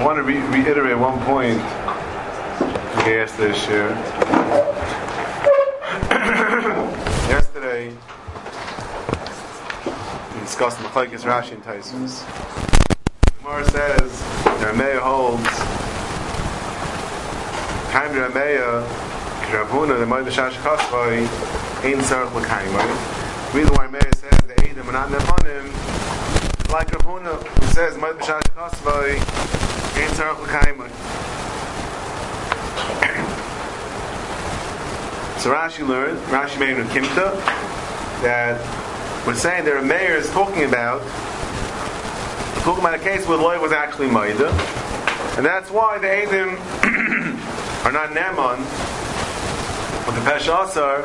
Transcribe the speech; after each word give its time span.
I 0.00 0.02
want 0.02 0.16
to 0.16 0.22
re 0.22 0.38
reiterate 0.38 0.96
one 0.96 1.20
point 1.26 1.58
yesterday 3.04 3.52
share. 3.52 3.90
yesterday, 7.28 7.88
we 10.32 10.40
discussed 10.40 10.78
Machlaikis 10.78 11.24
Rashi 11.24 11.52
and 11.52 11.62
Taisus. 11.62 12.24
Gemara 13.42 13.64
says, 13.66 14.22
Rameya 14.62 15.00
holds, 15.00 15.44
Kaim 17.92 18.14
Rameya, 18.14 18.86
Kravuna, 19.50 19.98
the 19.98 20.06
Moed 20.06 20.30
Shash 20.30 20.54
Kasvai, 20.62 21.26
Ein 21.84 22.00
Sarach 22.04 22.34
L'Kaimai. 22.34 23.54
Reason 23.54 23.74
why 23.74 23.86
Rameya 23.86 24.14
says 24.14 24.40
the 24.46 24.66
Edom 24.66 24.88
are 24.88 24.92
not 24.92 25.10
Nefanim, 25.10 26.72
like 26.72 26.88
Ravuna, 26.88 27.36
who 27.36 27.66
says 27.66 27.96
Moed 27.98 28.18
Shash 28.20 28.48
Kasvai, 28.56 29.59
Ein 30.00 30.08
Sarach 30.12 30.40
L'Kaimai. 30.40 30.88
So 35.40 35.50
Rashi 35.50 35.86
learned, 35.86 36.18
Rashi 36.28 36.58
made 36.58 36.78
in 36.78 36.86
Kimta, 36.86 37.36
that 38.22 38.56
we're 39.26 39.34
saying 39.34 39.64
that 39.64 39.70
there 39.70 39.76
are 39.76 39.82
mayors 39.82 40.30
talking 40.30 40.64
about 40.64 41.02
talking 42.62 42.80
about 42.80 42.94
a 42.94 42.98
case 42.98 43.26
where 43.28 43.36
the 43.36 43.42
lawyer 43.42 43.60
was 43.60 43.72
actually 43.72 44.08
Maida, 44.08 44.48
and 45.36 45.44
that's 45.44 45.70
why 45.70 45.98
the 45.98 46.06
Adim 46.06 46.56
are 47.84 47.92
not 47.92 48.08
Naman, 48.10 48.56
but 50.06 50.14
the 50.14 50.30
Pesh 50.30 50.48
Asar, 50.48 51.02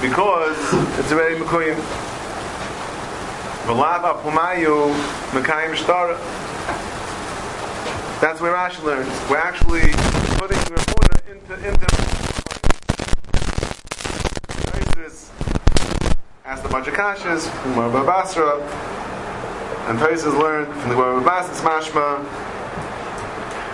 because 0.00 0.56
it's 1.00 1.10
already 1.10 1.34
Mekuyim. 1.34 1.74
V'lava 3.66 4.22
Pumayu 4.22 4.94
Mekayim 5.32 5.74
Shtara. 5.74 6.43
That's 8.24 8.40
where 8.40 8.54
Rashi 8.54 8.82
learns. 8.82 9.06
We're 9.28 9.36
actually 9.36 9.82
putting 10.38 10.56
Rapuna 10.56 11.30
into 11.30 11.54
into 11.68 11.86
asked 16.46 16.64
a 16.64 16.68
bunch 16.70 16.88
of 16.88 16.94
kashas 16.94 17.50
from 17.60 17.74
Bava 17.74 18.06
Basra, 18.06 18.62
and 19.90 19.98
Tosis 19.98 20.40
learned 20.40 20.72
from 20.72 20.88
the 20.88 20.96
Bava 20.96 21.22
Basra's 21.22 21.60
mashma 21.60 22.24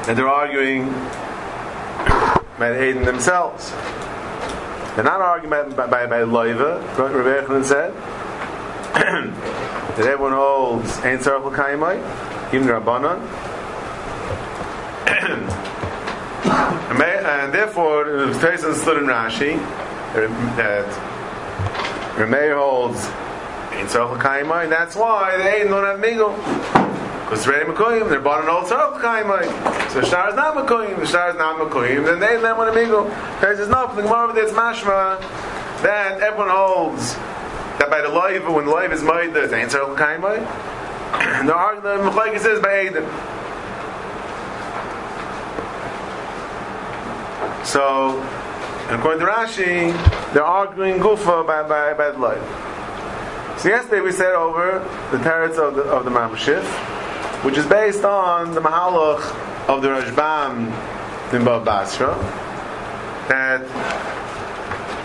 and 0.08 0.18
they're 0.18 0.26
arguing 0.26 0.88
about 2.56 2.74
Hayden 2.74 3.04
themselves. 3.04 3.70
They're 4.96 5.04
not 5.04 5.20
arguing 5.20 5.76
by, 5.76 5.86
by, 5.86 6.06
by 6.06 6.22
Loiva, 6.22 6.82
Rabbi 6.98 7.46
Echman 7.46 7.64
said, 7.64 7.94
that 8.94 10.06
everyone 10.06 10.32
holds 10.32 10.98
Ein 11.02 11.18
Tzarech 11.18 11.44
L'Kaimai, 11.44 12.52
even 12.52 12.66
Rabbanon. 12.66 13.49
Uh, 17.20 17.42
and 17.44 17.54
therefore, 17.54 18.04
Tosis 18.04 18.74
stood 18.82 18.98
in 18.98 19.04
Rashi 19.04 19.56
uh, 19.56 20.56
that 20.56 20.86
Rameir 22.16 22.56
holds 22.56 23.04
in 23.78 23.86
Tzarech 23.86 24.18
L'Kaimai, 24.18 24.64
and 24.64 24.72
that's 24.72 24.96
why 24.96 25.36
they 25.36 25.64
don't 25.64 25.84
have 25.84 26.00
Migel. 26.00 26.34
Because 27.24 27.46
ready 27.46 27.64
Mekoyim, 27.64 28.08
they're 28.08 28.20
bought 28.20 28.42
an 28.42 28.50
old 28.50 28.64
Tzarech 28.64 28.96
L'Kaimai. 28.96 29.90
So 29.90 30.00
the 30.00 30.06
star 30.06 30.30
is 30.30 30.34
not 30.34 30.56
Mekoyim, 30.56 30.98
the 30.98 31.06
star 31.06 31.30
is 31.30 31.36
not 31.36 31.58
Mekoyim, 31.58 32.04
then 32.04 32.20
they 32.20 32.40
then 32.40 32.56
want 32.56 32.70
a 32.70 32.72
Migel. 32.72 33.04
Because 33.04 33.58
there's 33.58 33.68
no, 33.68 33.94
the 33.94 34.02
Gemara 34.02 34.32
there's 34.32 34.52
mashma, 34.52 35.20
that 35.82 36.20
everyone 36.20 36.50
holds 36.50 37.14
that 37.78 37.88
by 37.88 38.00
the 38.00 38.08
life, 38.08 38.46
when 38.48 38.66
the 38.66 38.70
life 38.70 38.92
is 38.92 39.02
made, 39.02 39.32
there's 39.32 39.52
ain't 39.52 39.70
Tzarech 39.70 39.96
L'Kaimai. 39.96 40.66
The 41.46 41.52
Mechlaik 41.52 42.38
says 42.38 42.60
by 42.60 42.86
Eden. 42.86 43.39
So, 47.70 48.20
according 48.88 49.20
to 49.20 49.26
Rashi, 49.26 49.92
they're 50.34 50.42
arguing 50.42 50.98
Gufa 50.98 51.46
by, 51.46 51.62
by, 51.62 51.94
by 51.94 52.10
the 52.10 52.18
life. 52.18 53.60
So 53.60 53.68
yesterday 53.68 54.00
we 54.00 54.10
said 54.10 54.34
over 54.34 54.80
the 55.12 55.22
terrace 55.22 55.56
of 55.56 55.76
the, 55.76 55.82
of 55.82 56.04
the 56.04 56.10
Mamshif, 56.10 56.64
which 57.44 57.56
is 57.56 57.64
based 57.66 58.04
on 58.04 58.54
the 58.54 58.60
Mahalach 58.60 59.68
of 59.68 59.82
the 59.82 59.88
Rashbam 59.88 60.66
in 61.32 61.42
Bava 61.42 61.64
Basra, 61.64 62.16
that 63.28 63.62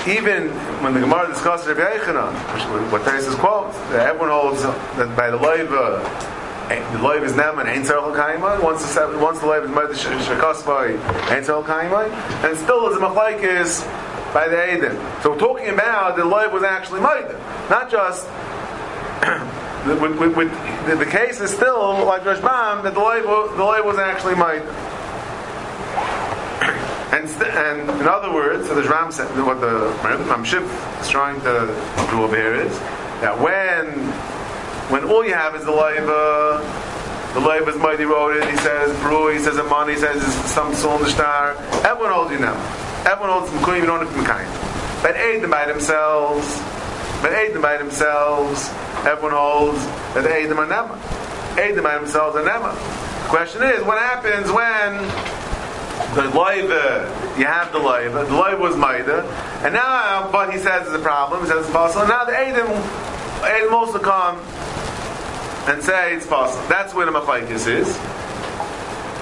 even 0.07 0.49
when 0.81 0.95
the 0.95 1.01
Gemara 1.01 1.27
discusses 1.27 1.67
Rabbi 1.67 1.99
Yochanan, 1.99 2.91
what 2.91 3.03
Teresa's 3.03 3.35
quotes, 3.35 3.77
that 3.89 4.07
everyone 4.07 4.29
holds 4.29 4.63
that 4.63 5.15
by 5.15 5.29
the 5.29 5.37
Leiva, 5.37 6.34
the 6.67 6.97
loiv 6.97 7.23
is 7.23 7.33
neman 7.33 7.67
ain't 7.67 7.85
tzarel 7.85 8.15
kaimai. 8.15 8.61
Once 8.63 8.93
the 8.93 9.19
once 9.19 9.39
the 9.39 9.45
loiv 9.45 9.65
is 9.65 9.69
made 9.69 10.25
shakasvai 10.25 10.91
ain't 11.31 11.45
tzarel 11.45 11.63
kaimai, 11.63 12.09
and 12.43 12.57
still 12.57 12.89
is 12.89 12.97
a 12.97 12.99
machlaikis 12.99 13.85
by 14.33 14.47
the 14.47 14.55
Eidim. 14.55 15.21
So 15.21 15.31
we're 15.31 15.39
talking 15.39 15.69
about 15.69 16.15
the 16.15 16.23
loiv 16.23 16.51
was 16.51 16.63
actually 16.63 17.01
made, 17.01 17.27
not 17.69 17.89
just. 17.89 18.25
with, 19.85 20.19
with, 20.19 20.35
with 20.35 20.87
the, 20.87 20.95
the, 20.95 21.05
case 21.05 21.39
is 21.39 21.51
still 21.51 22.05
like 22.05 22.23
Rashbam 22.23 22.83
that 22.83 22.93
the 22.93 22.99
loiv 22.99 23.55
the 23.55 23.63
loiv 23.63 23.85
was 23.85 23.97
actually 23.97 24.35
made. 24.35 24.63
And, 27.05 27.29
st- 27.29 27.53
and 27.53 27.89
in 28.01 28.07
other 28.09 28.33
words, 28.33 28.67
so 28.67 28.75
the 28.75 28.83
Ram 28.89 29.09
said, 29.09 29.27
what 29.45 29.61
the 29.61 29.93
Mamshif 30.01 31.01
is 31.01 31.07
trying 31.07 31.39
to 31.41 32.07
do 32.11 32.23
over 32.23 32.35
here 32.35 32.55
is 32.55 32.77
that 33.21 33.39
when 33.39 34.11
when 34.89 35.03
all 35.05 35.25
you 35.25 35.33
have 35.33 35.55
is 35.55 35.65
the 35.65 35.71
leiva, 35.71 36.61
the 37.33 37.39
leiva 37.39 37.69
is 37.69 37.77
mighty 37.77 38.05
road, 38.05 38.43
he 38.49 38.57
says 38.57 38.97
brew, 39.01 39.33
he 39.33 39.39
says 39.39 39.55
money, 39.69 39.93
he 39.93 39.99
says 39.99 40.21
some 40.51 40.73
soul 40.73 40.97
in 40.97 41.03
the 41.03 41.09
star. 41.09 41.55
Everyone 41.83 42.13
holds 42.13 42.31
you 42.31 42.39
now. 42.39 42.55
Everyone 43.05 43.29
holds 43.29 43.51
them 43.51 43.75
you 43.75 43.85
don't 43.85 44.05
have 44.05 44.25
kind. 44.25 44.49
But 45.01 45.15
aid 45.15 45.43
them 45.43 45.51
by 45.51 45.65
themselves. 45.65 46.45
But 47.21 47.33
aid 47.33 47.53
them 47.53 47.61
by 47.61 47.77
themselves. 47.77 48.69
Everyone 49.05 49.33
holds 49.33 49.85
that 50.13 50.25
aid 50.25 50.49
them 50.49 50.59
are 50.59 50.67
nema. 50.67 50.97
Aid 51.57 51.75
them 51.75 51.83
by 51.83 51.95
themselves 51.97 52.35
are 52.35 52.43
nema. 52.43 52.73
The 53.23 53.29
question 53.29 53.63
is, 53.63 53.83
what 53.83 53.97
happens 53.97 54.51
when 54.51 54.97
the 56.15 56.29
loiva, 56.31 57.07
you 57.37 57.45
have 57.45 57.71
the 57.71 57.79
loiva, 57.79 58.25
the 58.25 58.33
loiva 58.33 58.59
was 58.59 58.75
maida, 58.75 59.23
and 59.63 59.73
now, 59.73 60.29
but 60.31 60.51
he 60.53 60.59
says 60.59 60.87
it's 60.87 60.95
a 60.95 60.99
problem, 60.99 61.41
he 61.41 61.47
says 61.47 61.65
it's 61.65 61.71
possible, 61.71 62.01
and 62.01 62.09
now 62.09 62.25
the 62.25 62.37
Adam, 62.37 62.67
Adam 63.43 63.73
also 63.73 63.99
come 63.99 64.37
and 65.67 65.83
say 65.83 66.15
it's 66.15 66.27
possible. 66.27 66.67
That's 66.67 66.93
where 66.93 67.05
the 67.05 67.11
machlekes 67.11 67.67
is. 67.67 67.97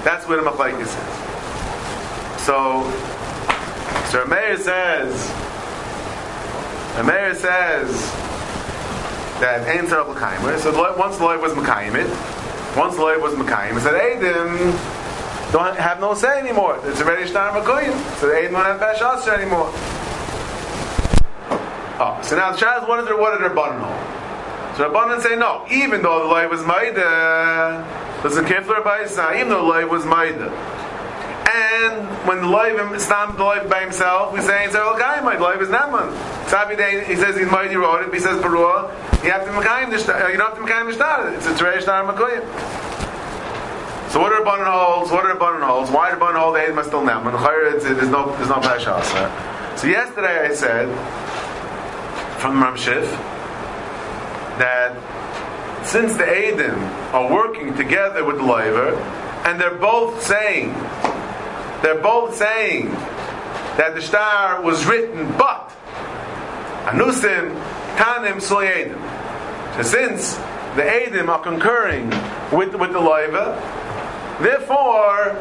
That's 0.03 0.27
where 0.27 0.41
the 0.41 0.49
machlekes 0.49 0.81
is. 0.81 2.43
So, 2.43 2.83
so 4.11 4.25
Meir 4.25 4.57
says, 4.57 5.29
Meir 7.05 7.33
says 7.35 8.11
that 9.39 9.67
Ein 9.67 9.87
Tzarech 9.87 10.13
L'Kaimer. 10.13 10.59
So 10.59 10.97
once 10.97 11.17
the 11.17 11.23
lawyer 11.23 11.39
was 11.39 11.53
Mekayim 11.53 11.95
it, 11.95 12.77
once 12.77 12.95
the 12.95 13.01
lawyer 13.01 13.19
was 13.19 13.33
Mekayim, 13.33 13.77
it 13.77 13.81
said 13.81 13.93
Eidim 13.93 15.51
don't 15.53 15.77
have 15.77 15.99
no 16.01 16.13
say 16.13 16.39
anymore. 16.39 16.79
It's 16.83 17.01
already 17.01 17.27
Shtar 17.27 17.51
Mekuyim. 17.51 17.93
So 18.19 18.27
the 18.27 18.33
Eidim 18.33 18.51
don't 18.51 18.65
have 18.65 18.79
Bash 18.79 19.27
anymore. 19.27 19.69
Oh, 21.99 22.19
so 22.23 22.35
now 22.35 22.51
the 22.51 22.57
child, 22.57 23.07
their, 23.07 23.15
what 23.15 23.33
are 23.33 23.39
their 23.39 23.53
button 23.53 23.79
hole? 23.79 24.22
So 24.78 24.89
Rabbanan 24.89 25.22
say 25.22 25.35
no, 25.35 25.66
even 25.69 26.01
though 26.01 26.23
the 26.23 26.29
loy 26.29 26.47
was 26.47 26.66
maida, 26.66 27.85
doesn't 28.23 28.45
care 28.45 28.63
for 28.63 28.73
Rabbi 28.73 29.03
even 29.35 29.50
though 29.50 29.61
the 29.61 29.69
loy 29.69 29.85
was 29.85 30.03
maida. 30.03 30.50
And 31.53 32.07
when 32.28 32.41
the 32.41 32.47
loy 32.47 32.73
is 32.94 33.07
not 33.07 33.38
the 33.38 33.44
loy 33.44 33.67
by 33.69 33.81
himself, 33.81 34.34
we 34.34 34.41
say 34.41 34.66
it's 34.66 34.73
a 34.73 34.79
guy 34.97 35.22
my 35.22 35.38
loy 35.38 35.57
is 35.57 35.69
one. 35.69 36.09
Sabi 36.47 36.75
day 36.75 37.06
he 37.06 37.16
says 37.16 37.38
he's 37.38 37.51
mighty 37.51 37.75
it, 37.75 38.13
he 38.13 38.19
says 38.19 38.41
Barua, 38.41 38.89
you 39.23 39.29
have 39.29 39.45
to 39.45 39.51
mekayim 39.51 39.91
the 39.91 40.31
you 40.31 40.38
don't 40.38 40.50
have 40.50 40.57
to 40.57 40.63
mekayim 40.63 40.88
the 40.88 40.94
shtar. 40.94 41.29
It's 41.35 41.45
a 41.45 41.53
teresh 41.53 41.81
shtar 41.81 42.03
makoyim. 42.11 42.41
So 44.09 44.22
what 44.22 44.34
are 44.34 44.41
Rabbanan 44.41 44.66
holds? 44.66 45.11
What 45.11 45.25
are 45.25 45.35
Rabbanan 45.35 45.61
holds? 45.61 45.91
Why 45.91 46.09
are 46.09 46.17
Rabbanan 46.17 46.40
hold 46.40 46.55
the 46.55 46.73
must 46.73 46.87
still 46.87 47.03
now? 47.03 47.22
There's 47.22 48.09
no 48.09 48.35
there's 48.37 48.49
no 48.49 48.59
pasha. 48.59 49.03
So 49.78 49.85
yesterday 49.85 50.47
I 50.47 50.53
said 50.55 50.87
from 52.40 52.55
Ramshif 52.55 53.05
that 54.59 54.96
since 55.85 56.16
the 56.16 56.23
Adim 56.23 56.78
are 57.14 57.32
working 57.32 57.76
together 57.76 58.23
with 58.23 58.38
the 58.38 58.44
Loiver, 58.44 58.97
and 59.46 59.59
they're 59.59 59.76
both 59.76 60.22
saying, 60.23 60.73
they're 61.82 62.02
both 62.02 62.35
saying 62.35 62.90
that 63.78 63.94
the 63.94 64.02
star 64.02 64.61
was 64.61 64.85
written, 64.85 65.28
but 65.38 65.70
Anusim 66.85 67.53
Tanim 67.96 68.38
Soyedim. 68.38 69.00
So 69.76 69.82
since 69.84 70.35
the 70.76 70.84
Adim 70.84 71.28
are 71.28 71.41
concurring 71.41 72.09
with, 72.52 72.76
with 72.76 72.94
the 72.94 72.99
Loiva, 72.99 73.59
therefore 74.41 75.34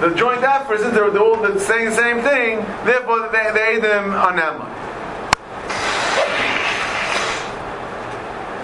the 0.00 0.14
joint 0.14 0.42
efforts, 0.42 0.82
they're, 0.82 1.10
they're 1.10 1.22
all 1.22 1.36
the 1.40 1.58
same 1.58 1.90
thing, 1.90 2.58
therefore 2.84 3.20
the, 3.20 3.28
the 3.28 3.90
are 3.90 4.32
Nema. 4.32 4.77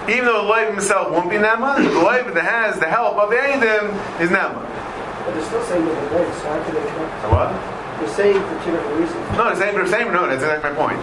Even 0.09 0.25
though 0.25 0.45
the 0.45 0.53
Leiv 0.53 0.71
himself 0.71 1.11
won't 1.11 1.29
be 1.29 1.37
Nema, 1.37 1.77
the 1.77 2.01
Leiv 2.01 2.33
that 2.33 2.45
has 2.45 2.79
the 2.79 2.87
help 2.87 3.17
of 3.17 3.29
Eidim 3.29 3.93
is 4.21 4.29
Nema. 4.29 4.61
But 5.25 5.33
they're 5.33 5.45
still 5.45 5.63
saying 5.65 5.85
different 5.85 6.09
things, 6.11 6.35
so 6.37 6.49
how 6.49 6.63
can 6.63 6.75
they? 6.75 6.85
So 6.85 7.27
what? 7.33 7.49
They're 7.99 8.09
saying 8.09 8.37
for 8.37 8.63
two 8.63 8.71
different 8.75 8.99
reasons. 8.99 9.37
No, 9.37 9.49
they're 9.49 9.55
saying 9.55 9.73
for 9.73 9.83
the 9.83 9.89
same. 9.89 10.13
No, 10.13 10.27
that's 10.27 10.43
exactly 10.43 10.69
my 10.69 10.75
point. 10.75 10.99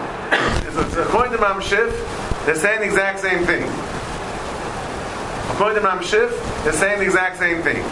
According 0.95 1.33
to 1.33 1.41
Ram 1.41 1.59
Shif, 1.59 1.91
they're 2.45 2.55
saying 2.55 2.79
the 2.79 2.85
exact 2.85 3.19
same 3.19 3.45
thing. 3.45 3.63
According 5.51 5.81
to 5.81 5.85
Ram 5.85 5.99
Shif, 5.99 6.31
they're 6.63 6.73
saying 6.73 6.99
the 6.99 7.05
exact 7.05 7.37
same 7.37 7.61
thing. 7.61 7.83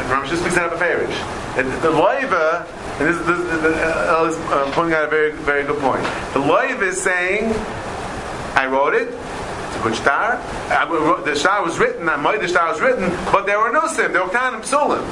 And 0.00 0.10
Ram 0.10 0.24
Shif 0.26 0.40
speaks 0.40 0.56
out 0.56 0.72
of 0.72 0.74
a 0.74 0.78
farish. 0.78 1.14
And 1.56 1.68
the 1.82 1.92
loiva, 1.92 2.66
and 2.98 3.08
this, 3.08 3.18
this, 3.26 3.38
this 3.60 3.76
uh, 3.76 4.26
is 4.28 4.36
uh, 4.50 4.70
pointing 4.72 4.94
out 4.94 5.04
a 5.04 5.08
very, 5.08 5.32
very 5.32 5.64
good 5.64 5.78
point. 5.80 6.02
The 6.32 6.40
loiva 6.40 6.82
is 6.82 7.00
saying, 7.00 7.52
I 8.54 8.66
wrote 8.66 8.94
it. 8.94 9.08
It's 9.08 9.76
a 9.76 9.82
good 9.82 9.94
star. 9.94 10.40
Wrote- 10.90 11.24
the 11.24 11.36
star 11.36 11.62
was 11.64 11.78
written. 11.78 12.06
The 12.06 12.48
star 12.48 12.70
was 12.70 12.80
written, 12.80 13.10
but 13.32 13.46
there 13.46 13.58
were 13.58 13.72
no 13.72 13.86
sim. 13.86 14.12
There 14.12 14.22
were 14.22 14.30
tanim 14.30 14.60
psulim. 14.62 15.04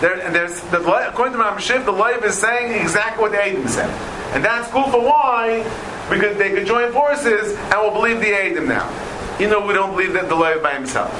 There, 0.00 0.20
and 0.20 0.34
there's 0.34 0.60
the, 0.70 0.80
according 1.08 1.34
to 1.34 1.38
Ram 1.38 1.58
Shiv, 1.58 1.86
the 1.86 1.92
Leiv 1.92 2.24
is 2.24 2.36
saying 2.36 2.80
exactly 2.80 3.22
what 3.22 3.32
the 3.32 3.38
Adim 3.38 3.68
said, 3.68 3.88
and 4.34 4.44
that's 4.44 4.68
cool 4.70 4.88
for 4.90 5.00
why 5.00 5.62
because 6.10 6.36
they 6.36 6.50
could 6.50 6.66
join 6.66 6.92
forces 6.92 7.56
and 7.56 7.80
will 7.80 7.92
believe 7.92 8.20
the 8.20 8.26
Adim 8.26 8.66
now. 8.66 8.90
You 9.38 9.48
know, 9.48 9.64
we 9.64 9.72
don't 9.72 9.92
believe 9.92 10.12
that 10.14 10.28
the 10.28 10.34
Leiv 10.34 10.62
by 10.62 10.74
himself 10.74 11.12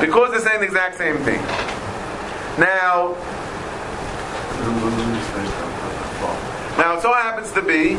because 0.00 0.30
they're 0.30 0.40
saying 0.40 0.60
the 0.60 0.66
exact 0.66 0.96
same 0.96 1.18
thing. 1.18 1.40
Now, 2.58 3.16
now 6.78 6.96
it 6.96 7.02
so 7.02 7.12
happens 7.12 7.52
to 7.52 7.62
be 7.62 7.94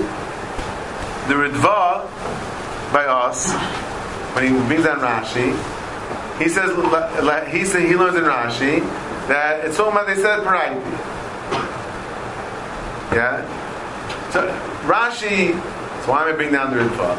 the 1.27 1.33
Ritva 1.33 2.07
by 2.95 3.05
us 3.05 3.51
when 4.33 4.45
he 4.45 4.67
brings 4.67 4.85
down 4.85 4.99
Rashi. 4.99 5.51
He 6.41 6.47
says 6.47 6.71
he 7.51 7.65
says 7.65 7.83
he 7.83 7.95
learns 7.97 8.15
in 8.15 8.23
Rashi 8.23 8.79
that 9.27 9.65
it's 9.65 9.77
all 9.79 9.89
about 9.89 10.07
they 10.07 10.15
said 10.15 10.39
variety. 10.43 10.79
Yeah. 13.13 13.43
So 14.31 14.47
Rashi. 14.87 15.51
So 16.05 16.11
why 16.11 16.23
am 16.23 16.33
I 16.33 16.37
bringing 16.37 16.53
down 16.53 16.71
the 16.71 16.83
Ritva? 16.83 17.17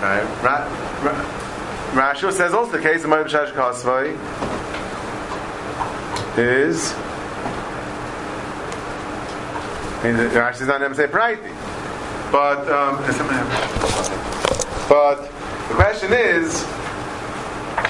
Right. 0.00 0.22
Ra, 0.44 0.62
Ra, 1.02 2.12
Rashi 2.12 2.32
says 2.32 2.54
also 2.54 2.72
the 2.72 2.82
case 2.82 3.02
of 3.02 3.10
Ma'av 3.10 3.26
Shash 3.26 3.50
Kasvai 3.50 4.14
is. 6.38 6.94
Rashi's 10.04 10.66
not 10.66 10.80
going 10.80 10.90
to 10.90 10.96
say 10.96 11.06
variety, 11.06 11.48
but 12.34 12.68
um, 12.68 12.96
but 14.88 15.22
the 15.68 15.74
question 15.74 16.12
is 16.12 16.64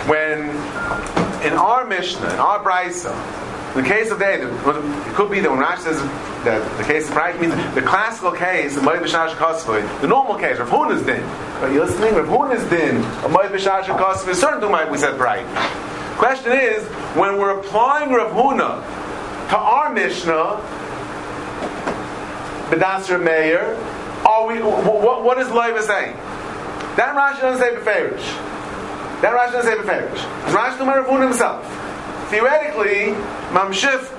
when 0.05 0.51
in 1.43 1.55
our 1.55 1.87
Mishnah, 1.87 2.29
in 2.31 2.39
our 2.39 2.63
Brisa, 2.63 3.15
the 3.73 3.83
case 3.83 4.11
of 4.11 4.19
the 4.19 4.27
it 4.43 5.15
could 5.15 5.31
be 5.31 5.41
that 5.41 5.51
when 5.51 5.61
Rashi 5.61 5.79
says 5.79 5.97
that 6.45 6.77
the 6.77 6.85
case 6.85 7.09
of 7.09 7.15
Brisa 7.15 7.41
means 7.41 7.55
the 7.75 7.81
classical 7.81 8.33
case 8.33 8.77
of 8.77 8.83
Moed 8.83 9.01
the 10.03 10.07
normal 10.09 10.35
case, 10.35 10.59
Rav 10.59 10.69
Huna's 10.69 11.03
din. 11.07 11.23
Are 11.63 11.73
you 11.73 11.83
listening? 11.83 12.15
Rav 12.15 12.27
Huna's 12.27 12.69
din 12.69 12.97
of 12.97 13.31
Moed 13.31 13.49
B'Shash 13.49 14.35
certain 14.35 14.61
to 14.61 14.69
my 14.69 14.85
we 14.91 14.99
said 14.99 15.19
Brisa. 15.19 15.47
Question 16.19 16.53
is, 16.53 16.85
when 17.17 17.39
we're 17.39 17.59
applying 17.59 18.13
Rav 18.13 18.31
Huna 18.33 19.49
to 19.49 19.57
our 19.57 19.91
Mishnah, 19.91 20.61
B'Dasser 22.69 23.25
Meir, 23.25 23.75
are 24.35 24.47
we, 24.47 24.61
what, 24.61 25.25
what 25.25 25.39
is 25.39 25.49
Leiva 25.51 25.83
saying? 25.83 26.17
That 26.97 27.15
Rashi 27.17 27.41
doesn't 27.41 27.61
say 27.61 27.75
Beferish. 27.75 28.23
That 29.23 29.33
Rashi 29.33 29.53
doesn't 29.53 29.71
say 29.71 29.79
Beferish. 29.79 30.19
Rashi 30.53 30.87
Rav 30.87 31.21
himself. 31.21 31.65
Theoretically, 32.31 33.15
Mamshif 33.53 34.11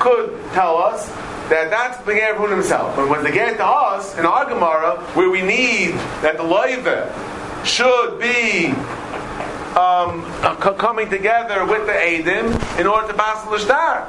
could 0.00 0.38
tell 0.52 0.76
us 0.78 1.06
that 1.48 1.70
that's 1.70 1.98
the 2.04 2.12
Ger 2.12 2.48
himself. 2.48 2.96
But 2.96 3.08
when 3.08 3.24
they 3.24 3.32
get 3.32 3.56
to 3.56 3.64
us 3.66 4.18
in 4.18 4.26
our 4.26 4.46
Gemara, 4.46 4.96
where 5.14 5.30
we 5.30 5.42
need 5.42 5.92
that 6.22 6.36
the 6.36 6.42
Leiva 6.42 7.12
should 7.64 8.18
be 8.18 8.66
um, 9.78 10.24
c- 10.62 10.78
coming 10.78 11.08
together 11.08 11.64
with 11.64 11.86
the 11.86 11.92
Adim 11.92 12.78
in 12.80 12.86
order 12.86 13.08
to 13.08 13.14
pass 13.14 13.44
the 13.44 13.58
Shtar. 13.58 14.08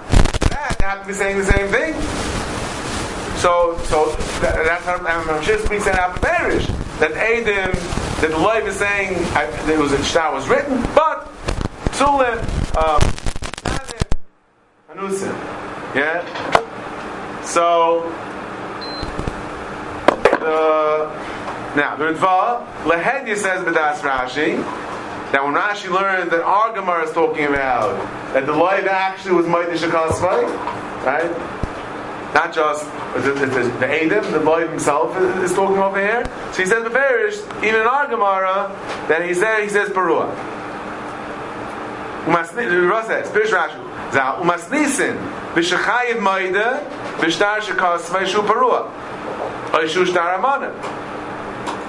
That 0.49 0.75
they 0.79 0.85
have 0.85 1.01
to 1.01 1.07
be 1.07 1.13
saying 1.13 1.37
the 1.37 1.45
same 1.45 1.67
thing. 1.69 2.32
So, 3.43 3.77
so 3.83 4.05
that, 4.39 4.63
that's 4.63 4.85
how 4.85 4.99
Mamshif 4.99 5.65
speaks 5.65 5.85
out 5.85 6.15
Perish. 6.21 6.65
That 6.99 7.11
Adim, 7.11 7.73
that 8.21 8.31
the 8.31 8.37
Leiv 8.37 8.65
is 8.67 8.77
saying 8.77 9.17
I, 9.35 9.43
it 9.69 9.77
was 9.77 9.91
a 9.91 10.01
Shtar 10.01 10.33
was 10.33 10.47
written, 10.47 10.81
but 10.95 11.25
Psulim, 11.91 12.39
um, 12.77 13.01
Hanusim. 14.89 15.33
Yeah? 15.93 16.23
So, 17.43 18.03
the, 20.39 21.09
now, 21.75 21.97
the 21.97 22.13
Ritva, 22.13 22.65
Lehedya 22.83 23.35
says 23.35 23.65
B'das 23.65 23.97
Rashi, 23.97 24.55
that 25.33 25.43
when 25.43 25.53
Rashi 25.53 25.91
learned 25.91 26.31
that 26.31 26.43
our 26.43 26.73
Gemara 26.73 27.03
is 27.03 27.11
talking 27.11 27.43
about 27.43 27.97
that 28.31 28.45
the 28.45 28.53
Leiv 28.53 28.87
actually 28.87 29.33
was 29.33 29.47
Ma'idish 29.47 29.85
Akasvai, 29.85 30.47
right? 31.05 31.63
Not 32.33 32.53
just 32.53 32.85
the, 33.13 33.31
the, 33.33 33.45
the, 33.45 33.63
the 33.79 33.87
Adam, 33.87 34.31
the 34.31 34.39
Leiv 34.39 34.69
himself 34.69 35.15
is, 35.43 35.53
talking 35.53 35.77
over 35.77 35.99
here. 35.99 36.25
So 36.51 36.63
he 36.63 36.65
says 36.67 36.83
Beferish, 36.83 37.39
even 37.63 37.81
in 37.81 37.87
our 37.87 38.07
Gemara, 38.07 38.71
that 39.07 39.23
he 39.23 39.35
said 39.35 39.61
he 39.61 39.69
says 39.69 39.89
Perua. 39.89 40.33
Says, 42.25 42.49
Umasnisin, 44.13 45.15
B'Shechayiv 45.53 46.21
Maida, 46.21 46.81
B'Shtar 47.17 47.59
Shekasvai 47.59 48.25
Shu 48.25 48.41
Perua, 48.41 48.89
or 49.73 49.87
Shu 49.87 50.05
Shtar 50.05 50.35
Amana. 50.35 50.73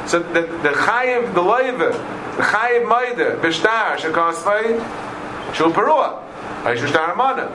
So 0.06 0.18
the, 0.18 0.42
the 0.42 0.70
Chayiv, 0.70 1.32
the 1.32 1.40
Leiv, 1.40 1.78
the 1.78 2.42
Chayiv 2.42 2.86
Maida, 2.86 3.36
B'Shtar 3.40 3.96
Shekasvai 3.96 5.54
Shu 5.54 5.70
Perua, 5.70 6.22
or 6.66 6.76
Shu 6.76 6.86
Shtar 6.88 7.12
Amana. 7.12 7.48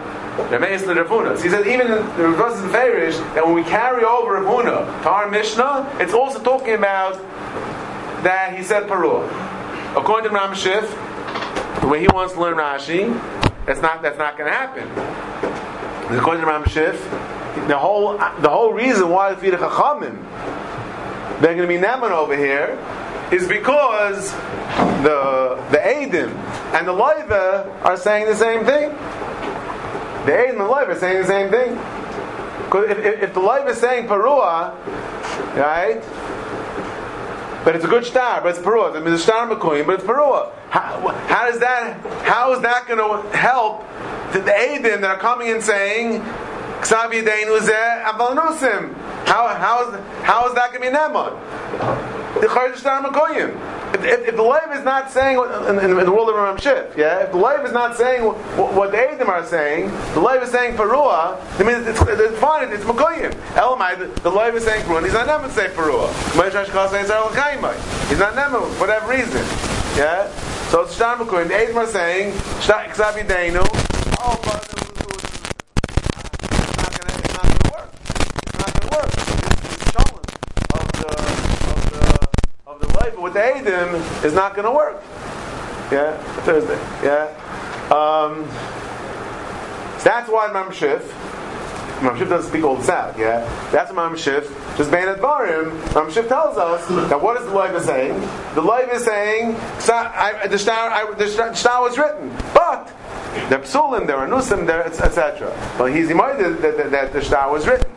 He 1.41 1.49
says 1.49 1.65
even 1.67 1.87
in 1.87 1.91
the 1.91 2.23
Ravus 2.23 2.61
and 2.61 2.71
Farish 2.71 3.15
that 3.35 3.45
when 3.45 3.55
we 3.55 3.63
carry 3.63 4.03
over 4.03 4.39
Ravuna 4.39 5.01
to 5.03 5.09
our 5.09 5.29
Mishnah, 5.29 5.97
it's 5.99 6.13
also 6.13 6.41
talking 6.41 6.73
about 6.73 7.13
that 8.23 8.57
he 8.57 8.63
said 8.63 8.83
Parua. 8.87 9.27
According 9.95 10.29
to 10.29 10.35
Ram 10.35 10.53
Shif, 10.53 10.87
the 11.81 11.87
way 11.87 11.99
he 11.99 12.07
wants 12.07 12.33
to 12.33 12.41
learn 12.41 12.57
Rashi, 12.57 13.13
that's 13.65 13.81
not 13.81 14.01
that's 14.01 14.17
not 14.17 14.37
going 14.37 14.51
to 14.51 14.55
happen. 14.55 14.87
According 16.17 16.41
to 16.41 16.47
Ram 16.47 16.63
Shif, 16.63 16.97
the 17.67 17.77
whole 17.77 18.17
the 18.41 18.49
whole 18.49 18.73
reason 18.73 19.09
why 19.09 19.33
the 19.33 19.51
Chachamim 19.51 20.25
they're 21.41 21.55
going 21.55 21.67
to 21.67 21.67
be 21.67 21.77
Neman 21.77 22.11
over 22.11 22.35
here 22.35 22.77
is 23.31 23.47
because 23.47 24.31
the 25.03 25.61
the 25.71 25.77
Adim 25.77 26.33
and 26.73 26.87
the 26.87 26.91
Loiva 26.91 27.83
are 27.83 27.97
saying 27.97 28.25
the 28.25 28.35
same 28.35 28.65
thing. 28.65 28.89
The 30.25 30.37
Aid 30.37 30.49
and 30.51 30.59
the 30.59 30.63
Leiv 30.63 30.87
are 30.87 30.99
saying 30.99 31.21
the 31.21 31.27
same 31.27 31.49
thing. 31.49 31.75
Because 32.65 32.89
if, 32.89 32.99
if, 32.99 33.23
if, 33.23 33.33
the 33.33 33.39
Leiv 33.39 33.67
is 33.67 33.77
saying 33.77 34.07
Parua, 34.07 34.75
right? 35.55 36.03
But 37.65 37.75
it's 37.75 37.85
a 37.85 37.87
good 37.87 38.05
star, 38.05 38.41
but 38.41 38.49
it's 38.49 38.59
Parua. 38.59 38.95
I 38.95 38.99
mean, 38.99 39.13
a 39.13 39.17
star 39.17 39.47
Mekuyim, 39.49 39.85
but 39.85 39.95
it's 39.95 40.03
Parua. 40.03 40.51
How, 40.69 41.07
how 41.27 41.49
does 41.49 41.59
that? 41.59 41.99
How 42.23 42.53
is 42.53 42.61
that 42.61 42.87
going 42.87 42.99
to 42.99 43.37
help 43.37 43.83
the, 44.33 44.39
the 44.39 44.51
Aidim 44.51 45.01
that 45.01 45.03
are 45.03 45.17
coming 45.17 45.49
and 45.51 45.63
saying 45.63 46.23
Ksavi 46.81 47.23
Deinu 47.23 47.59
Zeh 47.59 48.03
Avanusim? 48.05 48.93
How 49.25 49.47
how 49.47 49.87
is 49.87 49.99
how 50.23 50.47
is 50.47 50.55
that 50.55 50.71
going 50.71 50.83
to 50.83 50.89
be 50.89 50.95
Nemon? 50.95 51.33
The 52.41 52.47
Mekuyim. 52.47 53.79
If, 53.89 54.03
if, 54.05 54.27
if, 54.27 54.35
the 54.35 54.43
Leiv 54.43 54.77
is 54.77 54.83
not 54.85 55.09
saying 55.09 55.39
in, 55.39 55.79
in, 55.79 55.97
in 55.97 56.05
the 56.05 56.11
world 56.11 56.29
of 56.29 56.35
Ram 56.35 56.57
Shif, 56.57 56.95
yeah, 56.95 57.23
if 57.23 57.31
the 57.31 57.39
Leiv 57.39 57.65
is 57.65 57.71
not 57.71 57.97
saying 57.97 58.23
what, 58.23 58.37
what 58.73 58.91
the 58.91 58.97
Eidim 58.97 59.27
are 59.27 59.43
saying, 59.45 59.87
the 60.13 60.21
Leiv 60.21 60.43
is 60.43 60.51
saying 60.51 60.75
Parua, 60.77 61.39
I 61.59 61.63
mean, 61.63 61.75
it's, 61.75 61.99
it's, 61.99 62.01
it's 62.07 62.39
fine, 62.39 62.71
it's 62.71 62.83
Makoyim. 62.83 63.31
Elamai, 63.55 63.97
the, 63.97 64.05
the 64.29 64.29
is 64.55 64.63
saying 64.63 64.85
Parua, 64.85 65.03
he's 65.03 65.13
not 65.13 65.25
never 65.25 65.49
say 65.49 65.69
Parua. 65.69 66.07
He's 68.09 68.19
not 68.19 68.35
never, 68.35 68.59
for 68.61 68.79
whatever 68.79 69.09
reason. 69.09 69.43
Yeah? 69.97 70.29
So 70.69 70.81
it's 70.83 70.93
Shtar 70.93 71.17
Makoyim. 71.17 71.47
The 71.47 71.55
Eidim 71.55 71.75
are 71.75 71.87
saying, 71.87 72.31
oh, 74.21 74.39
but 74.43 74.69
it's 76.51 76.77
not 76.77 76.91
going 76.93 77.57
to 77.57 77.69
work. 77.73 77.89
It's 78.45 78.59
not 78.59 78.69
going 78.75 78.85
to 78.85 78.95
work. 78.95 79.09
It's 79.65 79.91
shown 79.91 80.21
of 82.67 82.79
the, 82.79 82.98
Leiv 83.09 83.21
with 83.21 83.33
the 83.33 83.39
Eidim 83.39 84.23
is 84.23 84.33
not 84.33 84.55
going 84.55 84.65
to 84.65 84.71
work. 84.71 85.01
Yeah? 85.91 86.17
Thursday. 86.43 86.79
Yeah? 87.03 87.27
Um, 87.91 88.45
so 89.97 90.05
that's 90.05 90.29
why 90.29 90.51
Mam 90.51 90.71
Shif, 90.71 91.01
Mamshif 91.99 92.29
doesn't 92.29 92.49
speak 92.49 92.61
this 92.61 92.87
out, 92.87 93.17
yeah? 93.17 93.41
That's 93.71 93.91
Mamshif, 93.91 94.47
just 94.77 94.89
Bain 94.89 95.07
Advarim. 95.07 95.71
Mamshif 95.89 96.29
tells 96.29 96.57
us 96.57 96.87
that 97.09 97.21
what 97.21 97.35
is 97.41 97.45
the 97.45 97.51
Leiv 97.51 97.79
saying? 97.81 98.19
The 98.55 98.61
Leiv 98.61 98.93
is 98.93 99.03
saying, 99.03 99.53
the 99.53 100.57
Shtar, 100.57 101.15
the 101.15 101.55
Shtar 101.55 101.81
was 101.81 101.97
written, 101.97 102.29
but 102.53 102.87
there 103.49 103.59
are 103.59 103.63
psulim, 103.63 104.07
there 104.07 104.17
are 104.17 104.27
nusim, 104.27 104.69
etc. 104.69 105.53
But 105.77 105.93
he's 105.93 106.07
reminded 106.07 106.61
that, 106.61 106.77
that, 106.77 106.91
that 106.91 107.13
the 107.13 107.21
Shtar 107.21 107.51
was 107.51 107.67
written. 107.67 107.91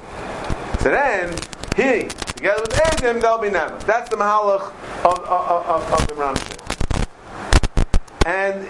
So 0.81 0.91
then, 0.91 1.37
he, 1.77 2.09
together 2.43 2.63
with 2.63 2.73
Edim, 2.73 3.21
they'll 3.23 3.39
be 3.39 3.51
Never. 3.51 3.79
That's 3.87 4.11
the 4.11 4.17
Mahalach 4.17 4.73
of, 5.05 5.21
of, 5.21 5.67
of, 5.71 5.93
of 5.93 6.09
the 6.09 6.15
Ramshif. 6.15 6.59
And 8.27 8.65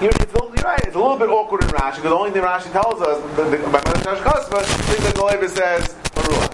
you're, 0.00 0.12
you're 0.14 0.62
right, 0.62 0.78
it's 0.86 0.94
a 0.94 0.98
little 0.98 1.18
bit 1.18 1.28
awkward 1.28 1.64
in 1.64 1.70
Rashi, 1.70 1.96
because 1.96 2.02
the 2.02 2.14
only 2.14 2.30
thing 2.30 2.42
Rashi 2.42 2.70
tells 2.70 3.02
us, 3.02 3.20
by 3.36 3.42
Mother 3.42 3.98
Shash 4.06 4.18
Kosva, 4.18 4.62
is 4.62 5.02
that 5.02 5.14
the 5.16 5.24
Levi 5.24 5.46
says, 5.48 5.94
Marua. 6.14 6.46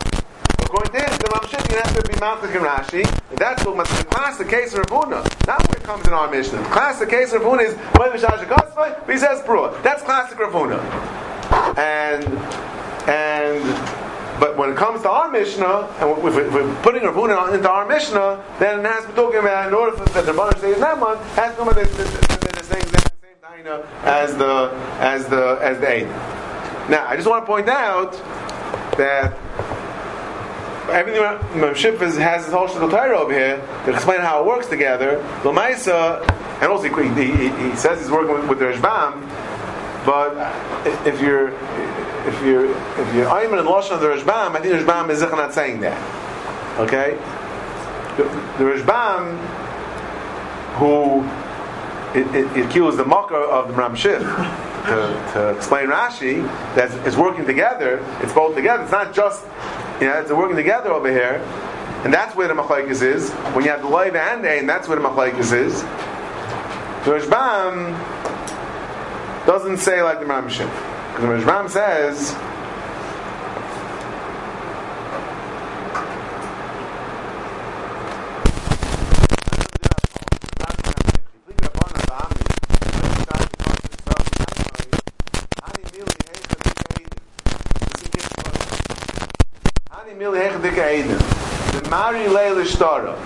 According 0.64 0.92
to 0.92 1.06
this, 1.06 1.18
the 1.18 1.24
Mamshik, 1.24 1.70
you 1.70 1.76
have 1.76 1.96
to 1.96 2.08
be 2.08 2.14
Malchik 2.14 2.56
in 2.56 2.62
Rashi, 2.62 3.36
that's 3.36 3.62
what 3.66 3.76
the 3.76 4.04
classic 4.04 4.48
case 4.48 4.72
of 4.72 4.86
Ravuna, 4.86 5.46
not 5.46 5.68
where 5.68 5.76
it 5.76 5.84
comes 5.84 6.06
in 6.06 6.14
our 6.14 6.30
Mishnah. 6.30 6.62
Classic 6.70 7.10
case 7.10 7.34
of 7.34 7.42
Ravuna 7.42 7.66
is 7.66 7.76
Mother 7.98 8.16
Shash 8.16 8.46
Kosva, 8.46 9.04
but 9.06 9.10
he 9.10 9.18
says 9.18 9.42
Brua. 9.42 9.82
That's 9.82 10.02
classic 10.02 10.38
Ravuna. 10.38 10.80
And, 11.76 12.24
and, 13.06 14.01
but 14.42 14.56
when 14.56 14.70
it 14.70 14.76
comes 14.76 15.02
to 15.02 15.08
our 15.08 15.30
Mishnah, 15.30 15.86
and 16.00 16.18
if 16.18 16.52
we're 16.52 16.82
putting 16.82 17.02
Ravuna 17.02 17.54
into 17.54 17.70
our 17.70 17.86
Mishnah, 17.86 18.44
then 18.58 18.80
it 18.80 18.88
has 18.88 19.04
to 19.04 19.10
be 19.10 19.14
talking 19.14 19.38
about, 19.38 19.68
in 19.68 19.72
order 19.72 19.96
for 19.96 20.02
the 20.02 20.32
Rabbanah 20.32 20.54
to 20.54 20.58
say 20.58 20.74
Neman, 20.74 21.16
has 21.36 21.54
to 21.54 21.64
be 21.64 21.70
the, 21.70 21.86
the, 21.86 22.02
the, 22.02 22.52
the 22.58 22.64
same, 22.64 22.82
Daina 23.40 23.86
as 24.02 24.36
the, 24.36 24.72
as 24.98 25.28
the, 25.28 25.60
as 25.62 25.78
the 25.78 25.88
Eid. 25.88 26.06
Now, 26.90 27.06
I 27.06 27.14
just 27.14 27.28
want 27.28 27.44
to 27.44 27.46
point 27.46 27.68
out 27.68 28.14
that 28.98 29.32
everything 30.90 31.22
Memship 31.60 32.00
has 32.00 32.44
his 32.44 32.52
whole 32.52 32.66
shtickle 32.66 32.90
Torah 32.90 33.20
over 33.20 33.32
here 33.32 33.58
to 33.84 33.92
explain 33.92 34.22
how 34.22 34.40
it 34.40 34.46
works 34.46 34.66
together. 34.66 35.18
Lamaisa, 35.44 36.20
and 36.60 36.64
also 36.64 36.88
he, 36.88 37.26
he, 37.30 37.70
he, 37.70 37.76
says 37.76 38.00
he's 38.00 38.10
working 38.10 38.34
with, 38.34 38.48
with 38.48 38.58
the 38.58 38.64
Rashbam, 38.64 39.22
but 40.04 40.34
if 41.06 41.20
you're 41.20 41.52
if 42.26 42.42
you're 42.44 42.70
if 42.70 43.14
you're 43.14 43.26
Ayman 43.26 43.58
and 43.58 43.68
Lashon 43.68 43.92
of 43.92 44.00
the 44.00 44.08
Rashbam, 44.08 44.56
I 44.56 44.60
think 44.60 44.74
the 44.74 44.84
Rashbam 44.84 45.10
is 45.10 45.20
not 45.20 45.52
saying 45.52 45.80
that. 45.80 45.98
Okay, 46.78 47.18
the, 48.16 48.24
the 48.58 48.64
Rashbam 48.64 49.38
who 50.78 51.22
it, 52.18 52.26
it, 52.34 52.56
it 52.56 52.66
accused 52.66 52.98
the 52.98 53.04
mocker 53.04 53.42
of 53.42 53.68
the 53.68 53.74
Ramshif 53.74 54.20
to, 54.86 55.32
to 55.32 55.48
explain 55.56 55.88
Rashi 55.88 56.44
that 56.74 56.90
it's 57.06 57.16
working 57.16 57.44
together. 57.44 58.04
It's 58.20 58.32
both 58.32 58.54
together. 58.54 58.82
It's 58.82 58.92
not 58.92 59.12
just 59.12 59.44
you 60.00 60.06
know 60.06 60.20
it's 60.20 60.30
working 60.30 60.56
together 60.56 60.90
over 60.90 61.10
here, 61.10 61.42
and 62.04 62.12
that's 62.12 62.36
where 62.36 62.48
the 62.48 62.54
machlekes 62.54 63.02
is. 63.02 63.30
When 63.54 63.64
you 63.64 63.70
have 63.70 63.82
the 63.82 63.88
loiv 63.88 64.14
and 64.14 64.44
and 64.46 64.68
that's 64.68 64.88
where 64.88 64.98
the 64.98 65.06
machlekes 65.06 65.52
is. 65.52 65.82
The 67.04 67.18
Rashbam 67.18 67.98
doesn't 69.46 69.78
say 69.78 70.02
like 70.02 70.20
the 70.20 70.26
Ramshif. 70.26 70.91
Because 71.14 71.44
the 71.44 71.52
Rashbam 71.52 71.68
says, 71.68 72.34
the 91.72 91.88
Mari 91.90 92.26
Leil 92.26 92.62
Ishtara, 92.62 93.16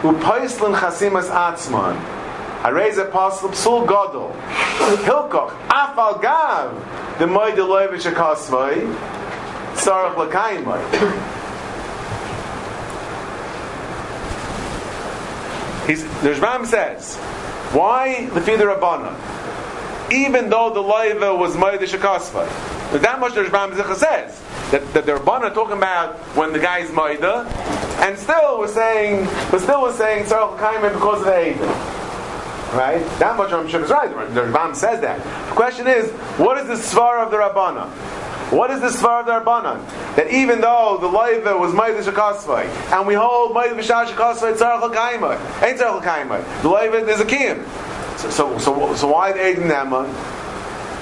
Upaislan 0.00 0.74
Chasimas 0.74 1.28
Atzman, 1.28 2.00
Areza 2.62 3.08
Apostle 3.08 3.50
Psul 3.50 3.86
Godol, 3.86 4.32
Hilkoch, 4.94 5.50
Afal 5.68 6.22
Gav, 6.22 7.18
the 7.18 7.26
Moide 7.26 7.56
Loivish 7.56 8.10
Akasvai, 8.10 8.86
Sarach 9.74 10.14
Lakaimai. 10.14 10.80
He's, 15.86 16.02
the 16.22 16.30
Rambam 16.30 16.66
says, 16.66 17.16
why 17.72 18.26
the 18.26 18.40
Fida 18.40 18.64
Rabbana? 18.64 19.14
Even 20.12 20.50
though 20.50 20.70
the 20.72 20.82
Loiva 20.82 21.36
was 21.36 21.56
Moide 21.56 21.80
Shakasvai. 21.80 23.00
That 23.00 23.18
much 23.18 23.34
the 23.34 23.42
Rambam 23.42 23.74
says. 23.96 24.40
That, 24.70 24.92
that 24.94 25.06
the 25.06 25.12
Rabbana 25.12 25.52
talking 25.52 25.76
about 25.76 26.16
when 26.36 26.52
the 26.52 26.58
guy 26.60 26.78
is 26.78 26.92
Maida, 26.92 27.44
and 28.00 28.16
still 28.18 28.58
was 28.58 28.72
saying, 28.72 29.26
but 29.50 29.60
still 29.60 29.82
was 29.82 29.96
saying 29.96 30.26
Sarach 30.26 30.56
Lakaimai 30.58 30.92
because 30.92 31.18
of 31.20 31.24
the 31.26 31.30
Eidah. 31.32 31.95
Right? 32.74 33.00
That 33.18 33.36
much 33.36 33.52
Ram 33.52 33.66
is 33.66 33.90
right. 33.90 34.34
The 34.34 34.44
Ram 34.44 34.74
says 34.74 35.00
that. 35.00 35.22
The 35.48 35.54
question 35.54 35.86
is, 35.86 36.10
what 36.38 36.58
is 36.58 36.66
the 36.66 36.74
svar 36.74 37.24
of 37.24 37.30
the 37.30 37.36
Rabbana? 37.36 37.88
What 38.50 38.70
is 38.70 38.80
the 38.80 38.88
svar 38.88 39.20
of 39.20 39.26
the 39.26 39.32
Rabbanan? 39.32 39.84
That 40.14 40.30
even 40.32 40.60
though 40.60 40.98
the 41.00 41.08
Leiva 41.08 41.58
was 41.58 41.72
Maidish 41.72 42.04
Akasvai, 42.04 42.66
and 42.96 43.06
we 43.06 43.14
hold 43.14 43.52
Maidish 43.56 43.88
Akasvai 43.88 44.56
Tzarech 44.56 44.82
L'Kaimai, 44.82 45.62
ain't 45.62 45.80
Tzarech 45.80 46.00
L'Kaimai. 46.00 46.62
The 46.62 46.68
Leiva 46.68 47.08
is 47.08 47.20
a 47.20 47.24
Kiyim. 47.24 47.66
So, 48.18 48.30
so, 48.30 48.58
so, 48.58 48.94
so 48.94 49.08
why 49.08 49.32
the 49.32 49.44
Eid 49.44 49.58
in 49.58 49.68
Naaman? 49.68 50.06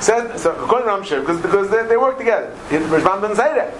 Said, 0.00 0.38
so 0.38 0.54
according 0.56 1.04
to 1.06 1.20
because, 1.20 1.40
because 1.40 1.70
they, 1.70 1.86
they 1.86 1.96
work 1.96 2.18
together. 2.18 2.54
Rishbam 2.70 3.20
doesn't 3.20 3.36
say 3.36 3.54
that. 3.54 3.72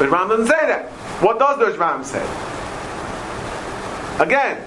Rishbam 0.00 0.28
doesn't 0.28 0.46
say 0.46 0.66
that. 0.66 0.90
What 1.22 1.38
does 1.38 1.58
the 1.58 1.66
Rishbam 1.66 2.04
say? 2.04 2.22
Again, 4.20 4.62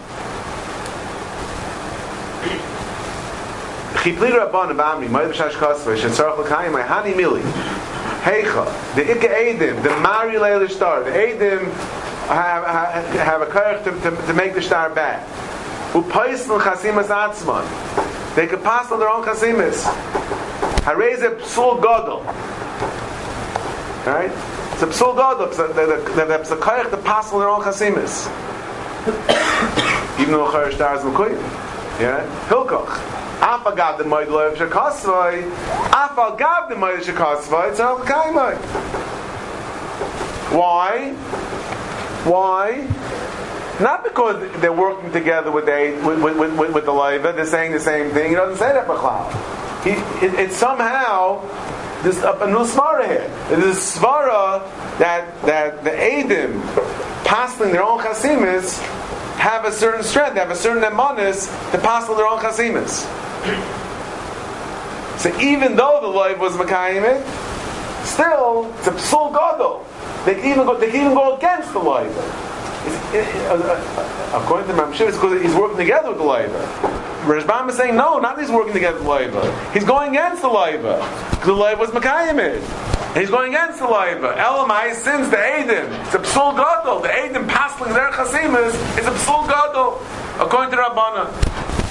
Chipli 4.05 4.29
Rabban 4.29 4.69
Abamri, 4.69 5.07
Moed 5.07 5.33
B'Shash 5.33 5.53
Kosva, 5.53 5.97
Shetzarach 5.97 6.37
L'Kayim, 6.37 6.85
Hani 6.85 7.15
Mili, 7.15 7.41
Heicha, 8.21 8.93
the 8.93 9.01
Ike 9.01 9.31
Eidim, 9.31 9.81
the 9.81 9.89
Mari 9.97 10.35
Leil 10.35 10.69
Shtar, 10.69 11.03
the 11.03 11.09
Eidim 11.09 11.63
have, 12.27 12.63
have, 12.67 13.05
have 13.15 13.41
a 13.41 13.47
courage 13.47 13.83
to, 13.83 13.89
to, 14.01 14.27
to 14.27 14.33
make 14.35 14.53
the 14.53 14.61
star 14.61 14.91
back. 14.91 15.25
Upaisl 15.93 16.61
Chasimas 16.61 17.07
Atzman, 17.07 17.65
they 18.35 18.45
could 18.45 18.61
pass 18.61 18.91
on 18.91 18.99
their 18.99 19.09
own 19.09 19.23
Chasimas. 19.23 19.81
Hareze 20.83 21.39
Psul 21.39 21.81
Godel. 21.81 22.23
Right? 24.05 24.29
It's 24.73 24.83
a 24.83 24.85
Psul 24.85 25.15
Godel, 25.17 26.39
it's 26.39 26.51
a 26.51 26.57
courage 26.57 26.91
to 26.91 26.97
pass 26.97 27.33
on 27.33 27.39
their 27.39 27.49
own 27.49 27.63
Chasimas. 27.63 28.27
Even 30.19 30.33
though 30.33 30.51
Charish 30.51 30.75
Star 30.75 30.95
is 30.95 31.01
Mekuyim. 31.01 31.41
Yeah? 31.99 32.23
Hilkoch. 32.49 33.14
Afa 33.41 33.75
gav 33.75 33.97
the 33.97 34.03
moed 34.03 34.27
lo 34.27 34.53
shakasvay. 34.55 35.49
Afa 35.91 36.35
gav 36.37 36.69
the 36.69 36.75
moed 36.75 37.01
shakasvay. 37.01 37.71
It's 37.71 37.79
al 37.79 37.99
kaimai. 37.99 38.55
Why? 40.51 41.13
Why? 42.23 42.87
Not 43.79 44.03
because 44.03 44.61
they're 44.61 44.71
working 44.71 45.11
together 45.11 45.51
with 45.51 45.65
the 45.65 46.01
with, 46.05 46.21
with, 46.21 46.57
with, 46.57 46.73
with 46.73 46.85
the 46.85 46.93
leiva, 46.93 47.33
they're 47.33 47.45
saying 47.45 47.73
the 47.73 47.79
same 47.79 48.11
thing. 48.11 48.29
He 48.29 48.35
doesn't 48.35 48.57
say 48.57 48.71
that 48.71 48.87
b'chlal. 48.87 49.29
He, 49.83 49.91
it, 50.25 50.33
it's 50.35 50.55
somehow 50.55 51.41
this 52.01 52.21
a, 52.23 52.31
a 52.31 52.47
new 52.47 52.65
svara 52.65 53.05
here. 53.05 53.29
There's 53.49 53.77
a 53.77 53.99
svara 53.99 54.61
that 54.99 55.41
that 55.41 55.83
the 55.83 55.89
edim 55.89 56.61
passing 57.25 57.71
their 57.71 57.83
own 57.83 57.99
chasimis 57.99 58.79
have 59.37 59.65
a 59.65 59.71
certain 59.71 60.03
strength, 60.03 60.35
they 60.35 60.39
have 60.39 60.51
a 60.51 60.55
certain 60.55 60.83
emanis 60.83 61.49
to 61.71 61.77
pass 61.79 62.09
on 62.09 62.15
their 62.15 62.27
own 62.27 62.39
chasimis. 62.39 63.05
So 65.19 65.39
even 65.39 65.75
though 65.75 65.99
the 66.01 66.07
life 66.07 66.39
was 66.39 66.53
Makayimit, 66.53 67.25
still 68.05 68.73
it's 68.77 68.87
a 68.87 68.91
psul 68.91 69.31
gadol. 69.31 69.85
They 70.25 70.35
can 70.35 70.45
even 70.45 70.65
go. 70.65 70.77
They 70.79 70.91
can 70.91 71.01
even 71.01 71.13
go 71.13 71.37
against 71.37 71.71
the 71.73 71.79
life. 71.79 72.11
Uh, 72.85 73.17
uh, 73.17 73.53
uh, 73.53 74.41
according 74.43 74.67
to 74.67 74.73
Mamshir, 74.73 75.07
it's 75.07 75.17
because 75.17 75.41
he's 75.41 75.55
working 75.55 75.77
together 75.77 76.09
with 76.09 76.19
the 76.19 76.23
Leiva. 76.23 76.59
Rashbam 77.25 77.69
is 77.69 77.77
saying, 77.77 77.95
no, 77.95 78.19
not 78.19 78.39
he's 78.39 78.51
working 78.51 78.73
together 78.73 78.97
with 78.97 79.05
the 79.05 79.39
Leiva. 79.41 79.71
He's 79.73 79.83
going 79.83 80.11
against 80.11 80.43
the 80.43 80.49
Leiva. 80.49 80.97
Because 81.31 81.45
the 81.45 81.53
Leiva 81.53 81.79
was 81.79 81.89
Makayimid. 81.89 82.61
He's 83.17 83.29
going 83.29 83.53
against 83.53 83.79
the 83.79 83.85
Leiva. 83.85 84.35
Elamai, 84.35 84.93
sins 84.93 85.29
the 85.29 85.37
Eidim, 85.37 85.89
it's 86.05 86.13
a 86.13 86.19
Psul 86.19 86.55
Gadol. 86.55 86.99
The 86.99 87.07
Eidim 87.07 87.47
passing 87.47 87.93
their 87.93 88.11
Chasimas 88.11 88.75
is 88.99 89.05
a 89.07 89.15
Psul 89.25 89.47
Gadol. 89.47 89.99
According 90.39 90.71
to 90.71 90.77
Rabbana. 90.77 91.84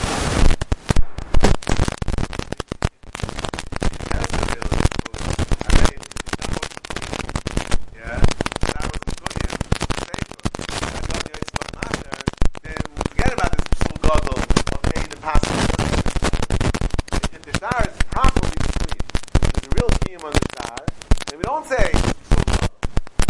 real 19.84 19.98
kiyum 20.00 20.24
on 20.24 20.32
the 20.32 20.40
tzar, 20.56 20.86
then 21.28 21.38
we 21.38 21.44
don't 21.44 21.66
say 21.66 21.90
shulchan. 21.92 22.68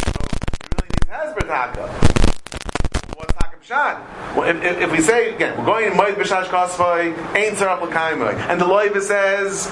So 0.05 0.21
it 0.63 0.75
really 0.75 0.89
needs 0.95 1.09
hezber 1.11 1.47
taka. 1.47 1.87
What's 3.17 3.35
taka 3.35 3.57
pshat? 3.59 4.37
Well, 4.37 4.49
if, 4.49 4.63
if, 4.63 4.79
if, 4.83 4.93
we 4.93 5.01
say 5.01 5.35
again, 5.35 5.59
we're 5.59 5.67
going 5.67 5.87
in 5.87 5.93
moed 5.99 6.15
b'shash 6.15 6.45
kasvay, 6.45 7.37
ain't 7.37 7.57
tzarach 7.57 7.83
l'kaimai, 7.83 8.35
and 8.49 8.61
the 8.61 8.67
loiva 8.67 9.01
says 9.01 9.67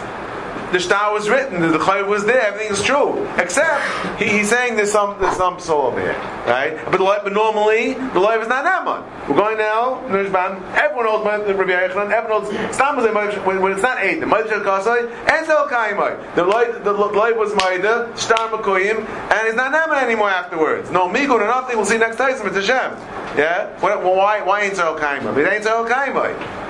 the 0.73 0.81
star 0.81 1.13
was 1.13 1.29
written, 1.29 1.61
the 1.61 1.79
Chayiv 1.79 2.09
was 2.09 2.25
there, 2.25 2.41
everything 2.41 2.73
is 2.73 2.83
true. 2.83 3.27
Except 3.37 4.19
he, 4.19 4.29
he's 4.39 4.49
saying 4.49 4.77
there's 4.77 4.91
some 4.91 5.19
there's 5.21 5.37
some 5.37 5.61
soul 5.61 5.87
over 5.87 6.01
here, 6.01 6.19
right? 6.47 6.77
But, 6.87 6.99
but 6.99 7.33
normally 7.33 7.95
the 7.95 8.21
Loiv 8.21 8.43
is 8.43 8.49
not 8.49 8.65
Naaman. 8.65 9.29
We're 9.29 9.37
going 9.37 9.59
now. 9.59 10.05
Everyone 10.07 11.05
knows 11.05 11.25
Rabbi 11.25 11.73
Yochanan. 11.73 12.11
Everyone 12.11 12.45
knows 12.45 12.75
Stam 12.75 12.97
when, 13.45 13.63
when 13.63 13.73
it's 13.73 13.83
not 13.83 14.03
eight. 14.03 14.21
The 14.21 14.27
Kasvai, 14.27 15.11
Ein 15.31 15.45
Tzarach 15.45 15.71
L'Kaimai. 15.71 16.35
The 16.35 16.45
Loiv 16.45 16.85
the 16.85 16.93
Loiv 16.93 17.37
was 17.37 17.55
Maida, 17.55 18.11
Star 18.17 18.49
Makoyim, 18.49 19.07
and 19.07 19.49
it's 19.49 19.57
not 19.57 19.73
Naaman 19.73 19.99
anymore 19.99 20.31
afterwards. 20.31 20.91
No 20.91 21.09
Migun 21.09 21.41
or 21.41 21.47
nothing. 21.47 21.77
We'll 21.77 21.87
see 21.87 21.99
next 21.99 22.17
time. 22.17 22.31
It's 22.33 22.41
Hashem. 22.41 22.99
Yeah. 23.39 23.79
Why 23.81 24.43
why 24.43 24.63
ain't 24.63 24.75
Tzarach 24.75 24.97
L'Kaimai? 24.97 25.37
It 25.39 25.53
ain't 25.53 25.65
L'Kaimai. 25.65 26.62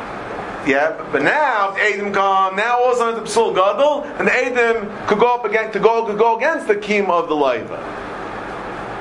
Yeah, 0.66 1.08
but 1.10 1.22
now 1.22 1.72
the 1.72 1.80
Adam 1.80 2.12
come, 2.12 2.56
now 2.56 2.78
all 2.78 2.92
of 2.92 2.96
a 2.96 2.98
sudden 2.98 3.24
the 3.24 3.28
Psul 3.28 3.54
Gadol, 3.54 4.04
and 4.18 4.28
the 4.28 4.32
Adam 4.32 5.06
could 5.08 5.18
go 5.18 5.34
up 5.34 5.44
against 5.44 5.72
to 5.72 5.80
go 5.80 6.06
could 6.06 6.18
go 6.18 6.36
against 6.36 6.68
the 6.68 6.76
Kim 6.76 7.10
of 7.10 7.28
the 7.28 7.34
Laiva. 7.34 7.78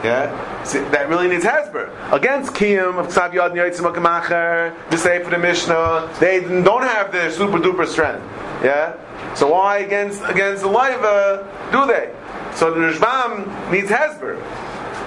Yeah, 0.04 0.64
See, 0.64 0.80
that 0.80 1.10
really 1.10 1.28
needs 1.28 1.44
Hezber 1.44 1.90
against 2.14 2.54
Kiyum 2.54 3.00
of 3.00 3.08
Ksav 3.08 3.34
Yad 3.34 3.54
Yotzim 3.54 3.92
Akamacher, 3.92 4.74
the 4.92 4.98
for 4.98 5.32
the 5.32 5.38
Mishnah. 5.40 6.16
They 6.20 6.42
don't 6.42 6.84
have 6.84 7.12
the 7.12 7.32
super 7.32 7.58
duper 7.58 7.88
strength. 7.88 8.24
Yeah, 8.64 8.96
so 9.36 9.52
why 9.52 9.80
against 9.80 10.22
against 10.26 10.62
the 10.62 10.70
Laiva 10.70 11.48
do 11.72 11.88
they? 11.88 12.14
So 12.56 12.72
the 12.72 12.80
Rishbam 12.80 13.72
needs 13.72 13.90
Hezber. 13.90 14.38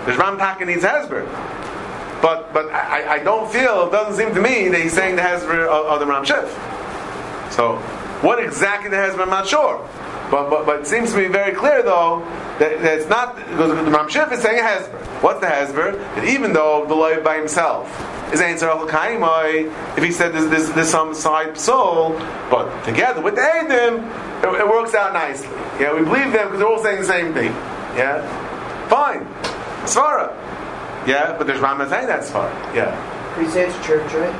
The 0.04 0.12
Rishbam 0.12 0.38
Taka 0.38 0.64
needs 0.64 0.82
Hezber. 0.82 1.24
But 2.24 2.54
but 2.54 2.72
I, 2.72 3.16
I 3.16 3.18
don't 3.18 3.52
feel 3.52 3.86
it 3.86 3.92
doesn't 3.92 4.16
seem 4.16 4.34
to 4.34 4.40
me 4.40 4.68
that 4.70 4.80
he's 4.80 4.94
saying 4.94 5.16
the 5.16 5.20
Hezbollah 5.20 5.68
of, 5.68 5.86
of 5.92 6.00
the 6.00 6.06
Ram 6.06 6.24
Shif. 6.24 6.48
So 7.52 7.76
what 8.24 8.42
exactly 8.42 8.88
the 8.88 8.96
Hezbollah? 8.96 9.24
I'm 9.24 9.28
not 9.28 9.46
sure. 9.46 9.86
But, 10.30 10.48
but, 10.48 10.64
but 10.64 10.80
it 10.80 10.86
seems 10.86 11.12
to 11.12 11.18
be 11.18 11.26
very 11.26 11.54
clear 11.54 11.82
though 11.82 12.20
that, 12.58 12.80
that 12.80 12.98
it's 12.98 13.10
not 13.10 13.36
because 13.36 13.68
the 13.68 13.90
Ram 13.90 14.08
Shif 14.08 14.32
is 14.32 14.40
saying 14.40 14.58
a 14.58 14.62
Hezbollah. 14.62 15.22
What's 15.22 15.40
the 15.40 15.48
Hezbollah? 15.48 15.98
That 16.14 16.24
even 16.24 16.54
though 16.54 16.86
the 16.88 16.94
Loiv 16.94 17.22
by 17.22 17.36
himself 17.36 17.92
is 18.32 18.40
answer 18.40 18.70
al 18.70 18.88
if 18.88 20.02
he 20.02 20.10
said 20.10 20.32
there's, 20.32 20.70
there's 20.70 20.88
some 20.88 21.12
side 21.12 21.58
soul, 21.58 22.18
but 22.50 22.84
together 22.86 23.20
with 23.20 23.34
the 23.34 23.42
Adim, 23.42 24.00
it, 24.42 24.60
it 24.60 24.66
works 24.66 24.94
out 24.94 25.12
nicely. 25.12 25.48
Yeah, 25.78 25.92
we 25.92 26.02
believe 26.02 26.32
them 26.32 26.46
because 26.46 26.58
they're 26.58 26.68
all 26.68 26.82
saying 26.82 27.02
the 27.02 27.06
same 27.06 27.34
thing. 27.34 27.52
Yeah, 28.00 28.26
fine. 28.88 29.26
Svara. 29.84 30.43
Yeah, 31.06 31.36
but 31.36 31.46
there's 31.46 31.60
Rambam 31.60 31.88
saying 31.88 32.06
that's 32.06 32.30
far. 32.30 32.48
Yeah. 32.74 32.92
He 33.38 33.46
says 33.50 33.74
church, 33.84 34.12
right? 34.14 34.32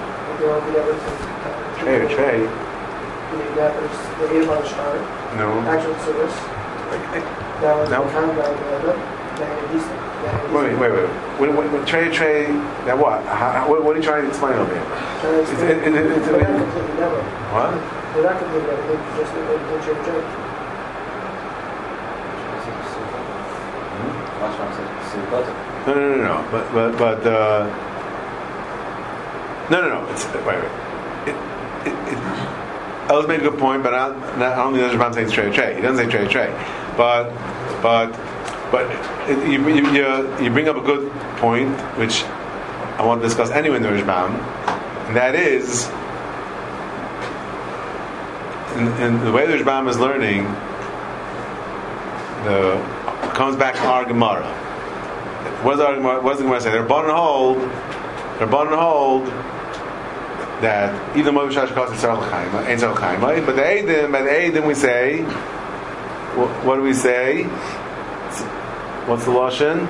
Trey 1.78 2.00
or 2.00 2.09
Trey. 2.09 2.40
The 2.40 4.26
name 4.33 4.49
on 4.49 4.62
the 4.62 4.68
star. 4.68 4.97
No. 5.37 5.61
Actual 5.68 5.94
service. 6.00 6.35
Now, 7.61 7.85
no. 7.90 8.02
Wait, 10.54 10.78
wait, 10.78 10.92
wait. 10.92 11.09
When, 11.38 11.56
when, 11.56 11.73
when 11.73 11.85
Trey, 11.85 12.09
Trey, 12.11 12.49
now 12.87 12.97
what? 12.97 13.23
How, 13.26 13.68
what? 13.68 13.85
What 13.85 13.97
are 13.97 13.99
you 13.99 14.04
trying 14.04 14.23
to 14.23 14.28
explain 14.28 14.54
over 14.54 14.73
here? 14.73 14.85
Trying 15.21 15.35
to 15.35 15.40
explain. 15.42 15.71
It, 15.71 15.78
it, 15.78 15.94
it, 15.94 16.06
it, 16.06 16.23
they're 16.25 16.40
not 16.40 16.56
completely 16.64 16.94
never. 16.97 17.21
What? 17.52 17.71
They're 18.14 18.25
not 18.25 18.38
completely 18.38 18.68
never. 18.71 18.83
They're 18.88 19.04
just 19.21 19.35
a 19.35 19.42
church, 19.85 20.00
church. 20.06 20.28
Last 24.40 24.56
one 24.59 24.71
says 24.73 25.63
no, 25.87 25.95
no, 25.95 26.17
no, 26.17 26.23
no. 26.23 26.49
But, 26.50 26.73
but, 26.73 26.99
but, 26.99 27.26
uh, 27.26 27.67
no, 29.71 29.81
no, 29.81 29.88
no. 29.88 30.12
It's, 30.12 30.25
wait, 30.26 30.45
wait. 30.45 30.64
It, 31.26 31.37
it, 31.87 31.95
it, 33.11 33.29
made 33.29 33.40
a 33.40 33.51
good 33.51 33.59
point, 33.59 33.83
but 33.83 33.94
I, 33.94 34.09
I 34.09 34.57
don't 34.57 34.75
think 34.75 34.99
Ram 34.99 35.12
saying 35.12 35.31
trey 35.31 35.51
trey. 35.51 35.75
He 35.77 35.83
doesn't 35.83 36.05
say 36.05 36.11
trey 36.11 36.29
trey. 36.29 36.51
But, 36.97 37.31
but, 37.83 38.11
but 38.70 38.88
you, 39.29 39.68
you, 39.68 39.92
you, 39.92 40.44
you 40.44 40.51
bring 40.51 40.68
up 40.68 40.77
a 40.77 40.81
good 40.81 41.11
point, 41.38 41.70
which 41.99 42.23
I 42.99 43.05
want 43.05 43.23
to 43.23 43.29
discuss 43.29 43.51
anyway 43.51 43.77
in 43.77 43.83
the 43.83 43.90
Rishbam, 43.90 44.33
and 44.35 45.16
that 45.16 45.35
is, 45.35 45.87
in 48.77 49.25
the 49.25 49.33
way 49.33 49.47
the 49.47 49.55
Rishbam 49.55 49.88
is 49.88 49.99
learning, 49.99 50.44
the 52.44 52.77
comes 53.35 53.57
back 53.57 53.75
to 53.75 53.83
our 53.87 54.05
Gemara. 54.05 54.63
What 55.64 55.77
does 55.79 56.38
the 56.38 56.44
Gemara 56.44 56.61
say? 56.61 56.70
They're 56.70 56.83
born 56.83 57.07
and 57.07 57.16
hold. 57.16 57.59
They're 58.38 58.46
born 58.46 58.68
and 58.68 58.77
hold 58.77 59.27
that 60.61 61.16
even 61.16 61.35
Moshe 61.35 61.55
calls 61.74 61.90
it 61.90 62.05
uh, 62.05 62.64
ain't 62.66 62.81
Sarah 62.81 62.92
L'chaima, 62.92 63.44
but 63.44 63.57
the 63.57 63.62
Eidim, 63.62 64.12
by 64.12 64.22
the 64.22 64.31
Eidim 64.31 64.66
we 64.66 64.74
say, 64.74 65.22
what, 66.37 66.48
what 66.64 66.77
do 66.77 66.83
we 66.83 66.92
say? 66.92 67.44
What's 69.07 69.24
the 69.24 69.31
lashon? 69.31 69.87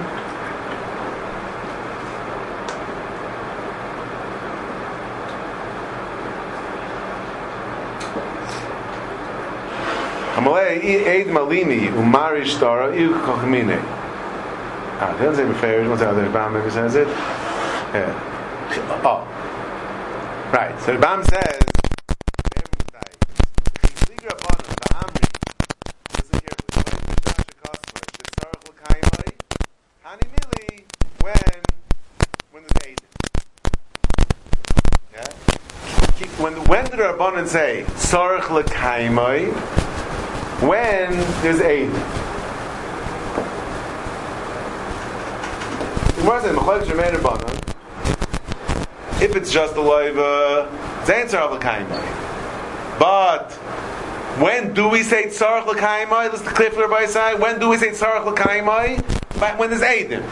Amalei 10.35 11.07
Eid 11.07 11.27
Malimi 11.29 11.89
Umarish 11.89 12.59
Tara 12.59 12.97
Iu 12.97 13.15
Kochmine. 13.15 14.04
Maybe 16.55 16.71
says 16.71 16.95
it? 16.95 17.09
Yeah. 17.09 18.31
Oh. 19.05 19.27
Right, 20.53 20.81
so 20.81 20.95
the 20.95 20.99
Bam 20.99 21.25
says, 21.25 21.63
when 36.39 36.63
when 36.65 36.85
did 36.85 36.99
Rabbanan 36.99 37.47
say 37.47 37.85
Sarach 37.95 38.51
l'kaimai? 38.51 39.53
When 40.61 41.11
there's 41.43 41.61
aid. 41.61 42.24
If 49.21 49.37
it's 49.37 49.53
just 49.53 49.75
a 49.75 49.77
loiva, 49.77 50.69
it's 51.01 51.11
answer 51.11 51.37
of 51.37 51.53
l'kaimai. 51.53 52.99
But 52.99 53.53
when 54.41 54.73
do 54.73 54.89
we 54.89 55.03
say 55.03 55.25
tzarach 55.25 55.67
l'kaimai? 55.67 56.33
Let's 56.33 56.41
clear 56.41 56.71
for 56.71 56.85
everybody 56.85 57.09
side. 57.09 57.39
When 57.41 57.61
do 57.61 57.69
we 57.69 57.77
say 57.77 57.91
tzarach 57.91 58.25
l'kaimai? 58.25 59.03
When 59.59 59.69
there's 59.69 59.83
eidim. 59.83 60.23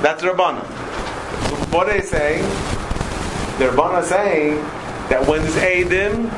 That's 0.00 0.22
Rabbana. 0.22 0.64
So 1.48 1.56
what 1.76 1.88
are 1.88 1.92
they 1.92 2.00
saying? 2.00 2.42
The 3.58 3.66
Rabbana 3.70 4.04
saying 4.04 4.56
that 5.10 5.26
when 5.28 5.42
there's 5.42 5.56
eidim, 5.56 6.30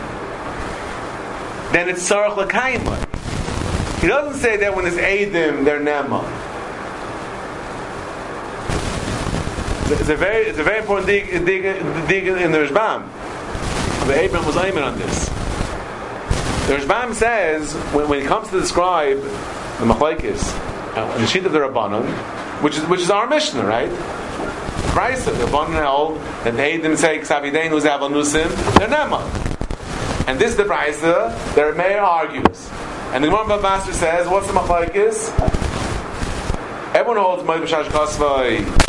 then 1.73 1.89
it's 1.89 2.03
tzarach 2.09 2.37
l'kaimai. 2.37 2.99
He 4.01 4.09
doesn't 4.09 4.41
say 4.41 4.57
that 4.57 4.75
when 4.75 4.85
there's 4.87 4.97
eidim, 4.97 5.65
they're 5.65 5.79
nema. 5.79 6.25
It's 9.91 10.11
a 10.11 10.17
very, 10.17 10.45
it's 10.45 10.59
a 10.59 10.63
very 10.63 10.81
important 10.81 11.07
dig, 11.07 11.31
dig, 11.47 11.63
dig 12.09 12.27
in 12.27 12.53
the 12.53 12.61
Rishbam. 12.61 13.09
The 14.07 14.21
Abraham 14.21 14.47
was 14.47 14.57
aiming 14.59 14.85
on 14.85 14.99
this. 14.99 15.29
The 16.67 16.75
Rishbam 16.75 17.15
says 17.15 17.73
when, 17.95 18.07
when 18.07 18.19
it 18.21 18.27
comes 18.27 18.51
to 18.51 18.61
describe 18.61 19.19
the 19.19 19.87
machlekes 19.87 20.55
uh, 20.95 21.17
the 21.17 21.27
sheet 21.27 21.47
of 21.47 21.53
the 21.53 21.61
Rabbanon, 21.61 22.07
which 22.63 22.77
is 22.77 22.85
which 22.85 23.01
is 23.01 23.11
our 23.11 23.27
Mishnah, 23.27 23.65
right? 23.65 23.89
Christ, 24.93 25.25
the 25.25 25.33
Rabbanon 25.33 25.73
held 25.73 26.19
that 26.45 26.55
they 26.55 26.77
didn't 26.77 26.99
say 26.99 27.21
Ksavidein 27.21 27.69
who's 27.69 27.85
Avanusim, 27.85 28.51
they're 28.79 28.89
Nema. 28.89 29.23
And 30.29 30.39
this 30.39 30.51
is 30.51 30.57
the 30.59 30.65
Brisa 30.65 31.55
that 31.55 31.77
mayor 31.79 32.01
argues. 32.01 32.69
And 33.15 33.25
the 33.25 33.29
Gemara 33.29 33.63
Master 33.63 33.95
says, 33.95 34.29
what's 34.29 34.49
the 34.49 34.53
machlekes? 34.53 35.31
Everyone 36.95 37.17
holds 37.17 37.43
Moed 37.45 37.65
B'Shash 37.65 37.85
Kasvai 37.85 38.88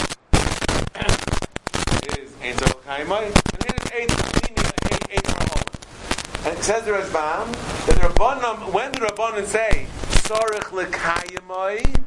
Kaimai, 3.00 3.24
and 3.24 3.66
it 3.66 3.82
is 3.82 3.92
eight, 3.94 4.12
eight, 4.52 5.04
eight 5.10 6.46
And 6.46 6.58
it 6.58 6.64
says 6.64 6.84
the 6.84 6.92
Rashbam 6.92 7.48
that 7.86 7.96
the 7.96 8.02
Rabbanim, 8.02 8.74
when 8.74 8.92
the 8.92 9.00
Rabbanim 9.00 9.46
say 9.46 9.88
Sorich 10.28 10.72
Lekayimai, 10.74 12.04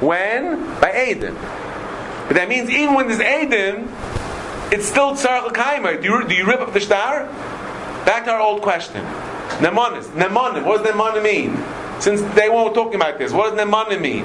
when 0.00 0.64
by 0.80 0.92
Aiden. 0.92 1.34
But 2.26 2.36
that 2.36 2.48
means 2.48 2.70
even 2.70 2.94
when 2.94 3.08
there's 3.08 3.20
Aiden, 3.20 3.92
it's 4.72 4.86
still 4.86 5.12
Tzarech 5.12 5.48
Lekayimai. 5.48 6.00
Do 6.00 6.08
you, 6.08 6.26
do 6.26 6.34
you 6.34 6.46
rip 6.46 6.60
up 6.60 6.72
the 6.72 6.80
star? 6.80 7.26
Back 8.06 8.24
to 8.24 8.30
our 8.30 8.40
old 8.40 8.62
question. 8.62 9.04
Nemanis. 9.60 10.04
Nemanim. 10.12 10.64
What 10.64 10.84
does 10.84 10.94
Nemanim 10.94 11.22
mean? 11.22 12.00
Since 12.00 12.22
they 12.34 12.48
weren't 12.48 12.74
talking 12.74 12.94
about 12.94 13.18
this, 13.18 13.32
what 13.32 13.54
does 13.54 13.66
Nemanim 13.66 14.00
mean? 14.00 14.24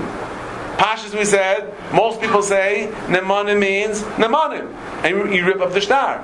Pashas 0.83 1.17
we 1.17 1.23
said, 1.23 1.73
most 1.93 2.19
people 2.19 2.41
say 2.41 2.91
Nemanim 3.07 3.57
means 3.57 4.01
Nemanim. 4.19 4.69
And 5.05 5.33
you 5.33 5.45
rip 5.45 5.61
up 5.61 5.71
the 5.71 5.79
star. 5.79 6.19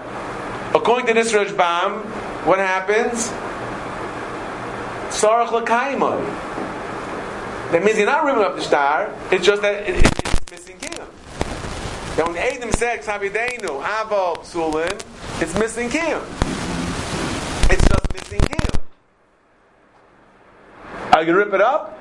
According 0.75 1.07
to 1.07 1.13
this 1.13 1.31
Rashbam, 1.31 2.03
what 2.45 2.59
happens? 2.59 3.29
Sarach 5.15 5.53
l'kaimon. 5.53 6.19
That 7.71 7.85
means 7.85 7.97
you're 7.97 8.05
not 8.05 8.25
ripping 8.25 8.43
up 8.43 8.57
the 8.57 8.61
star, 8.61 9.15
it's 9.31 9.45
just 9.45 9.61
that 9.61 9.87
it, 9.87 9.95
it, 9.95 10.05
it's 10.05 10.51
missing 10.51 10.77
kiyum. 10.77 11.07
Now 12.17 12.27
when 12.27 12.35
Adam 12.35 12.73
said, 12.73 12.99
Ksabidenu, 12.99 13.81
Aval, 13.81 14.39
Psulin, 14.39 15.01
it's 15.41 15.57
missing 15.57 15.87
kiyum. 15.89 16.21
It's 17.71 17.87
just 17.87 18.13
missing 18.13 18.41
kiyum. 18.41 18.81
Are 21.13 21.21
you 21.21 21.27
going 21.27 21.27
to 21.27 21.45
rip 21.45 21.53
it 21.53 21.61
up? 21.61 21.98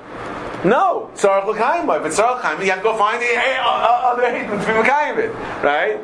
No, 0.65 1.09
Sarach 1.15 1.45
l'kaimon. 1.45 1.99
If 2.01 2.07
it's 2.07 2.19
Sarach 2.19 2.43
l'kaimon, 2.43 2.65
you 2.65 2.71
have 2.71 2.79
to 2.79 2.83
go 2.83 2.97
find 2.97 3.21
the 3.21 3.27
other 3.27 4.23
Adam 4.23 4.59
to 4.59 4.65
be 4.65 5.21
it, 5.23 5.33
right? 5.63 5.99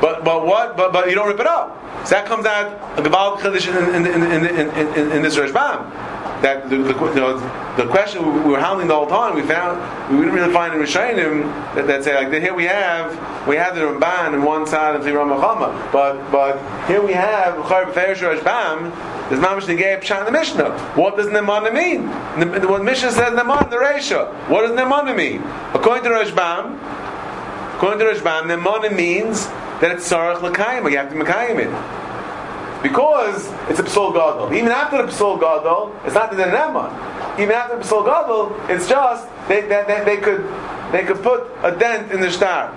But 0.00 0.24
but 0.24 0.46
what? 0.46 0.76
But 0.76 0.92
but 0.92 1.08
you 1.08 1.14
don't 1.14 1.28
rip 1.28 1.38
it 1.38 1.46
up. 1.46 1.78
So 2.04 2.16
that 2.16 2.26
comes 2.26 2.46
out 2.46 2.98
a 2.98 3.02
Gebal 3.02 3.38
Chiddush 3.38 3.68
in, 3.68 4.04
in, 4.04 4.22
in, 4.22 4.46
in, 4.46 4.70
in, 4.98 5.12
in 5.12 5.22
this 5.22 5.36
Rashbam 5.36 6.12
that 6.42 6.68
the, 6.68 6.78
the, 6.78 6.94
you 6.94 7.14
know, 7.14 7.38
the 7.76 7.86
question 7.86 8.44
we 8.44 8.50
were 8.50 8.60
handling 8.60 8.88
the 8.88 8.94
whole 8.94 9.06
time, 9.06 9.34
we 9.34 9.42
found 9.42 9.80
we 10.10 10.18
didn't 10.18 10.34
really 10.34 10.52
find 10.52 10.74
in 10.74 10.80
Rishayim 10.80 11.44
that, 11.74 11.86
that 11.86 12.04
say 12.04 12.14
like 12.14 12.32
here 12.42 12.54
we 12.54 12.64
have 12.64 13.12
we 13.48 13.56
have 13.56 13.74
the 13.74 13.80
Ramban 13.82 14.34
on 14.34 14.42
one 14.42 14.66
side 14.66 14.96
and 14.96 15.04
the 15.04 15.10
Ramachama, 15.10 15.92
but 15.92 16.30
but 16.30 16.58
here 16.86 17.02
we 17.02 17.12
have. 17.12 17.56
There's 19.32 19.40
Mamish 19.40 19.62
Negei 19.62 19.98
Pshat 19.98 20.18
in 20.18 20.24
the 20.26 20.32
Mishnah. 20.32 20.78
What 20.94 21.16
does 21.16 21.28
Nemana 21.28 21.72
mean? 21.72 22.06
The, 22.38 22.68
what 22.68 22.84
Mishnah 22.84 23.12
says 23.12 23.32
Nemana 23.32 23.70
the 23.70 23.76
Reisha. 23.76 24.30
What 24.50 24.66
does 24.66 24.72
Nemana 24.72 25.16
mean? 25.16 25.42
According 25.72 26.04
to 26.04 26.10
Rashbam, 26.10 26.76
according 27.76 28.00
to 28.00 28.12
Rashbam, 28.12 28.42
Nemana 28.42 28.94
means 28.94 29.46
that 29.80 29.90
it's 29.90 30.06
Sarach 30.06 30.42
L'Kayim, 30.42 30.90
you 30.90 30.98
have 30.98 31.08
to 31.08 31.16
Mekayim 31.16 31.58
it. 31.60 32.11
Because 32.82 33.46
it's 33.70 33.78
a 33.78 33.84
Psol 33.84 34.12
Gadol. 34.12 34.52
Even 34.52 34.72
after 34.72 35.06
the 35.06 35.12
Psol 35.12 35.38
Gadol, 35.38 35.94
it's 36.04 36.14
not 36.14 36.30
the 36.30 36.42
Neman. 36.42 37.38
Even 37.38 37.52
after 37.52 37.78
the 37.78 37.84
Psol 37.84 38.04
Gadol, 38.04 38.54
it's 38.68 38.88
just, 38.88 39.28
they, 39.48 39.60
they, 39.62 39.84
they, 39.86 40.04
they, 40.04 40.16
could, 40.16 40.44
they 40.90 41.04
could 41.04 41.22
put 41.22 41.48
a 41.62 41.76
dent 41.76 42.10
in 42.10 42.20
the 42.20 42.30
star. 42.30 42.72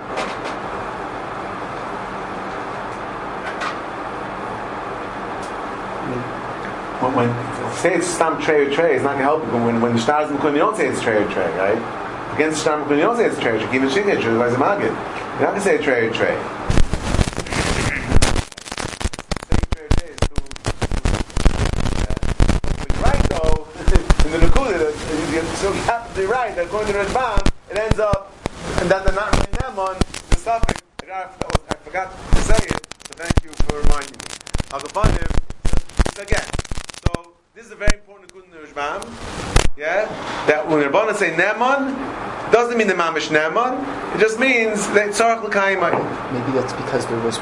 When, 7.01 7.15
when 7.15 7.75
say 7.75 7.95
it's 7.95 8.07
stam 8.07 8.41
tray 8.41 8.65
or 8.65 8.71
tray, 8.73 8.95
it's 8.95 9.03
not 9.03 9.17
going 9.17 9.19
to 9.19 9.23
help 9.23 9.43
you. 9.43 9.65
When, 9.65 9.81
when 9.81 9.93
the 9.93 10.01
star 10.01 10.23
is 10.23 10.29
in 10.29 10.37
you 10.37 10.59
don't 10.59 10.77
say 10.77 10.87
it's 10.87 11.01
tray 11.01 11.17
or 11.17 11.29
tray, 11.31 11.49
right? 11.57 12.33
Against 12.35 12.57
the 12.57 12.61
star 12.61 12.93
you 12.93 13.01
don't 13.01 13.17
say 13.17 13.25
it's 13.25 13.39
tray 13.39 13.57
or 13.57 13.59
tray. 13.59 13.75
Even 13.75 13.89
shigeh, 13.89 14.21
you're 14.21 14.37
not 14.37 14.79
going 15.39 15.55
to 15.55 15.61
say 15.61 15.77
tray 15.77 16.07
or 16.07 16.13
tray. 16.13 16.64
Absolutely 25.73 26.31
right 26.31 26.55
that 26.55 26.67
according 26.67 26.93
to 26.93 26.93
the 26.93 27.05
Rashbam, 27.05 27.51
it 27.71 27.77
ends 27.77 27.99
up, 27.99 28.31
and 28.81 28.89
that 28.89 29.03
they're 29.03 29.13
not 29.13 29.45
on 29.77 29.97
the 30.29 30.35
suffix. 30.37 30.81
I, 31.03 31.27
oh, 31.43 31.49
I 31.69 31.75
forgot 31.75 32.11
to 32.31 32.41
say 32.41 32.55
it, 32.55 32.87
so 33.07 33.13
thank 33.15 33.43
you 33.43 33.51
for 33.65 33.79
reminding 33.79 34.11
me. 34.11 34.25
Him. 34.75 35.27
So 36.15 36.21
again, 36.21 36.45
so 37.05 37.33
this 37.53 37.65
is 37.65 37.71
a 37.71 37.75
very 37.75 37.93
important 37.97 38.33
good 38.33 38.45
in 38.45 38.51
the 38.51 38.57
Rashbam. 38.57 39.03
Yeah? 39.77 40.05
That 40.47 40.67
when 40.67 40.79
the 40.79 40.85
Rabbanan 40.85 41.15
say 41.15 41.31
Neman, 41.31 42.51
doesn't 42.51 42.77
mean 42.77 42.87
the 42.87 42.93
Mamish 42.93 43.29
Neman, 43.29 44.15
it 44.15 44.19
just 44.19 44.39
means 44.39 44.87
that 44.91 45.09
Tzarech 45.09 45.43
L'Kaimai. 45.43 45.91
Maybe 46.31 46.51
that's 46.57 46.73
because 46.73 47.05
there 47.07 47.19
was 47.19 47.37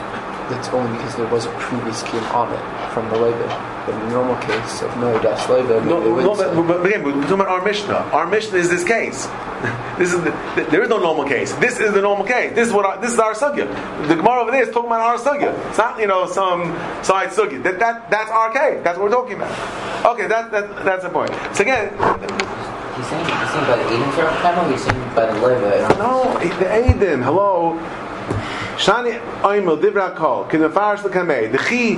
that's 0.50 0.70
only 0.70 0.92
because 0.98 1.16
there 1.16 1.28
was 1.28 1.46
a 1.46 1.52
previous 1.60 2.04
kiyum 2.04 2.24
on 2.34 2.52
it 2.54 2.94
from 2.94 3.10
the 3.10 3.16
Leibah. 3.16 3.86
But 3.86 3.96
in 3.96 4.00
the 4.08 4.10
normal 4.12 4.36
case 4.38 4.82
of 4.82 4.96
no 4.98 5.12
das 5.22 5.48
Leibah, 5.48 5.86
no, 5.86 6.00
no, 6.00 6.36
but, 6.36 6.68
but, 6.68 6.86
again, 6.86 7.04
we're 7.04 7.12
talking 7.14 7.34
about 7.34 7.50
our 7.50 7.64
Mishnah. 7.64 7.96
Our 8.14 8.28
Mishnah 8.28 8.58
is 8.58 8.70
this 8.70 8.84
case. 8.84 9.26
this 9.98 10.14
is 10.14 10.22
the, 10.24 10.32
there 10.72 10.84
is 10.84 10.90
no 10.90 11.00
normal 11.00 11.26
case. 11.26 11.54
This 11.56 11.80
is 11.80 11.94
the 11.94 12.02
normal 12.02 12.26
case. 12.26 12.54
This 12.56 12.68
is 12.68 12.74
what 12.74 12.86
our, 12.86 13.02
this 13.02 13.12
is 13.12 13.20
our 13.20 13.34
sugya. 13.34 13.68
The 14.08 14.16
Gemara 14.16 14.42
over 14.42 14.52
there 14.52 14.64
is 14.64 14.70
talking 14.70 14.88
about 14.88 15.02
our 15.02 15.18
sugya. 15.18 15.52
It's 15.70 15.78
not 15.78 16.00
you 16.00 16.08
know 16.08 16.26
some 16.28 16.74
side 17.04 17.30
sugya. 17.30 17.62
That, 17.64 17.80
that 17.80 18.10
that's 18.10 18.32
our 18.32 18.52
case. 18.54 18.82
That's 18.84 18.98
what 18.98 19.10
we're 19.10 19.16
talking 19.16 19.36
about. 19.36 19.52
Okay, 20.14 20.28
that, 20.28 20.52
that 20.52 20.86
that's 20.86 21.04
the 21.04 21.10
point. 21.10 21.32
So 21.54 21.64
again. 21.64 21.90
He's 22.94 23.08
saying, 23.08 23.26
he's 23.26 23.50
saying 23.50 23.66
by 23.66 23.78
the 23.78 23.88
Eden 23.92 24.12
panel, 24.14 24.70
he's 24.70 24.84
saying 24.84 25.16
by 25.16 25.26
the 25.26 25.34
Leva. 25.42 25.98
No, 25.98 26.38
the 26.60 26.90
Eden, 26.90 27.24
hello. 27.24 27.74
Shani 28.84 29.18
Oimel 29.44 29.82
Divra 29.82 30.14
Kol, 30.14 30.44
Kinafarish 30.44 31.04
Lakamei, 31.04 31.50
the 31.50 31.58
Chi 31.58 31.96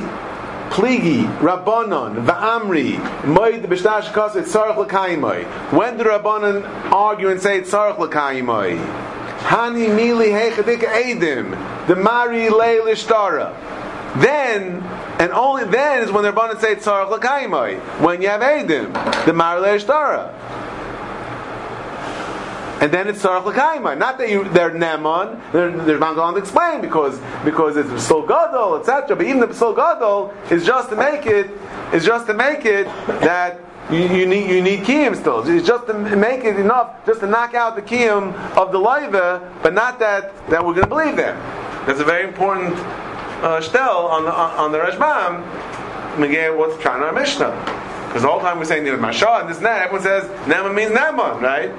Pligi, 0.70 1.26
Rabbanon, 1.40 2.24
Va'amri, 2.24 2.98
Moed 3.24 3.66
Lakaimai. 3.66 5.46
When 5.74 5.98
do 5.98 6.04
Rabbanon 6.04 6.64
argue 6.92 7.30
and 7.30 7.42
say 7.42 7.62
Tzarech 7.62 7.98
Lakaimai? 7.98 8.78
Hani 9.40 9.88
Mili 9.98 10.30
Hechadik 10.30 10.82
Eidim, 10.82 11.88
the 11.88 11.96
Mari 11.96 12.50
Leilishtara. 12.50 13.60
Then, 14.22 14.84
and 15.20 15.32
only 15.32 15.64
then 15.64 16.04
is 16.04 16.12
when 16.12 16.24
the 16.24 16.32
Rabbanon 16.32 16.62
say 16.62 16.76
Tzarech 16.76 17.10
Lakaimai. 17.18 17.80
When 18.00 18.22
you 18.22 18.28
have 18.28 18.42
Eidim, 18.42 19.26
the 19.26 19.34
Mari 19.34 19.60
Leilishtara 19.64 20.32
and 22.82 22.92
then 22.92 23.08
it's 23.08 23.22
Sarach 23.22 23.46
L'kaima. 23.46 23.98
Not 23.98 24.18
that 24.18 24.30
you, 24.30 24.44
they're 24.50 24.72
Neman, 24.72 25.40
there's 25.52 26.00
not 26.00 26.16
going 26.16 26.36
to 26.36 26.40
explain 26.40 26.82
because 26.82 27.20
because 27.46 27.78
it's 27.78 28.04
Sol 28.04 28.26
Gadol, 28.26 28.78
etc. 28.78 29.16
But 29.16 29.26
even 29.26 29.40
the 29.40 29.54
Sol 29.54 29.74
Gadol 29.74 30.34
is 30.52 30.66
just 30.66 30.90
to 30.90 30.96
make 30.96 31.26
it 31.26 31.50
is 31.94 32.04
just 32.06 32.28
to 32.28 32.34
make 32.34 32.66
it 32.66 32.86
that 33.22 33.62
you, 33.92 34.00
you, 34.00 34.26
need 34.26 34.50
you 34.50 34.62
need 34.62 34.80
kiyum 34.82 35.16
still. 35.16 35.48
It's 35.48 35.66
just 35.66 35.88
to 35.88 35.94
make 35.94 36.44
it 36.44 36.60
enough 36.60 37.06
just 37.06 37.22
to 37.22 37.28
knock 37.28 37.54
out 37.54 37.76
the 37.76 37.82
kiyum 37.82 38.34
of 38.58 38.72
the 38.72 38.80
laiva, 38.80 39.62
but 39.62 39.74
not 39.74 40.00
that 40.00 40.34
that 40.50 40.66
we're 40.66 40.74
going 40.74 40.84
to 40.84 40.90
believe 40.90 41.16
them. 41.16 41.38
That's 41.86 42.00
a 42.00 42.04
very 42.04 42.28
important 42.28 42.74
uh, 43.44 43.62
shtel 43.62 44.10
on 44.10 44.26
the 44.26 44.34
on 44.34 44.72
the 44.72 44.80
Rashbam. 44.80 45.44
Again, 46.22 46.58
what's 46.58 46.82
trying 46.82 47.04
our 47.04 47.14
Mishnah? 47.14 47.52
Because 48.08 48.26
all 48.26 48.40
the 48.40 48.46
time 48.46 48.60
we're 48.60 48.66
saying 48.66 48.86
know, 48.86 48.98
Mashah 48.98 49.42
and 49.42 49.50
this 49.50 49.58
and 49.58 49.66
that, 49.66 49.84
everyone 49.84 50.02
says 50.02 50.24
Neman 50.48 50.74
means 50.74 50.92
Neman, 50.92 51.42
right? 51.42 51.70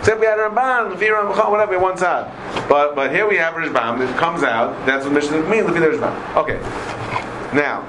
Except 0.00 0.20
we 0.20 0.26
had 0.26 0.38
Ramban, 0.38 0.94
Lefi 0.94 1.08
Ramban, 1.08 1.50
whatever, 1.50 1.78
one 1.78 1.96
side. 1.96 2.26
But 2.68 2.94
but 2.94 3.10
here 3.10 3.28
we 3.28 3.36
have 3.36 3.56
Rishbam. 3.56 4.00
It 4.02 4.16
comes 4.16 4.42
out. 4.42 4.86
That's 4.86 5.04
what 5.04 5.12
Mishnah 5.14 5.42
means. 5.48 5.66
Look 5.66 5.76
Lefi 5.76 5.90
Rishbam. 5.90 6.36
Okay. 6.36 6.58
Now, 7.54 7.86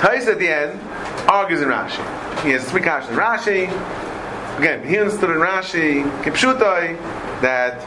Tais 0.00 0.28
at 0.28 0.38
the 0.38 0.48
end 0.48 0.80
argues 1.28 1.62
in 1.62 1.68
Rashi. 1.68 2.42
He 2.42 2.50
has 2.50 2.68
three 2.70 2.82
questions. 2.82 3.16
Rashi, 3.16 3.64
again, 4.58 4.86
he 4.86 4.98
understood 4.98 5.30
in 5.30 5.36
Rashi, 5.36 6.04
Kipshutai, 6.22 6.96
that 7.40 7.80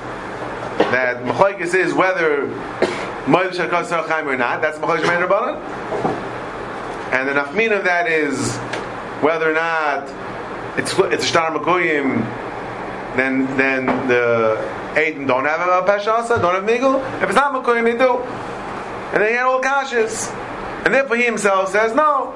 that 0.91 1.23
Mechoikis 1.23 1.75
is 1.75 1.93
whether 1.93 2.47
Moed 3.25 3.55
Chaim 4.07 4.27
or 4.27 4.35
not. 4.35 4.61
That's 4.61 4.77
Mechoikis 4.79 5.03
Shemein 5.03 5.27
Rabbanan. 5.27 5.55
And 7.13 7.27
the 7.27 7.33
nafmin 7.33 7.77
of 7.77 7.83
that 7.85 8.07
is 8.07 8.57
whether 9.21 9.49
or 9.49 9.53
not 9.53 10.07
it's 10.77 10.97
it's 10.97 11.25
shtar 11.25 11.51
makuyim, 11.51 12.23
then 13.15 13.45
then 13.57 13.85
the 14.07 14.57
Aiden 14.95 15.27
don't 15.27 15.45
have 15.45 15.61
a 15.61 15.85
peshasa, 15.85 16.41
don't 16.41 16.55
have 16.55 16.63
migul. 16.63 16.99
If 17.21 17.29
it's 17.29 17.35
not 17.35 17.53
makuyim, 17.53 17.83
they 17.83 17.97
do. 17.97 18.17
And 19.13 19.23
they 19.23 19.33
had 19.33 19.45
all 19.45 19.61
kashas. 19.61 20.33
And 20.85 20.93
therefore 20.93 21.17
he 21.17 21.23
himself 21.23 21.71
says, 21.71 21.93
no, 21.93 22.33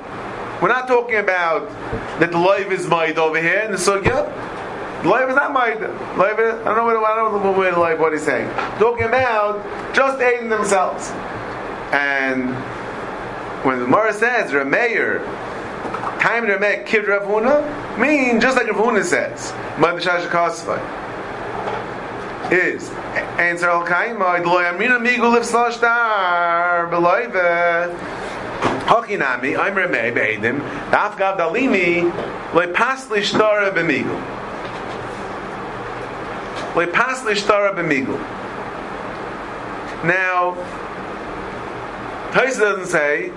we're 0.62 0.70
not 0.70 0.88
talking 0.88 1.18
about 1.18 1.70
that 2.20 2.32
the 2.32 2.38
life 2.38 2.72
is 2.72 2.88
made 2.88 3.18
over 3.18 3.42
here 3.42 3.60
in 3.60 3.72
the 3.72 3.78
sugya. 3.78 4.32
The 5.04 5.10
life 5.10 5.30
is 5.30 5.36
not 5.36 5.54
made. 5.54 5.82
Life 6.18 6.40
is, 6.40 6.54
I 6.54 6.64
don't 6.64 6.78
know 6.78 6.86
what 6.86 6.98
I 6.98 7.16
don't 7.16 7.44
know 7.44 7.52
what, 7.52 7.78
what, 7.78 8.00
what 8.00 8.14
he's 8.14 8.24
saying. 8.24 8.50
Talking 8.80 9.06
about 9.06 9.94
just 9.94 10.22
aiding 10.22 10.50
themselves. 10.50 11.10
And 11.92 12.56
when 13.66 13.80
the 13.80 13.86
Gemara 13.86 14.14
says, 14.14 14.52
Rameir, 14.52 15.22
Time 16.24 16.48
to 16.48 16.58
make 16.58 16.86
kid 16.86 17.04
Ravuna 17.04 18.00
mean 18.00 18.40
just 18.40 18.56
like 18.56 18.68
Ravuna 18.68 19.04
says. 19.04 19.52
Mad 19.78 20.00
b'shash 20.00 20.26
kasvay 20.30 20.80
is 22.50 22.90
answer 23.38 23.70
al 23.70 23.86
kaima 23.86 24.42
loy 24.46 24.64
amina 24.64 25.00
migul 25.00 25.36
if 25.38 25.44
slashtar 25.44 26.90
beloive 26.90 27.94
Hachinami, 28.86 29.60
I'm 29.60 29.76
Remei 29.76 30.14
Beidim, 30.16 30.62
Daf 30.92 31.18
Gav 31.18 31.38
Dalimi, 31.38 32.04
Le 32.54 32.68
Pasli 32.68 33.20
Shtara 33.20 33.74
B'migul. 33.74 34.22
Le 36.78 36.88
Pasli 36.88 37.34
Shtara 37.36 37.76
B'migul. 37.76 38.18
Now, 40.06 40.56
Taisa 42.32 42.60
doesn't 42.60 42.88
say 42.88 43.28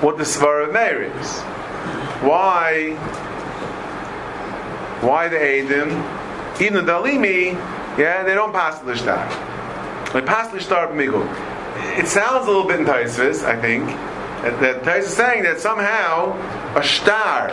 what 0.00 0.16
the 0.16 0.24
Svara 0.24 0.72
Meir 0.72 1.02
is. 1.02 1.44
Why? 2.22 2.94
Why 5.00 5.28
the 5.28 5.36
Eidim? 5.36 6.60
Even 6.60 6.84
the 6.84 6.92
Dalimi, 6.92 7.52
yeah, 7.98 8.22
they 8.22 8.34
don't 8.34 8.52
pass 8.52 8.78
the 8.80 8.96
Shtar. 8.96 9.28
They 10.12 10.22
pass 10.22 10.50
the 10.50 10.60
Shtar 10.60 10.88
B'migul. 10.88 11.26
It 11.98 12.06
sounds 12.06 12.46
a 12.46 12.50
little 12.50 12.66
bit 12.66 12.80
in 12.80 12.88
I 12.88 13.60
think, 13.60 13.86
that, 14.42 14.82
Taisvis 14.82 14.98
is 15.02 15.16
saying 15.16 15.42
that 15.42 15.60
somehow 15.60 16.32
a 16.76 16.82
Shtar. 16.82 17.52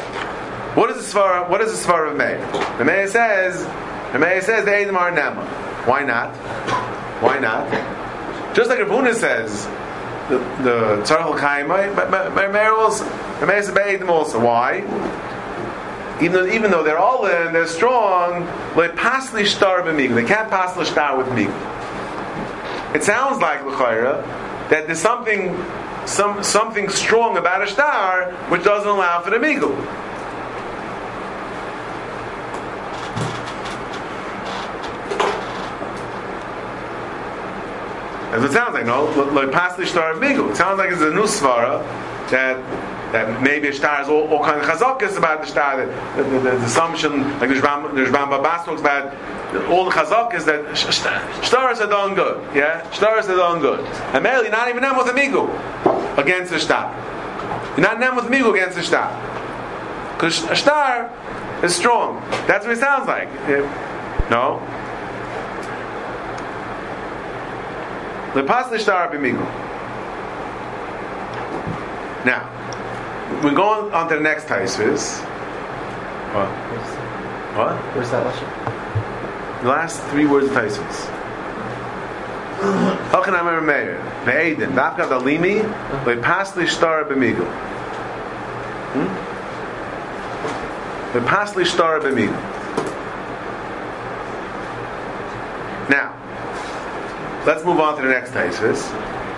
What 0.75 0.89
is 0.89 0.97
the 1.11 1.19
Svar? 1.19 1.49
What 1.49 1.61
is 1.61 1.71
the 1.71 1.87
Svar 1.87 2.09
of 2.09 2.17
Meir? 2.17 2.39
The 2.77 2.85
Meir 2.85 3.07
says, 3.07 3.63
the 4.11 4.19
Meir 4.19 4.41
says 4.41 4.65
the 4.65 4.71
Eidim 4.71 4.95
are 4.95 5.11
Nema. 5.11 5.45
Why 5.85 6.03
not? 6.03 6.35
Why 7.21 7.39
not? 7.39 7.69
Just 8.55 8.69
like 8.69 8.79
Ravuna 8.79 9.13
says, 9.13 9.65
the 10.29 10.37
the 10.63 11.95
but 11.95 12.11
but 12.33 12.51
Meir 12.51 12.73
also, 12.73 13.05
the. 13.39 14.39
Why? 14.39 14.83
Even 16.21 16.31
though, 16.33 16.47
even 16.47 16.71
though 16.71 16.83
they're 16.83 16.99
all 16.99 17.25
in, 17.25 17.53
they're 17.53 17.67
strong. 17.67 18.45
They 18.75 18.87
can't 18.89 20.49
pasly 20.49 20.85
shtar 20.85 21.17
with 21.17 21.27
migul. 21.27 21.51
It 22.95 23.03
sounds 23.03 23.41
like 23.41 23.65
l'chayra 23.65 24.23
that 24.69 24.85
there's 24.85 24.99
something, 24.99 25.57
some 26.05 26.43
something 26.43 26.89
strong 26.89 27.37
about 27.37 27.61
a 27.63 27.67
star 27.67 28.31
which 28.49 28.63
doesn't 28.63 28.87
allow 28.87 29.21
for 29.21 29.31
the 29.31 29.37
migul. 29.37 29.75
As 38.33 38.43
it 38.43 38.51
sounds 38.51 38.73
like, 38.73 38.87
no, 38.87 39.05
like 39.31 39.49
pasli 39.49 39.85
shtar 39.85 40.15
migul. 40.15 40.49
It 40.49 40.55
sounds 40.55 40.79
like 40.79 40.91
it's 40.91 41.01
a 41.01 41.11
new 41.11 41.23
svara 41.23 41.83
that 42.31 42.57
that 43.11 43.43
maybe 43.43 43.67
a 43.67 43.73
star 43.73 44.01
is 44.01 44.09
all, 44.09 44.27
all 44.27 44.43
kind 44.43 44.59
of 44.59 44.67
chazakas 44.67 45.19
about 45.19 45.41
the 45.41 45.47
star. 45.47 45.85
The, 45.85 46.23
the, 46.23 46.39
the, 46.39 46.65
assumption, 46.65 47.21
like 47.39 47.49
the 47.49 47.55
Shram 47.61 47.93
the 47.93 48.05
Shram 48.05 48.31
Babas 48.31 48.65
talks 48.65 48.81
about, 48.81 49.13
all 49.69 49.85
the 49.85 49.91
chazakas 49.91 50.45
that 50.45 50.75
stars 51.45 51.79
are 51.79 51.87
done 51.87 52.15
good. 52.15 52.41
Yeah, 52.55 52.89
stars 52.89 53.27
are 53.27 53.35
done 53.35 53.61
good. 53.61 53.85
And 54.15 54.23
mainly, 54.23 54.49
not 54.49 54.67
even 54.67 54.81
them 54.81 54.97
with 54.97 55.07
a 55.07 55.11
migu 55.11 55.47
against 56.17 56.51
the 56.51 56.59
star. 56.59 56.89
You're 57.77 57.87
not 57.87 57.99
them 57.99 58.15
with 58.15 58.25
migu 58.25 58.51
against 58.51 58.77
the 58.77 58.83
star, 58.83 59.13
because 60.15 60.43
a 60.49 60.55
star 60.55 61.11
is 61.63 61.75
strong. 61.75 62.19
That's 62.47 62.65
what 62.65 62.75
it 62.75 62.79
sounds 62.79 63.07
like. 63.07 63.29
No. 64.31 64.59
The 68.33 68.41
pasli 68.41 68.79
star 68.79 69.09
b'migu. 69.11 69.37
Now, 72.25 72.49
we're 73.43 73.53
going 73.53 73.93
on 73.93 74.09
to 74.09 74.15
the 74.15 74.21
next 74.21 74.45
Taisvis. 74.45 75.21
What? 76.33 76.47
What? 77.57 77.75
Where's 77.93 78.09
that? 78.09 78.23
The 79.61 79.69
last 79.69 80.01
three 80.05 80.25
words 80.25 80.47
of 80.47 80.53
Taisvis. 80.53 81.05
How 83.11 83.21
can 83.21 83.35
I 83.35 83.39
remember 83.39 83.61
Meir? 83.61 83.99
Ve'edin. 84.23 84.73
Dafka 84.73 85.07
dalimi. 85.07 85.61
Ve'pasli 86.03 86.67
star 86.67 87.03
b'migu. 87.03 87.45
Hmm? 88.93 89.09
Ve'pasli 91.13 91.67
star 91.67 91.99
b'migu. 91.99 92.33
Now, 95.89 96.22
let's 97.45 97.63
move 97.63 97.79
on 97.79 97.95
to 97.97 98.01
the 98.01 98.09
next 98.09 98.31
Taisvis. 98.31 98.89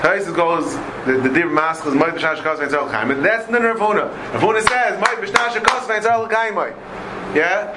Taisus 0.02 0.36
goes, 0.36 0.76
the, 1.06 1.18
the 1.18 1.40
Maskal 1.42 1.88
is 1.88 1.94
Moed 1.94 2.16
B'Shnash 2.16 2.44
Kos 2.44 2.60
Vein 2.60 2.70
Tzarel 2.70 2.92
Chaim. 2.92 3.22
That's 3.24 3.48
the 3.48 3.54
Ravuna. 3.54 4.14
Ravuna 4.34 4.62
says, 4.68 5.00
Moed 5.02 5.24
B'Shnash 5.24 5.64
Kos 5.64 5.88
Vein 5.88 6.02
Chaim. 6.02 6.56
Yeah? 7.36 7.74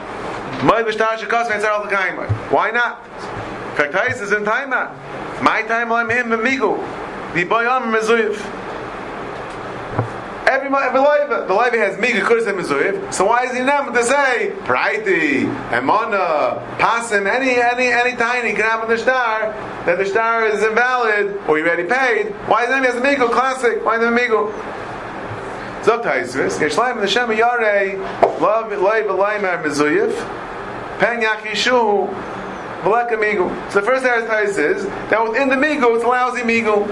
Moed 0.61 0.85
B'Shnash 0.87 1.27
Kos 1.29 1.49
Vein 1.49 1.61
Chaim. 1.61 2.17
Why 2.51 2.71
not? 2.71 3.03
In 3.05 3.77
fact, 3.77 3.95
Taisus 3.95 4.23
is 4.23 4.33
in 4.33 4.45
time. 4.45 4.71
My 5.43 5.62
time, 5.62 5.93
I'm 5.93 6.11
him, 6.11 6.27
Migu. 6.31 6.77
The 7.35 7.45
Boyam 7.45 7.93
Mezuyev. 7.95 8.58
Every 10.49 10.69
every 10.69 11.01
leiva, 11.01 11.45
the 11.47 11.53
leiva 11.53 11.77
has 11.77 11.97
migu 11.99 12.25
could 12.25 12.47
have 12.47 12.57
mizuyev. 12.57 13.13
So 13.13 13.27
why 13.27 13.45
is 13.45 13.53
he 13.55 13.61
not 13.61 13.93
to 13.93 14.03
say 14.03 14.55
praiti, 14.65 15.45
emana, 15.69 16.67
pasim, 16.79 17.31
any 17.31 17.61
any 17.61 17.89
any 17.89 18.17
tiny 18.17 18.55
can 18.55 18.63
happen 18.63 18.89
the 18.89 18.97
star 18.97 19.53
that 19.85 19.99
the 19.99 20.07
star 20.07 20.47
is 20.47 20.63
invalid 20.63 21.37
or 21.47 21.59
you 21.59 21.67
already 21.67 21.85
paid? 21.85 22.33
Why 22.49 22.65
is 22.65 22.71
he 22.71 22.77
has 22.77 22.95
a 22.97 23.01
migu 23.03 23.31
classic? 23.31 23.85
Why 23.85 23.97
is 23.97 24.03
it 24.03 24.07
a? 24.07 24.13
Zok 25.85 26.03
taisvis, 26.03 26.59
the 26.59 27.07
shem 27.07 27.31
yare 27.33 27.99
love 28.41 28.71
leiva 28.71 29.11
leimer 29.11 29.63
mizuyev, 29.63 30.17
pen 30.99 31.21
yakishu. 31.21 32.09
Veleka 32.85 33.19
migu. 33.19 33.51
So 33.71 33.81
the 33.81 33.87
first 33.87 34.07
Eretz 34.07 34.57
is 34.57 34.87
that 35.11 35.23
within 35.29 35.51
the 35.51 35.57
migu 35.57 35.95
it's 35.95 36.05
a 36.05 36.09
lousy 36.09 36.41
migu. 36.41 36.87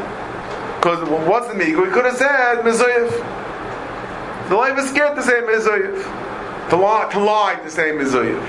Because 0.76 1.08
what's 1.26 1.48
the 1.48 1.54
migu? 1.54 1.86
He 1.86 1.90
could 1.90 2.04
have 2.04 2.16
said 2.16 2.58
mizuyev. 2.58 3.44
The 4.48 4.54
life 4.54 4.78
is 4.78 4.88
scared 4.90 5.16
to 5.16 5.22
say 5.22 5.40
Mizuyev. 5.42 6.70
To 6.70 6.76
lie, 6.76 7.08
to 7.12 7.18
lie 7.18 7.56
to 7.62 7.70
say 7.70 7.90
Mizuyev. 7.90 8.40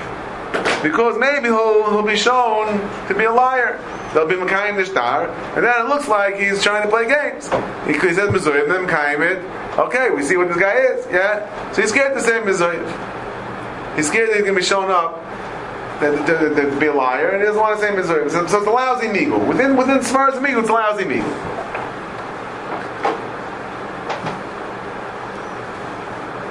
Because 0.82 1.18
maybe 1.18 1.46
he'll, 1.46 1.90
he'll 1.90 2.06
be 2.06 2.16
shown 2.16 2.78
to 3.08 3.14
be 3.14 3.24
a 3.24 3.32
liar. 3.32 3.78
There'll 4.12 4.28
be 4.28 4.36
Mekayim 4.36 4.76
the 4.76 5.54
and 5.54 5.64
then 5.64 5.84
it 5.84 5.88
looks 5.88 6.08
like 6.08 6.36
he's 6.36 6.62
trying 6.62 6.82
to 6.82 6.88
play 6.88 7.06
games. 7.06 7.48
He, 7.86 7.92
he 7.92 8.14
says 8.14 8.30
Mizuyev, 8.30 8.68
then 8.68 8.86
Mekayim 8.86 9.20
it. 9.20 9.78
Okay, 9.78 10.10
we 10.10 10.22
see 10.22 10.36
what 10.36 10.48
this 10.48 10.56
guy 10.56 10.74
is. 10.78 11.06
Yeah? 11.10 11.72
So 11.72 11.82
he's 11.82 11.90
scared 11.90 12.14
to 12.14 12.20
say 12.20 12.40
Mizuyev. 12.40 13.96
He's 13.96 14.08
scared 14.08 14.30
that 14.30 14.36
he's 14.36 14.44
going 14.44 14.54
to 14.54 14.60
be 14.60 14.64
shown 14.64 14.90
up 14.90 15.16
that, 16.00 16.26
that, 16.26 16.54
that, 16.54 16.70
to 16.70 16.80
be 16.80 16.86
a 16.86 16.94
liar, 16.94 17.30
and 17.30 17.40
he 17.40 17.46
doesn't 17.46 17.60
want 17.60 17.78
to 17.78 17.84
say 17.84 17.92
Mizuyev. 17.92 18.30
So, 18.30 18.46
so 18.46 18.58
it's 18.58 18.66
a 18.66 18.70
lousy 18.70 19.08
Migu. 19.08 19.46
Within, 19.46 19.76
within 19.76 20.00
far 20.00 20.30
Migu, 20.32 20.60
it's 20.60 20.68
a 20.68 20.72
lousy 20.72 21.04
Migu. 21.04 21.67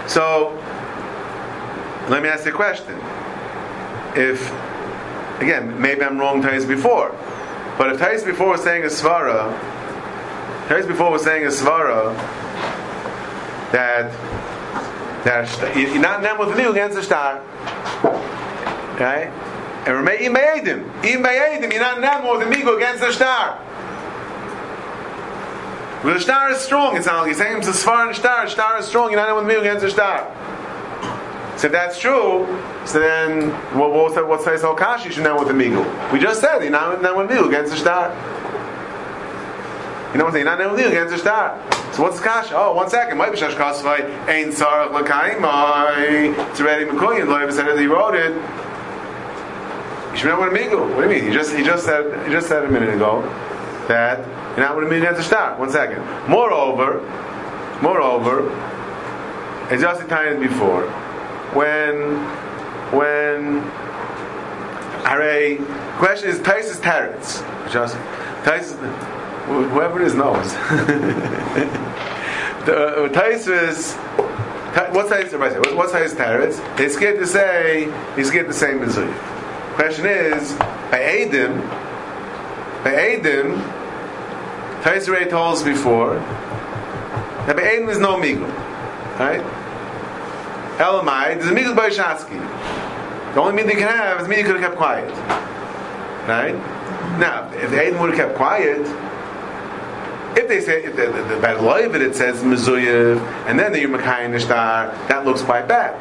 So, 0.08 0.54
let 2.10 2.24
me 2.24 2.30
ask 2.30 2.46
you 2.46 2.52
a 2.52 2.56
question. 2.56 2.98
If, 4.15 4.50
again, 5.41 5.80
maybe 5.80 6.02
I'm 6.04 6.17
wrong 6.17 6.41
Tais 6.41 6.65
before, 6.65 7.13
but 7.78 7.91
if 7.91 8.00
Tais 8.00 8.24
before 8.24 8.50
was 8.52 8.63
saying 8.63 8.84
a 8.84 8.88
Svara, 8.88 9.52
Tais 10.70 10.86
before 10.86 11.12
was 11.12 11.24
saying 11.24 11.46
a 11.46 11.50
Svara, 11.50 12.15
that, 13.72 14.12
that 15.26 15.76
you're 15.78 16.00
not 16.00 16.22
nem 16.22 16.38
with 16.38 16.58
me 16.58 16.63
against 16.63 16.96
the 16.96 17.04
star. 17.04 17.41
Okay? 18.96 19.32
And 19.86 19.96
remain 19.96 20.22
in 20.22 20.34
Mayadim. 20.34 21.04
In 21.04 21.22
Mayadim, 21.22 21.72
you're 21.72 21.82
not 21.82 22.00
nem 22.00 22.39
with 22.39 22.48
me 22.50 22.62
against 22.62 23.02
the 23.02 23.12
star. 23.12 23.62
But 26.08 26.13
the 26.13 26.22
star 26.22 26.50
is 26.52 26.60
strong. 26.60 26.96
It's 26.96 27.06
not 27.06 27.17
like 27.17 27.28
he's 27.28 27.38
saying 27.38 27.58
it's 27.58 27.67
a 27.67 27.72
svar 27.72 28.08
and 28.08 28.15
star. 28.15 28.48
Star 28.48 28.80
is 28.80 28.86
strong. 28.86 29.12
You're 29.12 29.20
not 29.20 29.36
with 29.36 29.46
me 29.46 29.56
against 29.56 29.84
the 29.84 29.91
star. 29.91 30.24
So 31.58 31.67
if 31.67 31.74
that's 31.74 32.00
true, 32.00 32.48
so 32.86 33.02
then 33.02 33.50
what, 33.78 33.91
what's 33.91 34.15
that? 34.15 34.26
What's 34.26 34.46
that? 34.46 34.78
Kash? 34.78 35.04
You 35.04 35.12
should 35.12 35.26
know 35.26 35.38
with 35.38 35.50
the 35.50 35.54
migu. 35.54 35.84
We 36.13 36.20
just 36.20 36.39
said 36.39 36.62
you're 36.62 36.72
not, 36.72 37.02
not 37.02 37.17
with 37.17 37.30
migu 37.30 37.50
against 37.50 37.74
the 37.74 37.78
star. 37.78 38.12
You 40.13 40.20
know 40.20 40.24
what 40.24 40.28
I'm 40.28 40.32
saying? 40.32 40.46
You're 40.46 40.58
not 40.58 40.72
with 40.72 40.80
migu 40.80 40.91
against 40.91 41.12
the 41.12 41.17
star. 41.20 41.62
So 41.91 42.04
what's 42.04 42.22
kash? 42.22 42.54
Oh, 42.54 42.74
one 42.74 42.89
second. 42.89 43.17
Might 43.17 43.34
be 43.34 43.38
shash 43.38 43.56
kasvai 43.56 44.08
ein 44.30 44.54
sarach 44.54 44.93
l'kaimai. 44.93 46.52
It's 46.52 46.62
already 46.62 46.86
mekuyin. 46.86 47.28
Loiv 47.28 47.52
said 47.52 47.67
that 47.67 47.78
he 47.78 47.88
wrote 47.88 48.15
it. 48.15 48.32
You 50.13 50.17
should 50.17 50.28
know 50.28 50.39
what 50.39 50.48
a 50.48 50.56
migu. 50.56 50.96
What 50.96 51.04
do 51.04 51.13
you 51.13 51.22
mean? 51.22 51.30
He 51.30 51.34
just 51.34 51.54
he 51.54 51.65
just 51.65 51.84
said 51.84 52.26
he 52.26 52.32
just 52.32 52.48
said 52.48 52.63
a 52.63 52.72
minute 52.72 52.96
ago 52.96 53.30
that 53.88 54.19
you're 54.58 54.65
not 54.65 54.76
with 54.76 54.86
a 54.86 54.89
million 54.89 55.13
to 55.13 55.23
start. 55.23 55.60
One 55.60 55.69
second. 55.69 56.04
Moreover, 56.30 57.02
moreover, 57.82 58.50
as 59.69 59.82
just 59.82 60.02
explained 60.02 60.41
before, 60.41 60.89
when 61.54 62.17
when 62.91 63.62
Hare 65.04 65.58
question 65.97 66.30
is 66.30 66.39
Taisus 66.39 66.82
Teretz. 66.82 67.43
Just 67.71 67.95
Taisus 68.43 68.76
whoever 69.45 70.02
it 70.02 70.08
is 70.08 70.15
knows. 70.15 70.54
the 72.65 72.76
uh, 72.76 73.08
Taisus 73.10 73.95
what's 74.93 75.10
Taisus 75.10 75.76
what's 75.76 75.91
Taisus 75.91 76.15
Teretz? 76.15 76.80
He's 76.80 76.93
scared 76.93 77.19
to 77.19 77.28
say 77.28 77.91
he's 78.15 78.28
scared 78.28 78.47
to 78.47 78.54
say 78.54 78.73
Mizuy. 78.73 79.12
Question 79.76 80.06
is 80.06 80.54
by 80.91 81.00
Adim 81.00 81.62
by 82.84 82.93
Adim 82.93 83.58
Taisere 84.81 85.29
told 85.29 85.55
us 85.55 85.63
before 85.63 86.15
that 87.45 87.55
Be'edim 87.55 87.89
is 87.89 87.97
no 87.97 88.17
Migul. 88.17 88.47
Right? 89.19 89.41
Elamai, 90.77 91.39
there's 91.39 91.47
a 91.47 91.53
Migul 91.53 91.75
by 91.75 91.89
Shatsky. 91.89 92.39
The 93.33 93.41
only 93.41 93.53
meaning 93.53 93.75
they 93.75 93.81
can 93.81 93.95
have 93.95 94.21
is 94.21 94.27
meaning 94.27 94.45
could 94.45 94.55
have 94.55 94.63
kept 94.63 94.77
quiet. 94.77 95.09
Right? 96.27 96.55
Now, 97.19 97.49
if 97.53 97.71
Aiden 97.71 97.99
would 97.99 98.09
have 98.09 98.17
kept 98.17 98.35
quiet, 98.35 98.81
if 100.37 100.47
they 100.47 100.61
say, 100.61 100.83
if 100.83 100.95
the, 100.95 101.07
the, 101.07 101.35
the, 101.35 101.41
by 101.41 101.55
Loivet 101.55 102.01
it 102.01 102.15
says 102.15 102.43
Mizuyev, 102.43 103.19
and 103.47 103.57
then 103.57 103.71
the 103.73 103.79
Yumakayin 103.79 104.35
Nishtar, 104.35 104.91
that 105.07 105.25
looks 105.25 105.41
quite 105.41 105.67
bad. 105.67 105.95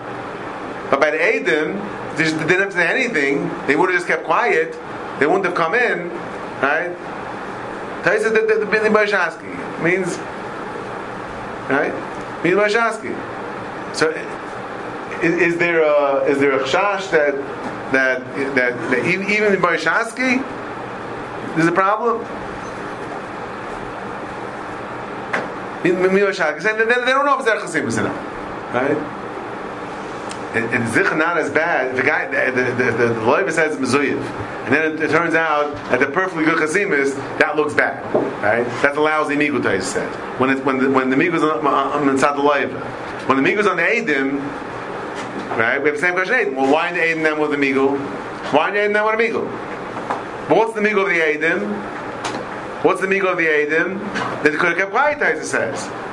But 0.90 1.00
by 1.00 1.10
the 1.10 1.16
Aiden, 1.16 2.16
they, 2.16 2.24
they 2.24 2.46
didn't 2.46 2.60
have 2.60 2.70
to 2.70 2.76
say 2.76 2.86
anything, 2.86 3.50
they 3.66 3.76
would 3.76 3.88
have 3.88 3.98
just 3.98 4.06
kept 4.06 4.24
quiet. 4.24 4.72
They 5.18 5.26
wouldn't 5.26 5.46
have 5.46 5.54
come 5.54 5.74
in, 5.74 6.10
right? 6.60 6.94
Taisa 8.06 8.30
the 8.32 8.64
the 8.64 8.66
Bili 8.66 8.88
Bashaski 8.88 9.50
means, 9.82 10.16
right? 11.68 11.92
Bili 12.40 12.54
Bashaski. 12.54 13.12
So, 13.96 14.10
is, 15.20 15.34
is 15.42 15.58
there 15.58 15.82
a 15.82 16.24
is 16.26 16.38
there 16.38 16.52
a 16.52 16.62
chash 16.62 17.10
that 17.10 17.34
that 17.90 18.22
that, 18.54 18.90
that 18.90 19.04
even 19.04 19.54
in 19.54 19.60
Bashaski 19.60 20.40
there's 21.56 21.66
a 21.66 21.72
problem? 21.72 22.20
In 25.84 25.96
Bili 25.96 26.32
they, 26.62 27.10
don't 27.10 27.26
know 27.26 27.40
if 27.40 27.44
it's 27.44 27.64
Chasim 27.64 27.88
is 27.88 27.98
enough, 27.98 28.72
right? 28.72 29.15
And 30.54 30.88
Zich 30.92 31.14
not 31.16 31.36
as 31.38 31.50
bad. 31.50 31.96
The 31.96 32.02
guy, 32.02 32.26
the 32.26 32.52
the 32.52 32.64
the, 32.72 32.92
the, 32.92 33.14
the 33.14 33.50
says 33.50 33.76
Mizuyev, 33.76 34.20
and 34.64 34.74
then 34.74 34.92
it, 34.92 35.00
it, 35.02 35.10
turns 35.10 35.34
out 35.34 35.74
that 35.90 36.00
the 36.00 36.06
perfectly 36.06 36.44
good 36.44 36.58
Chasimis 36.58 37.14
that 37.38 37.56
looks 37.56 37.74
bad, 37.74 38.02
right? 38.42 38.64
That's 38.82 38.96
a 38.96 39.00
lousy 39.00 39.36
migu 39.36 39.62
Tais 39.62 39.84
said. 39.84 40.08
When 40.40 40.50
it, 40.50 40.64
when 40.64 40.78
the, 40.78 40.90
when 40.90 41.10
the 41.10 41.16
migu's 41.16 41.42
on, 41.42 41.66
on, 41.66 42.08
inside 42.08 42.36
the 42.36 42.42
Leiva, 42.42 42.80
when 43.26 43.42
the 43.42 43.48
migu's 43.48 43.66
on 43.66 43.76
the 43.76 43.82
Eidim, 43.82 44.40
right? 45.56 45.82
We 45.82 45.88
have 45.90 45.96
the 45.96 46.00
same 46.00 46.14
question. 46.14 46.34
Eidim. 46.34 46.54
Well, 46.54 46.72
why 46.72 46.88
in 46.88 46.94
the 46.94 47.00
Eidim 47.00 47.22
then 47.22 47.38
with 47.40 47.50
the 47.50 47.56
migu? 47.56 47.98
Why 48.52 48.68
in 48.68 48.74
the 48.74 48.80
Eidim 48.80 48.92
then 48.92 49.06
with 49.06 49.32
the 49.32 49.38
migu? 49.38 50.48
But 50.48 50.56
what's 50.56 50.74
the 50.74 50.80
migu 50.80 51.02
of 51.02 51.08
the 51.08 51.20
Eidim? 51.20 52.04
What's 52.84 53.00
the 53.00 53.06
migu 53.06 53.30
of 53.30 53.36
the 53.36 53.46
Eidim? 53.46 53.98
That 54.42 54.54
it 54.54 54.58
could 54.58 54.68
have 54.68 54.78
kept 54.78 54.90
quiet, 54.92 55.18
Taisa 55.18 55.44
says. 55.44 56.05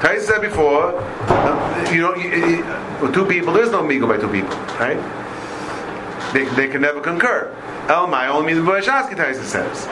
Taisa 0.00 0.20
said 0.20 0.40
before, 0.40 0.94
uh, 0.96 1.90
you 1.92 2.00
know, 2.00 2.14
you, 2.14 2.30
you, 2.30 3.12
two 3.12 3.26
people, 3.26 3.52
there's 3.52 3.70
no 3.70 3.82
migo 3.82 4.08
by 4.08 4.16
two 4.16 4.30
people, 4.30 4.56
right? 4.80 4.98
They, 6.32 6.44
they 6.56 6.68
can 6.68 6.80
never 6.80 7.00
concur. 7.00 7.54
El 7.88 8.06
my 8.06 8.28
only 8.28 8.54
means 8.54 8.66
Bashasky, 8.66 9.14
Taisa 9.14 9.44
says. 9.44 9.86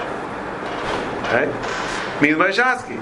Right? 1.32 2.22
Means 2.22 2.38
Bashasky. 2.38 2.96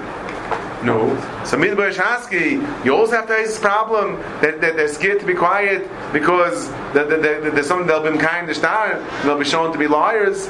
No. 0.83 1.15
So 1.45 1.57
means 1.57 1.77
Bashasky, 1.77 2.85
you 2.85 2.95
also 2.95 3.13
have 3.17 3.27
Taisa's 3.27 3.59
problem 3.59 4.17
that, 4.41 4.61
that 4.61 4.77
they're 4.77 4.89
scared 4.89 5.21
to 5.21 5.27
be 5.27 5.35
quiet 5.35 5.89
because 6.13 6.69
the, 6.93 7.05
the, 7.05 7.17
the, 7.17 7.51
there's 7.53 7.67
something 7.67 7.87
they'll 7.87 8.03
be 8.03 8.19
kind 8.19 8.47
to 8.49 8.55
start, 8.55 9.03
they'll 9.23 9.39
be 9.39 9.45
shown 9.45 9.73
to 9.73 9.79
be 9.79 9.87
liars. 9.87 10.49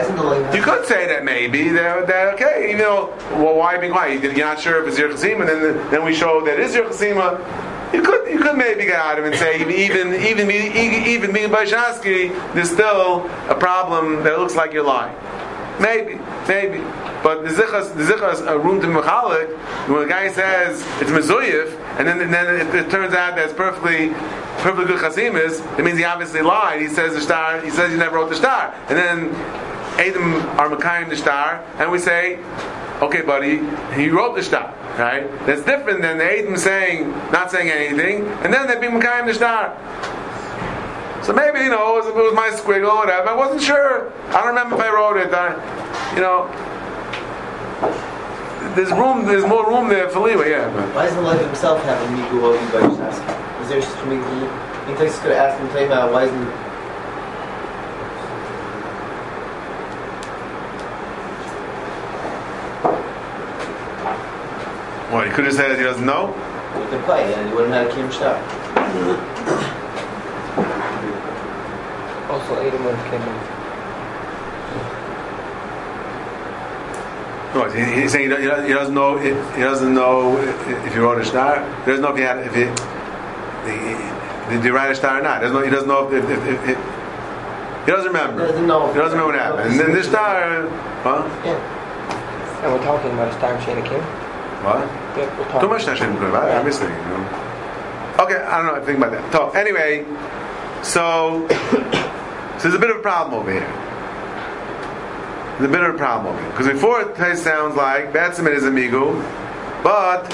The 0.00 0.56
You 0.56 0.62
could 0.62 0.86
say 0.86 1.06
that 1.06 1.22
maybe 1.24 1.68
they're, 1.68 2.06
they're 2.06 2.32
okay. 2.32 2.70
You 2.70 2.78
know, 2.78 3.14
well, 3.32 3.56
why 3.56 3.76
be 3.78 3.88
quiet? 3.88 4.22
You're 4.22 4.34
not 4.34 4.58
sure 4.58 4.82
if 4.82 4.88
it's 4.88 4.98
your 4.98 5.10
chesima, 5.10 5.46
then 5.46 5.90
then 5.90 6.04
we 6.04 6.14
show 6.14 6.42
that 6.44 6.58
is 6.58 6.74
your 6.74 6.86
chesima. 6.86 7.38
You 7.92 8.02
could 8.02 8.26
you 8.30 8.38
could 8.38 8.56
maybe 8.56 8.86
get 8.86 8.96
out 8.96 9.18
of 9.18 9.26
it 9.26 9.32
and 9.32 9.36
say 9.36 9.60
even 9.60 10.14
even 10.14 10.50
even 10.50 11.32
being 11.32 11.50
by 11.50 11.66
Shasky, 11.66 12.30
there's 12.54 12.70
still 12.70 13.26
a 13.50 13.54
problem 13.54 14.24
that 14.24 14.38
looks 14.38 14.54
like 14.54 14.72
you're 14.72 14.82
lying. 14.82 15.14
Maybe, 15.78 16.18
maybe. 16.48 16.78
But 17.22 17.44
the 17.44 17.50
zichas, 17.50 17.94
the 17.94 18.04
zichas, 18.04 18.46
a 18.46 18.58
room 18.58 18.80
to 18.80 18.86
mechalik. 18.86 19.56
When 19.88 20.02
a 20.04 20.08
guy 20.08 20.32
says 20.32 20.80
it's 21.00 21.10
mezuyif, 21.10 21.78
and 21.98 22.08
then 22.08 22.20
and 22.20 22.32
then 22.32 22.66
it, 22.66 22.74
it, 22.74 22.90
turns 22.90 23.14
out 23.14 23.36
that's 23.36 23.52
perfectly, 23.52 24.08
perfectly 24.62 24.86
good 24.86 25.00
chasimis, 25.00 25.60
it 25.78 25.84
means 25.84 25.98
he 25.98 26.04
obviously 26.04 26.40
lied. 26.40 26.80
He 26.80 26.88
says 26.88 27.14
the 27.14 27.20
star. 27.20 27.60
He 27.60 27.70
says 27.70 27.92
he 27.92 27.98
never 27.98 28.16
wrote 28.16 28.30
the 28.30 28.36
star, 28.36 28.74
and 28.88 28.96
then 28.96 29.71
Adam 29.98 30.34
are 30.58 30.68
Makayim 30.68 31.08
the 31.08 31.16
star, 31.16 31.64
and 31.78 31.90
we 31.90 31.98
say, 31.98 32.38
okay, 33.00 33.22
buddy, 33.22 33.58
he 33.94 34.08
wrote 34.08 34.34
the 34.36 34.42
star, 34.42 34.74
right? 34.98 35.28
That's 35.46 35.62
different 35.62 36.02
than 36.02 36.18
the 36.18 36.24
Adam 36.24 36.56
saying, 36.56 37.10
not 37.30 37.50
saying 37.50 37.68
anything, 37.68 38.26
and 38.42 38.52
then 38.52 38.66
they 38.66 38.78
be 38.80 38.86
Makayim 38.86 39.26
the 39.26 39.34
star. 39.34 39.76
So 41.22 41.32
maybe, 41.32 41.60
you 41.60 41.70
know, 41.70 41.96
it 41.96 42.04
was, 42.04 42.06
it 42.08 42.14
was 42.16 42.34
my 42.34 42.50
squiggle 42.50 42.90
or 42.90 43.06
whatever. 43.06 43.28
I 43.28 43.36
wasn't 43.36 43.62
sure. 43.62 44.10
I 44.28 44.42
don't 44.42 44.48
remember 44.48 44.74
if 44.74 44.82
I 44.82 44.90
wrote 44.92 45.16
it. 45.18 45.32
I, 45.32 45.54
you 46.16 46.20
know, 46.20 46.50
there's 48.74 48.90
room, 48.90 49.26
there's 49.26 49.46
more 49.46 49.68
room 49.68 49.88
there 49.88 50.08
for 50.08 50.20
leeway, 50.20 50.50
yeah. 50.50 50.66
But. 50.74 50.94
Why 50.94 51.06
doesn't 51.06 51.22
Lev 51.22 51.38
himself 51.46 51.82
have 51.84 52.00
a 52.02 52.06
Migu 52.16 52.42
Ovi 52.42 52.72
by 52.72 53.62
Is 53.62 53.68
there 53.68 53.82
such 53.82 53.98
a 54.00 54.06
Migu? 54.06 54.88
In 54.88 54.96
case 54.96 55.18
could 55.20 55.30
ask 55.30 55.56
him, 55.60 55.68
why 56.12 56.24
isn't 56.24 56.61
What, 65.12 65.26
he 65.26 65.32
could 65.34 65.44
have 65.44 65.52
said 65.52 65.76
he 65.76 65.84
doesn't 65.84 66.06
know? 66.06 66.32
He 66.72 66.88
could 66.88 67.04
play 67.04 67.34
and 67.34 67.46
he 67.46 67.54
wouldn't 67.54 67.74
have 67.74 67.86
had 67.86 67.92
a 67.92 67.94
Kim 67.94 68.10
Shtar. 68.10 68.34
Also, 72.32 72.56
Adam 72.56 72.82
would 72.82 72.94
have 72.94 73.10
came 73.12 73.20
in. 73.20 73.36
No, 77.52 77.68
he's 78.00 78.10
saying 78.10 78.30
he 78.30 78.46
doesn't 78.72 78.94
know. 78.94 79.18
He 79.18 79.60
doesn't 79.60 79.92
know 79.92 80.38
if 80.38 80.94
he 80.94 80.98
wrote 80.98 81.20
a 81.20 81.24
star. 81.26 81.60
He 81.80 81.90
doesn't 81.90 82.00
know 82.00 82.12
if 82.12 82.16
he 82.16 82.22
had 82.22 82.38
if 82.38 82.54
he 82.54 82.64
did 84.48 84.64
he 84.64 84.70
write 84.70 84.90
a 84.92 84.94
star 84.94 85.20
or 85.20 85.22
not. 85.22 85.42
He 85.42 85.48
doesn't 85.48 85.58
know. 85.58 85.64
He 85.64 85.70
doesn't 85.70 85.88
know 85.88 86.08
if, 86.10 86.24
if, 86.24 86.30
if, 86.30 86.68
if 86.70 86.78
he 87.84 87.92
doesn't 87.92 88.06
remember. 88.06 88.46
He 88.46 88.52
doesn't 88.52 88.66
know. 88.66 88.90
He 88.90 88.98
doesn't 88.98 89.18
remember 89.18 89.38
what 89.38 89.58
happened. 89.58 89.72
And 89.72 89.78
then 89.78 89.92
this 89.92 90.06
star, 90.08 90.66
huh? 91.02 91.28
Yeah. 91.44 92.64
And 92.64 92.72
we're 92.72 92.82
talking 92.82 93.10
about 93.10 93.28
a 93.28 93.34
star 93.34 93.60
chain 93.60 93.76
of 93.76 93.84
Kim. 93.84 94.21
What? 94.62 95.60
Too 95.60 95.68
much 95.68 95.84
Hashem 95.84 96.16
I'm 96.16 96.64
missing. 96.64 96.88
You 96.88 96.94
know. 96.94 97.52
Okay, 98.20 98.36
I 98.36 98.58
don't 98.58 98.66
know. 98.66 98.80
I 98.80 98.84
think 98.84 98.98
about 98.98 99.12
that. 99.12 99.32
So 99.32 99.50
anyway, 99.50 100.04
so 100.82 101.48
so 102.58 102.68
there's 102.68 102.74
a 102.74 102.78
bit 102.78 102.90
of 102.90 102.96
a 102.98 103.02
problem 103.02 103.40
over 103.40 103.50
here. 103.50 103.66
There's 105.58 105.68
a 105.68 105.72
bit 105.72 105.82
of 105.82 105.94
a 105.94 105.98
problem 105.98 106.34
over 106.34 106.40
here 106.40 106.50
because 106.52 106.68
before 106.68 107.00
it 107.02 107.36
sounds 107.36 107.74
like 107.76 108.12
Batsamin 108.12 108.54
is 108.54 108.64
amigo, 108.64 109.14
but 109.82 110.30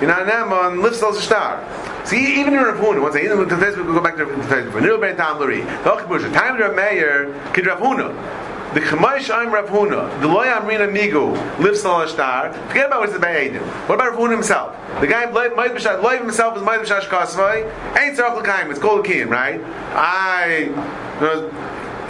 you 0.00 0.06
know 0.06 0.24
Naaman 0.24 0.80
lifts 0.80 1.00
the 1.00 1.12
star. 1.20 1.62
See, 2.06 2.40
even 2.40 2.54
in 2.54 2.60
Rav 2.62 2.76
Huna, 2.76 3.02
once 3.02 3.16
even 3.16 3.38
we 3.38 3.46
go 3.46 4.00
back 4.00 4.16
to 4.16 4.24
Rav 4.24 4.46
Huna. 4.46 4.80
Nil 4.80 4.98
Ben 4.98 5.16
Tam 5.16 5.40
Lari, 5.40 5.62
the 5.62 6.30
time 6.32 6.54
of 6.54 6.60
Rav 6.60 6.74
Meir, 6.76 7.34
Kid 7.52 7.66
Rav 7.66 7.80
Huna. 7.80 8.45
The 8.76 8.82
Chemaish 8.82 9.34
I'm 9.34 9.54
Rav 9.54 9.70
Huna, 9.70 10.20
the 10.20 10.28
Loy 10.28 10.44
Amrina 10.44 10.86
Migu, 10.86 11.32
lives 11.60 11.82
on 11.86 12.06
star. 12.08 12.52
Forget 12.68 12.84
about 12.88 13.00
what's 13.00 13.14
the 13.14 13.18
Bayadim. 13.18 13.62
What 13.88 13.94
about 13.94 14.10
Rav 14.10 14.18
Huna 14.18 14.32
himself? 14.32 14.76
The 15.00 15.06
guy, 15.06 15.30
Loy 15.30 16.18
himself 16.18 16.58
is 16.58 16.62
Maid 16.62 16.80
B'Shash 16.80 17.08
Kasvai, 17.08 17.64
ain't 17.98 18.18
Tzarech 18.18 18.36
L'Kaim, 18.36 18.68
it's 18.68 18.78
called 18.78 19.06
Kiyim, 19.06 19.30
right? 19.30 19.62
I, 19.94 20.68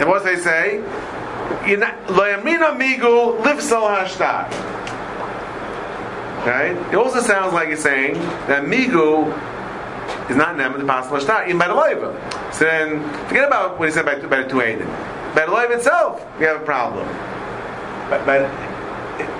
and 0.01 0.09
what 0.09 0.25
they 0.25 0.35
say? 0.35 0.79
Loy 0.79 2.33
Amrina 2.33 2.77
Migu, 2.77 3.41
lives 3.45 3.71
on 3.71 4.05
Hashtar. 4.05 4.51
Right? 6.45 6.75
It 6.91 6.95
also 6.95 7.21
sounds 7.21 7.53
like 7.53 7.69
he's 7.69 7.81
saying 7.81 8.15
that 8.49 8.65
Migu 8.65 9.29
is 10.29 10.35
not 10.35 10.57
Nem 10.57 10.77
the 10.77 10.83
possible 10.83 11.21
Shtar, 11.21 11.45
even 11.45 11.59
by 11.59 11.69
the 11.69 11.75
Loiva. 11.75 12.53
So 12.53 12.65
then, 12.65 13.09
forget 13.29 13.47
about 13.47 13.79
what 13.79 13.87
he 13.87 13.93
said 13.93 14.05
by, 14.05 14.19
by 14.19 14.43
the 14.43 14.49
two 14.49 14.57
Adim. 14.57 15.16
By 15.37 15.45
life 15.45 15.69
itself, 15.69 16.25
we 16.39 16.45
have 16.45 16.63
a 16.63 16.65
problem. 16.65 17.05
By, 18.09 18.17
by, 18.25 18.39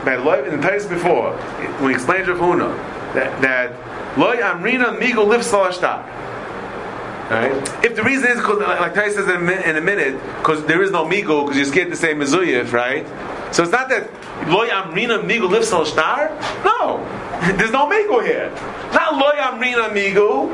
by 0.05 0.43
in 0.45 0.51
the 0.51 0.61
place 0.61 0.85
before, 0.85 1.35
when 1.79 1.89
he 1.89 1.95
explains 1.95 2.27
Rav 2.27 2.37
Huna, 2.37 2.69
that, 3.15 3.41
that 3.41 4.15
Loy 4.15 4.37
Amrina 4.37 4.95
Migo 4.99 5.27
lives. 5.27 5.51
Right? 5.51 7.51
If 7.83 7.95
the 7.95 8.03
reason 8.03 8.29
is 8.29 8.35
because, 8.35 8.59
like 8.59 8.93
Tai 8.93 9.09
says 9.09 9.27
in 9.27 9.49
a, 9.49 9.51
in 9.67 9.77
a 9.77 9.81
minute, 9.81 10.21
because 10.37 10.63
there 10.67 10.83
is 10.83 10.91
no 10.91 11.03
migo, 11.03 11.45
because 11.45 11.57
you're 11.57 11.65
scared 11.65 11.89
to 11.89 11.95
say 11.95 12.13
mezuyif, 12.13 12.73
right? 12.73 13.03
So 13.51 13.63
it's 13.63 13.71
not 13.71 13.89
that 13.89 14.07
loy 14.49 14.69
amrina 14.69 15.27
migo 15.27 15.49
lives 15.49 15.73
al 15.73 15.83
star. 15.83 16.29
No, 16.63 17.03
there's 17.57 17.71
no 17.71 17.89
migo 17.89 18.23
here. 18.23 18.51
Not 18.93 19.15
loy 19.15 19.33
amrina 19.33 19.89
migo. 19.89 20.47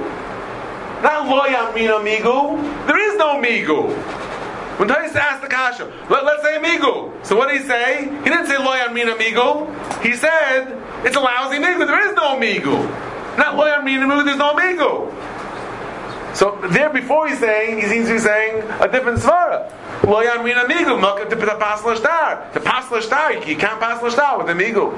Not 1.04 1.28
loy 1.28 1.50
amrina 1.50 2.02
migo. 2.02 2.88
There 2.88 3.12
is 3.12 3.18
no 3.18 3.42
migo. 3.42 3.92
When 4.78 4.88
Tais 4.88 5.16
asked 5.16 5.42
the 5.42 5.48
kasha, 5.48 5.86
let, 6.10 6.24
us 6.24 6.42
say 6.42 6.58
amigo. 6.58 7.14
So 7.24 7.36
what 7.36 7.50
did 7.50 7.62
he 7.62 7.68
say? 7.68 8.06
He 8.06 8.30
didn't 8.30 8.48
say 8.48 8.58
loy 8.58 8.78
amin 8.88 9.10
amigo. 9.10 9.72
He 10.02 10.14
said 10.14 10.82
it's 11.06 11.16
a 11.16 11.20
lousy 11.20 11.58
amigo. 11.58 11.86
There 11.86 12.10
is 12.10 12.16
no 12.16 12.36
amigo. 12.36 12.82
Not 13.38 13.56
loy 13.56 13.70
amin 13.70 14.02
amigo. 14.02 14.24
There's 14.24 14.38
no 14.38 14.52
amigo. 14.52 15.12
So 16.34 16.60
there, 16.72 16.90
before 16.90 17.28
he's 17.28 17.38
saying, 17.38 17.82
he 17.82 17.88
seems 17.88 18.08
to 18.08 18.14
be 18.14 18.20
saying 18.20 18.64
a 18.80 18.88
different 18.92 19.20
svara. 19.20 19.72
Loy 20.04 20.28
amin 20.28 20.58
amigo. 20.58 21.00
To 21.30 21.36
pass 21.58 21.82
star. 21.82 22.50
To 22.54 22.60
pass 22.60 23.06
star, 23.06 23.34
you 23.34 23.56
can't 23.56 23.80
pass 23.80 24.12
star 24.12 24.40
with 24.40 24.50
amigo. 24.50 24.92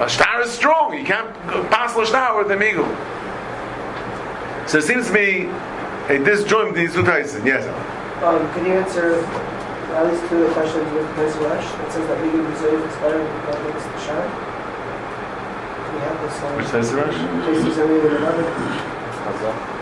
A 0.00 0.08
star 0.08 0.40
is 0.40 0.50
strong. 0.50 0.96
You 0.96 1.04
can't 1.04 1.34
pass 1.70 1.92
star 2.08 2.38
with 2.42 2.50
amigo. 2.50 2.84
So 4.66 4.78
it 4.78 4.84
seems 4.84 5.08
to 5.08 5.12
me 5.12 5.46
a 6.08 6.18
disjoint 6.24 6.74
these 6.74 6.94
two 6.94 7.02
Tyson. 7.04 7.44
Yes. 7.44 7.64
Um, 8.18 8.42
can 8.52 8.66
you 8.66 8.74
answer 8.74 9.22
at 9.94 10.06
least 10.10 10.26
two 10.28 10.42
of 10.42 10.48
the 10.48 10.54
questions 10.54 10.90
with 10.92 11.06
Ms. 11.16 11.36
Rush? 11.38 11.62
It 11.62 11.92
says 11.92 12.06
that 12.08 12.18
legal 12.22 12.42
reserve 12.42 12.82
is 12.82 12.96
better 12.98 13.22
than 13.22 13.62
the 13.62 13.72
Mitzvah 13.72 14.00
Shah. 14.02 14.26
We 15.94 15.98
have 16.02 16.18
this 16.26 16.34
uh, 16.34 16.42
hmm. 16.42 16.46
uh, 16.46 16.50
one. 16.50 16.56
Which 16.58 16.68
says 16.68 16.90
the 16.90 16.96
Rush? 16.98 17.14
Cases 17.46 17.78
are 17.78 17.86
really 17.86 18.16
another. 18.16 18.42
Chazal. 19.22 19.78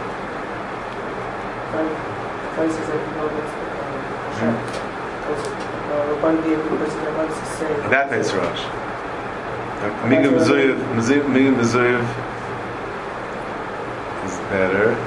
Tais 2.57 2.73
is 2.73 2.87
that 2.89 3.03
no 3.17 3.29
that's 3.29 3.53
Hashem. 4.37 4.55
Tais 5.25 5.45
Rabban 5.93 6.37
the 6.45 6.77
person 6.77 7.01
that 7.05 7.17
wants 7.17 7.39
to 7.39 7.47
say. 7.57 7.69
That 7.89 8.13
is 8.13 8.33
Rosh. 8.33 8.65
Migam 10.09 10.37
Mizuyev 10.97 12.05
is 14.25 14.37
better. 14.49 15.06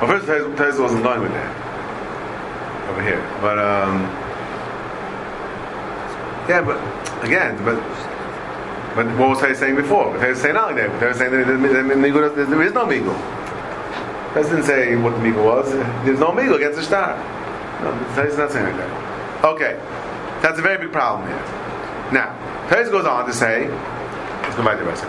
Well, 0.00 0.06
first, 0.06 0.26
Taiz 0.26 0.78
wasn't 0.80 1.02
going 1.02 1.22
with 1.22 1.32
that 1.32 2.88
over 2.88 3.02
here, 3.02 3.20
but 3.40 3.58
um, 3.58 4.02
yeah, 6.48 6.62
but 6.62 6.78
again, 7.24 7.56
but 7.64 7.74
but 8.94 9.06
what 9.18 9.30
was 9.30 9.38
Taiz 9.38 9.56
saying 9.56 9.74
before? 9.74 10.16
Taiz 10.18 10.36
saying 10.36 10.54
not 10.54 10.72
like 10.74 10.76
that. 10.88 11.00
Taiz 11.00 11.16
saying 11.16 11.32
that 11.32 11.46
there- 11.46 12.62
is 12.62 12.72
no 12.72 12.86
migul. 12.86 13.14
Taiz 14.34 14.44
didn't 14.48 14.62
say 14.64 14.94
what 14.96 15.14
the 15.14 15.20
migul 15.20 15.44
was. 15.44 15.70
There's 16.04 16.20
no 16.20 16.30
migul 16.30 16.54
against 16.56 16.78
the 16.78 16.84
star. 16.84 17.16
No, 17.82 17.90
Taiz 18.14 18.28
is 18.28 18.38
not 18.38 18.52
saying 18.52 18.66
like 18.66 18.76
that. 18.76 19.44
Okay, 19.44 19.80
that's 20.42 20.58
a 20.60 20.62
very 20.62 20.78
big 20.78 20.92
problem 20.92 21.26
here. 21.28 21.42
Now, 22.12 22.36
Taiz 22.68 22.88
goes 22.90 23.04
on 23.04 23.26
to 23.26 23.32
say. 23.32 23.68
Let's 23.68 24.54
go 24.56 24.64
back 24.64 24.78
to 24.78 24.84
the 24.84 24.90
rest. 24.90 25.02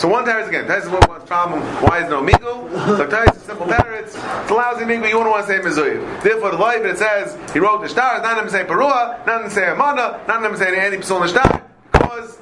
So 0.00 0.08
one 0.08 0.24
Taiz 0.24 0.46
again. 0.48 0.66
What's 0.68 0.84
the 0.84 1.19
problem? 1.30 1.62
Why 1.80 2.02
is 2.02 2.10
no 2.10 2.20
migul? 2.26 2.68
So 2.98 3.06
Taiz 3.06 3.36
is 3.36 3.42
simple 3.42 3.64
matter. 3.64 3.94
It's, 3.94 4.16
a 4.16 4.52
lousy 4.52 4.84
migul. 4.84 5.08
You 5.08 5.16
wouldn't 5.18 5.30
want 5.30 5.46
to 5.46 5.52
say 5.52 5.60
Mizuyev. 5.60 6.24
Therefore, 6.24 6.50
the 6.50 6.56
life 6.56 6.84
it 6.84 6.98
says 6.98 7.38
he 7.52 7.60
wrote 7.60 7.82
the 7.82 7.88
stars. 7.88 8.22
None 8.22 8.36
of 8.36 8.44
them 8.44 8.50
say 8.50 8.64
Perua. 8.68 9.24
None 9.26 9.36
of 9.36 9.42
them 9.42 9.50
say 9.52 9.70
Amana. 9.70 10.24
None 10.26 10.44
of 10.44 10.50
them 10.50 10.56
say 10.58 10.76
any 10.76 10.96
Psul 10.96 11.20
Nishtar. 11.24 11.62
Because 11.92 12.36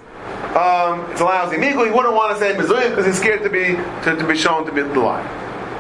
um, 0.56 1.10
it's 1.10 1.20
a 1.20 1.24
lousy 1.24 1.56
migul. 1.56 1.84
He 1.84 1.92
wouldn't 1.92 2.14
want 2.14 2.32
to 2.32 2.38
say 2.38 2.54
Mizuyev 2.54 2.88
because 2.90 3.04
he's 3.04 3.18
scared 3.18 3.42
to 3.42 3.50
be 3.50 3.76
to, 4.04 4.16
to 4.16 4.26
be 4.26 4.34
shown 4.34 4.64
to 4.64 4.72
be 4.72 4.80
the 4.80 4.98
lie. 4.98 5.20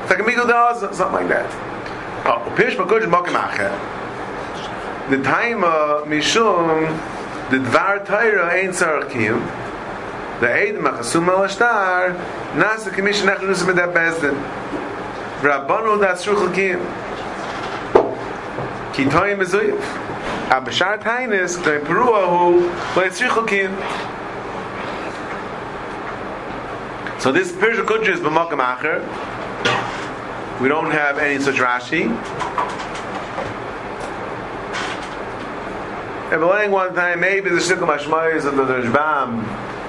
It's 0.02 0.10
like 0.10 0.18
a 0.18 0.22
migul 0.22 0.46
does 0.46 0.80
something 0.94 1.14
like 1.14 1.28
that. 1.28 1.48
Oh. 2.26 2.44
The 5.08 5.22
time 5.22 5.64
uh, 5.64 6.02
Mishum 6.04 6.88
the 7.50 7.56
Dvar 7.56 8.04
Torah 8.04 8.52
ain't 8.52 8.74
Sarakiyim. 8.74 9.67
The 10.40 10.52
Eid 10.52 10.76
Machasum 10.76 11.26
Al 11.26 11.48
Ashtar 11.48 12.14
Nasa 12.54 12.90
Kamisha 12.90 13.24
Nechnus 13.26 13.66
Med 13.66 13.76
Bezdin. 13.92 14.36
Rabbanu 15.40 16.00
Das 16.00 16.24
Shulchan 16.24 16.80
Kitoyim 18.92 19.38
Mezuyev. 19.40 19.80
Abashar 20.48 21.02
Tainis 21.02 21.56
Ktoyim 21.56 21.84
Perua 21.84 22.28
Hu 22.28 22.70
Leitzrichel 22.94 23.46
Kiyim. 23.48 23.74
So 27.20 27.32
this 27.32 27.50
Persia 27.50 27.82
Kudra 27.82 28.08
is 28.08 28.20
B'makam 28.20 28.60
Acher. 28.60 29.02
We 30.60 30.68
don't 30.68 30.92
have 30.92 31.18
any 31.18 31.42
such 31.42 31.56
Rashi. 31.56 32.06
And 36.30 36.40
we're 36.40 36.68
one 36.68 36.94
time, 36.94 37.20
maybe 37.20 37.50
the 37.50 37.56
Shikam 37.56 37.88
Hashmayis 37.88 38.44
of 38.44 38.54
the 38.56 38.64
Rashbam, 38.64 39.42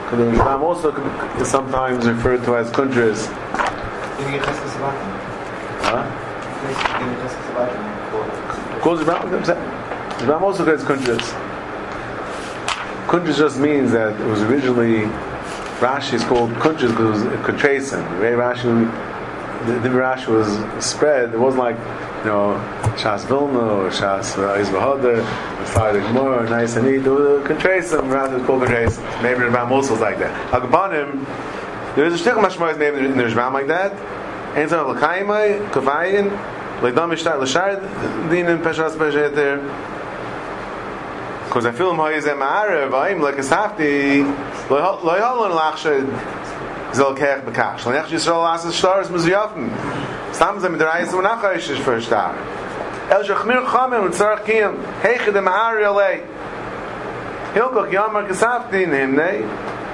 because 0.09 0.25
the 0.25 0.41
Rashbam 0.41 0.61
also 0.61 0.91
is 1.39 1.47
sometimes 1.47 2.07
referred 2.07 2.43
to 2.45 2.57
as 2.57 2.71
Kundras. 2.71 3.27
In 4.25 4.33
your 4.33 4.41
Cheskas 4.41 4.71
Sabatim. 4.73 5.09
Huh? 5.85 6.03
In 6.99 7.07
your 7.11 7.19
Cheskas 7.21 7.45
Sabatim. 7.53 8.81
Calls 8.81 9.01
Rashbam, 9.01 9.37
I'm 9.37 9.45
saying. 9.45 9.59
Rashbam 10.27 10.41
also 10.41 10.65
calls 10.65 10.83
Kundras. 10.83 11.27
Kundras 13.07 13.37
just 13.37 13.59
means 13.59 13.91
that 13.91 14.19
it 14.19 14.25
was 14.25 14.41
originally, 14.41 15.01
Rashi 15.79 16.13
is 16.13 16.23
called 16.23 16.49
Kundras 16.53 16.89
because 16.89 17.21
it 17.21 17.43
could 17.43 17.59
trace 17.59 17.91
him. 17.91 18.03
Rashi, 18.19 18.63
the, 19.67 19.73
the 19.73 19.89
Rashi 19.89 20.27
was 20.27 20.83
spread, 20.83 21.35
it 21.35 21.39
wasn't 21.39 21.61
like, 21.61 21.77
know, 22.25 22.55
Shas 22.97 23.25
Vilna 23.27 23.59
or 23.59 23.89
Shas 23.89 24.37
uh, 24.37 24.57
Izbahoder, 24.57 25.23
Friday 25.67 26.01
Gemara, 26.01 26.49
nice 26.49 26.75
and. 26.75 26.87
It 26.87 27.03
could 27.45 27.59
trace 27.59 27.93
him, 27.93 28.09
rather 28.09 28.43
called 28.45 28.67
trace 28.67 28.97
him. 28.97 29.23
Maybe 29.23 29.43
also 29.55 29.95
is 29.95 30.01
like 30.01 30.19
that. 30.19 30.51
Agabanim, 30.51 31.25
there 31.95 32.05
is 32.05 32.19
a 32.19 32.23
shtickle 32.23 32.43
mashmah 32.43 32.77
name 32.77 32.95
in 32.95 33.17
the 33.17 33.23
Rishbam 33.25 33.53
like 33.53 33.67
that. 33.67 33.93
Ein 34.57 34.67
zeh 34.67 34.85
l'kaimai, 34.85 35.69
kavayin, 35.71 36.31
l'dam 36.81 37.11
ishtar 37.11 37.39
l'shar 37.39 37.79
din 38.29 38.47
in 38.47 38.59
peshas 38.59 38.95
pesheter. 38.97 39.61
Because 41.45 41.65
I 41.65 41.71
feel 41.71 41.95
how 41.95 42.09
he's 42.09 42.25
a 42.25 42.33
ma'arev, 42.33 42.93
I'm 42.93 43.21
like 43.21 43.37
a 43.37 43.43
safti, 43.43 44.23
lo 44.69 45.17
yhalon 45.17 45.55
lachshed 45.55 46.93
zel 46.95 47.15
kech 47.15 47.43
bekash. 47.45 47.81
Nech 47.81 48.07
yisrael 48.07 48.45
asas 48.45 48.75
stars 48.75 49.07
mizuyafim. 49.07 50.17
Stam 50.39 50.57
zem 50.61 50.77
derayis 50.79 51.13
un 51.13 51.25
achayish 51.25 51.77
for 51.81 51.95
a 51.95 52.01
star. 52.01 52.33
El 53.11 53.25
shachmir 53.25 53.61
chamen 53.65 54.05
und 54.05 54.13
tzarach 54.13 54.45
kiyam, 54.45 54.81
heiche 55.01 55.33
de 55.33 55.41
ma'ari 55.41 55.83
alei. 55.83 56.25
Hilkok 57.53 57.91
yamar 57.91 58.25
kesafti 58.25 58.83
in 58.83 58.93
him, 58.93 59.17
ne? 59.17 59.41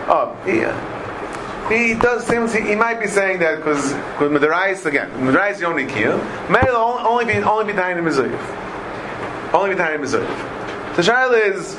Oh, 0.08 0.38
yeah. 0.46 1.68
He 1.68 1.96
does 1.96 2.28
seem 2.28 2.48
he, 2.48 2.70
he 2.70 2.76
might 2.76 3.00
be 3.00 3.08
saying 3.08 3.40
that 3.40 3.58
because 3.58 3.92
because 3.92 4.30
Midarais 4.30 4.86
again 4.86 5.10
Midarais 5.14 5.64
only 5.64 5.88
kill 5.88 6.20
may 6.48 6.62
only, 6.70 7.04
only 7.04 7.26
be 7.26 7.42
only 7.42 7.74
be 7.74 7.74
dying 7.74 7.98
in 7.98 8.04
Mizuyev 8.04 9.52
only 9.52 9.72
be 9.72 9.76
dying 9.76 10.00
in 10.00 10.06
Mizuyev. 10.06 10.96
The 10.96 11.02
shaila 11.02 11.56
is 11.56 11.74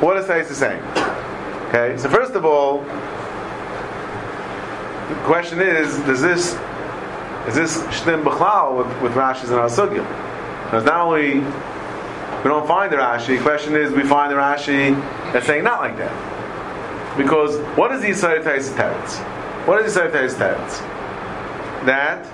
what 0.00 0.16
is 0.16 0.28
Tais 0.28 0.56
saying? 0.56 0.80
Okay, 1.70 1.96
so 1.98 2.08
first 2.08 2.34
of 2.34 2.44
all, 2.44 2.84
the 5.08 5.20
question 5.24 5.60
is: 5.60 5.98
Does 6.06 6.22
this 6.22 6.56
is 7.48 7.54
this 7.54 7.78
shtim 7.84 8.22
b'chlal 8.22 8.76
with, 8.78 9.02
with 9.02 9.12
Rashi's 9.12 9.50
and 9.50 9.58
Asugim? 9.60 10.06
Because 10.64 10.84
not 10.84 11.00
only 11.06 11.40
we 11.40 12.48
don't 12.48 12.66
find 12.66 12.92
the 12.92 12.96
Rashi, 12.96 13.36
the 13.36 13.42
question 13.42 13.76
is 13.76 13.92
we 13.92 14.02
find 14.02 14.30
the 14.30 14.36
Rashi 14.36 14.94
that's 15.32 15.46
saying 15.46 15.64
not 15.64 15.80
like 15.80 15.96
that. 15.98 17.16
Because 17.16 17.58
what 17.76 17.92
is 17.92 18.00
the 18.00 18.08
Tais 18.08 18.70
Teretz? 18.70 19.18
What 19.66 19.84
is 19.84 19.94
the 19.94 20.08
Tais 20.08 20.34
Teretz? 20.34 20.80
That 21.84 22.24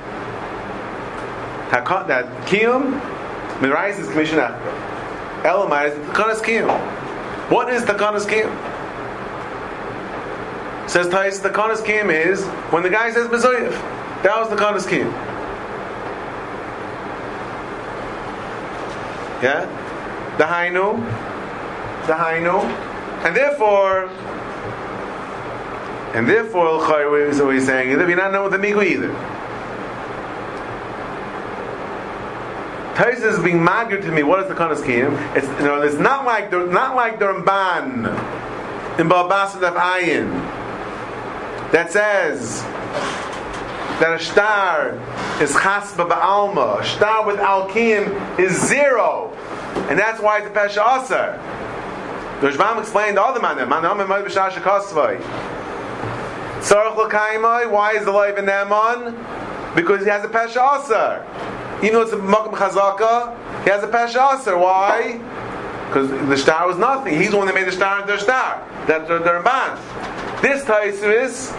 Hakon- 1.71 2.07
that 2.09 2.27
Kiyum 2.47 3.01
Mirais 3.61 3.99
is 3.99 4.09
commission 4.09 4.39
Achra. 4.39 5.43
Elamai 5.43 5.91
is 5.91 5.95
Takanas 6.09 6.41
Kiyum. 6.43 6.71
What 7.51 7.73
is 7.73 7.83
Takanas 7.83 8.27
Kiyum? 8.27 8.53
Says 10.89 11.09
Tais, 11.09 11.41
Takanas 11.41 11.83
Kiyum 11.83 12.11
is 12.11 12.45
when 12.73 12.83
the 12.83 12.91
guy 12.91 13.11
says 13.11 13.27
Bezoyev. 13.29 13.98
That 14.23 14.37
was 14.37 14.49
Takanas 14.49 14.87
Kiyum. 14.87 15.13
Yeah? 19.43 19.67
The 20.39 20.45
Hainu. 20.45 20.99
The 22.07 22.15
Hainu. 22.15 22.65
And 23.25 23.37
therefore, 23.37 24.11
and 26.15 26.29
therefore, 26.29 26.79
L'chayr, 26.79 27.35
so 27.35 27.43
always 27.43 27.67
saying, 27.67 27.91
you're 27.91 28.17
not 28.17 28.33
know 28.33 28.49
the 28.49 28.57
Migu 28.57 28.85
either. 28.85 29.13
Tais 32.97 33.23
is 33.23 33.39
being 33.39 33.63
magged 33.63 34.03
to 34.03 34.11
me. 34.11 34.25
What 34.25 34.41
is 34.41 34.49
the 34.49 34.55
Kanas 34.55 34.83
Kiyim? 34.83 35.37
It's 35.37 35.47
you 35.47 35.67
know, 35.67 35.81
it's 35.83 35.99
not 35.99 36.25
like 36.25 36.51
the 36.51 36.67
not 36.67 36.97
like 36.97 37.21
the 37.21 37.27
Ramban 37.27 38.09
in 38.99 39.09
Babasad 39.09 39.63
of 39.63 39.75
Ayin 39.75 40.29
that 41.71 41.93
says 41.93 42.65
that 44.01 44.13
a 44.13 44.23
star 44.23 44.93
is 45.43 45.53
chasba 45.53 46.09
ba'alma. 46.09 46.81
A 46.81 46.87
star 46.87 47.27
with 47.27 47.37
alkim 47.37 48.39
is 48.39 48.53
zero, 48.69 49.33
and 49.89 49.99
that's 49.99 50.21
why 50.21 50.39
it's 50.39 50.47
a 50.47 50.51
pesha 50.51 51.03
aser. 51.05 51.41
The 52.41 52.51
Rashbam 52.51 52.79
explained 52.79 53.19
all 53.19 53.35
the 53.35 53.41
other 53.41 53.57
man. 53.57 53.69
Man 53.69 53.83
Amim 53.83 54.07
Ma'od 54.07 54.25
B'Shar 54.25 54.51
Shekosvay. 54.51 55.21
Tzarech 56.61 56.97
l'kaimai. 56.97 57.69
Why 57.69 57.95
is 57.95 58.05
the 58.05 58.13
life 58.13 58.39
in 58.39 58.45
Naaman? 58.45 59.17
Because 59.75 60.05
he 60.05 60.11
has 60.11 60.25
a 60.25 60.29
pesha 60.29 60.85
aser. 60.85 61.27
Even 61.79 61.95
though 61.95 62.03
it's 62.03 62.13
a 62.13 62.17
makam 62.17 62.53
chazaka, 62.53 63.65
he 63.65 63.71
has 63.71 63.83
a 63.83 63.89
pesha 63.89 64.39
aser. 64.39 64.57
Why? 64.57 65.21
Because 65.89 66.11
the 66.29 66.37
star 66.37 66.69
was 66.69 66.77
nothing. 66.79 67.19
He's 67.19 67.31
the 67.31 67.37
one 67.37 67.47
that 67.47 67.57
made 67.57 67.67
the 67.67 67.73
star 67.73 68.03
into 68.03 68.15
a 68.15 68.19
star. 68.21 68.65
That's 68.87 69.09
the, 69.09 69.19
Ramban. 69.19 70.41
This 70.41 70.63
Taisvis, 70.65 71.53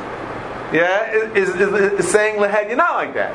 yeah, 0.74 1.12
is, 1.12 1.50
is, 1.50 2.00
is, 2.00 2.12
saying 2.12 2.40
lehed. 2.40 2.68
You're 2.68 2.78
not 2.78 2.96
like 2.96 3.14
that. 3.16 3.34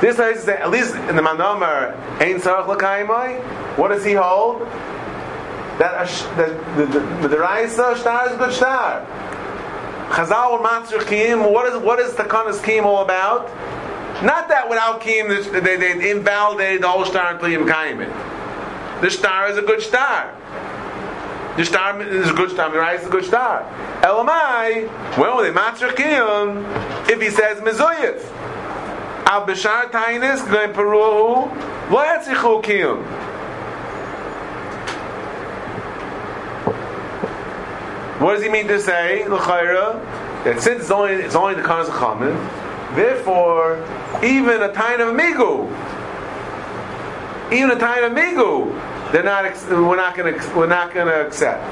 This 0.00 0.18
is 0.18 0.44
saying, 0.44 0.58
at 0.60 0.70
least 0.70 0.94
in 0.94 1.16
the 1.16 1.22
Manomer, 1.22 1.96
Ein 2.20 2.40
Tzarech 2.40 2.66
l'kaimai. 2.66 3.40
What 3.78 3.88
does 3.88 4.04
he 4.04 4.14
hold? 4.14 4.62
That 5.78 6.08
that 6.36 6.76
the 6.76 6.84
the, 7.22 7.28
the 7.28 7.38
Raisa 7.38 7.96
star 7.96 8.26
is 8.26 8.34
a 8.34 8.36
good 8.36 8.52
star. 8.52 9.06
Chazal 10.10 10.50
or 10.50 10.58
Matzur 10.58 11.00
Kiyim, 11.00 11.50
what 11.50 11.72
is 11.72 11.80
what 11.80 11.98
is 12.00 12.12
Takanas 12.12 12.60
Kiyim 12.60 12.84
all 12.84 13.02
about? 13.02 13.46
Not 14.22 14.48
that 14.48 14.68
without 14.68 15.00
Kiyim 15.00 15.28
they, 15.64 15.76
they 15.76 16.10
invalidate 16.10 16.80
the 16.80 16.88
whole 16.88 17.04
star 17.04 17.32
until 17.34 17.48
you 17.48 17.62
it. 17.62 19.00
The 19.00 19.10
star 19.10 19.48
is 19.48 19.56
a 19.56 19.62
good 19.62 19.80
star. 19.80 20.36
The 21.56 21.64
star 21.64 22.00
is 22.00 22.30
a 22.30 22.32
good 22.32 22.50
star, 22.50 22.70
the 22.70 22.78
rice 22.78 23.00
is 23.00 23.06
a 23.06 23.10
good 23.10 23.24
star. 23.24 23.62
Elamai, 24.02 24.88
when 25.18 25.36
will 25.36 25.42
they 25.42 25.50
matzah 25.50 25.90
kiyum? 25.90 26.64
If 27.10 27.20
he 27.20 27.30
says 27.30 27.60
mezuyif, 27.60 28.24
al 29.26 29.46
b'shar 29.46 29.90
tainis 29.90 30.50
going 30.50 30.72
peru, 30.72 30.96
lo 30.96 31.50
yatzichu 31.90 32.62
kiyum. 32.62 33.02
What 38.20 38.34
does 38.34 38.42
he 38.44 38.48
mean 38.48 38.68
to 38.68 38.80
say, 38.80 39.26
l'chayra? 39.26 40.00
That 40.44 40.60
since 40.60 40.82
it's 40.82 40.90
only 40.90 41.14
it's 41.14 41.34
only 41.34 41.54
the 41.54 41.62
of 41.62 41.88
chamin, 41.88 42.34
therefore 42.96 43.84
even 44.24 44.62
a 44.62 44.72
tine 44.72 45.00
of 45.00 45.14
migu, 45.14 45.68
even 47.52 47.70
a 47.70 47.78
tine 47.78 48.04
of 48.04 48.12
migu, 48.12 48.72
they're 49.12 49.22
not. 49.22 49.44
We're 49.68 49.96
not 49.96 50.16
going 50.16 50.38
to. 50.38 50.56
We're 50.56 50.66
not 50.66 50.92
going 50.94 51.06
to 51.06 51.26
accept. 51.26 51.62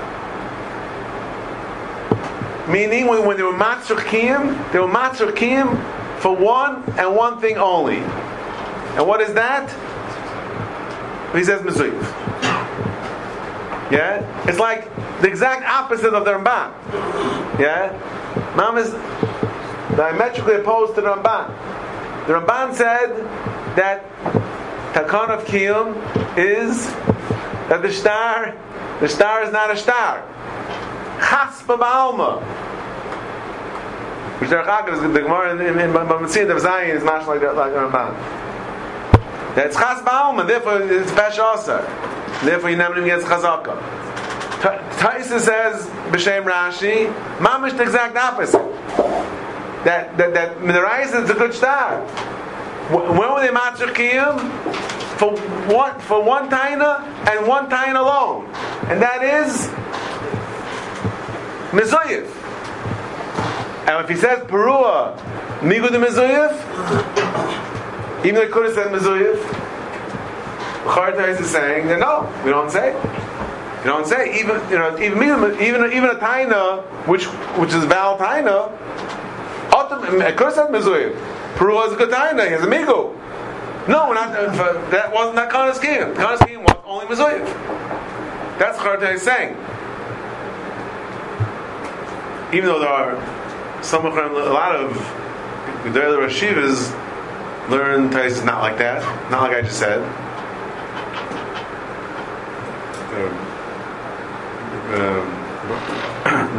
Meaning, 2.68 3.06
when, 3.08 3.26
when 3.26 3.36
they 3.36 3.42
were 3.42 3.52
matzurkim, 3.52 4.72
they 4.72 4.78
were 4.78 4.86
matzurkim 4.86 6.20
for 6.20 6.36
one 6.36 6.84
and 6.98 7.16
one 7.16 7.40
thing 7.40 7.56
only. 7.56 7.96
And 7.96 9.06
what 9.06 9.20
is 9.20 9.32
that? 9.34 9.70
He 11.34 11.42
says 11.42 11.62
mezuyif. 11.62 12.02
Yeah, 13.90 14.46
it's 14.48 14.58
like 14.58 14.84
the 15.20 15.28
exact 15.28 15.64
opposite 15.64 16.14
of 16.14 16.24
the 16.24 16.32
Ramban. 16.32 16.72
Yeah, 17.58 17.90
Mam 18.56 18.78
is 18.78 18.90
diametrically 19.96 20.56
opposed 20.56 20.94
to 20.94 21.00
the 21.00 21.08
Ramban. 21.08 21.48
The 22.26 22.34
Ramban 22.34 22.74
said 22.74 23.16
that 23.76 24.04
Takon 24.92 25.30
of 25.30 25.44
Kiyum 25.44 25.94
is 26.36 26.86
that 27.68 27.82
the 27.82 27.92
star, 27.92 28.56
the 29.00 29.08
star 29.08 29.44
is 29.44 29.52
not 29.52 29.70
a 29.70 29.76
star. 29.76 30.26
Chas 31.20 31.62
b'alma. 31.62 32.42
Which 34.40 34.50
the 34.50 34.56
Gemara 34.56 35.52
in 35.54 35.60
in 35.60 35.78
in 35.78 35.92
Bamitzin 35.92 36.50
of 36.50 36.60
Zion 36.60 36.96
is 36.96 37.04
not 37.04 37.28
like 37.28 37.40
like 37.42 37.72
Ramban. 37.72 38.14
That's 39.54 39.76
chas 39.76 40.02
b'alma. 40.02 40.46
Therefore, 40.46 40.82
it's 40.82 41.10
pesha 41.12 41.40
also. 41.40 41.78
Therefore, 42.42 42.70
you 42.70 42.76
never 42.76 42.94
even 42.96 43.06
gets 43.06 43.24
chazaka. 43.24 43.78
Taisa 44.60 45.38
says 45.38 45.86
b'shem 46.10 46.44
Rashi, 46.44 47.12
mamish 47.38 47.76
the 47.76 47.82
exact 47.82 48.16
opposite. 48.16 48.60
That 49.84 50.16
that 50.16 50.34
that 50.34 50.58
Midarais 50.58 51.14
is 51.22 51.30
a 51.30 51.34
good 51.34 51.54
star. 51.54 52.04
Wh- 52.90 53.08
When 53.16 53.32
were 53.32 53.40
they 53.40 53.48
kiyum? 53.94 54.38
For 55.18 55.30
one 55.72 55.98
for 56.00 56.22
one 56.22 56.48
taina 56.48 57.04
and 57.28 57.46
one 57.46 57.68
taina 57.68 58.00
alone, 58.00 58.46
and 58.88 59.00
that 59.02 59.22
is 59.22 59.68
mezuyif. 61.72 62.26
And 63.86 64.02
if 64.04 64.08
he 64.08 64.16
says 64.16 64.40
perua 64.46 65.16
migu 65.60 65.90
de 65.90 65.98
mezuyif, 65.98 66.52
even 68.24 68.34
though 68.34 68.46
he 68.46 68.52
could 68.52 68.64
have 68.66 68.74
said 68.74 68.92
mezuyif, 68.92 69.38
Chartais 70.86 71.38
is 71.40 71.50
saying 71.50 71.86
that 71.88 71.98
no, 72.00 72.26
we 72.44 72.50
don't 72.50 72.70
say. 72.70 72.94
You 73.80 73.84
don't 73.86 74.06
say 74.06 74.40
even 74.40 74.60
you 74.70 74.78
know 74.78 74.98
even 74.98 75.22
even 75.60 75.92
even 75.92 76.10
a 76.10 76.14
taina 76.14 76.82
which 77.06 77.26
which 77.60 77.72
is 77.74 77.84
val 77.84 78.16
taina. 78.18 78.72
ultim- 79.70 80.22
I 80.22 80.32
could 80.32 80.46
have 80.46 80.54
said. 80.54 81.39
Perua 81.60 81.88
is 81.88 81.92
a 81.92 81.96
good 81.96 82.08
taina. 82.08 82.46
He 82.46 82.52
has 82.52 82.62
a 82.62 82.66
migu. 82.66 83.14
No, 83.86 84.08
we're 84.08 84.14
not. 84.14 84.34
Uh, 84.34 84.72
that 84.88 85.12
wasn't 85.12 85.36
that 85.36 85.50
kind 85.50 85.74
scheme. 85.76 86.14
Kind 86.14 86.32
of 86.32 86.38
scheme 86.38 86.62
was 86.62 86.74
only 86.86 87.04
mezuyif. 87.04 87.44
That's 88.58 88.78
what 88.78 89.02
is 89.02 89.20
saying. 89.20 89.58
Even 92.54 92.64
though 92.64 92.78
there 92.78 92.88
are 92.88 93.82
some 93.82 94.06
a 94.06 94.10
lot 94.10 94.74
of 94.74 94.94
the 95.92 96.02
other 96.02 96.16
Rashivas 96.16 96.90
learn 97.68 98.08
Tais 98.08 98.42
not 98.42 98.62
like 98.62 98.78
that, 98.78 99.02
not 99.30 99.42
like 99.42 99.52
I 99.52 99.60
just 99.60 99.78
said. 99.78 100.00
Um, 104.94 105.30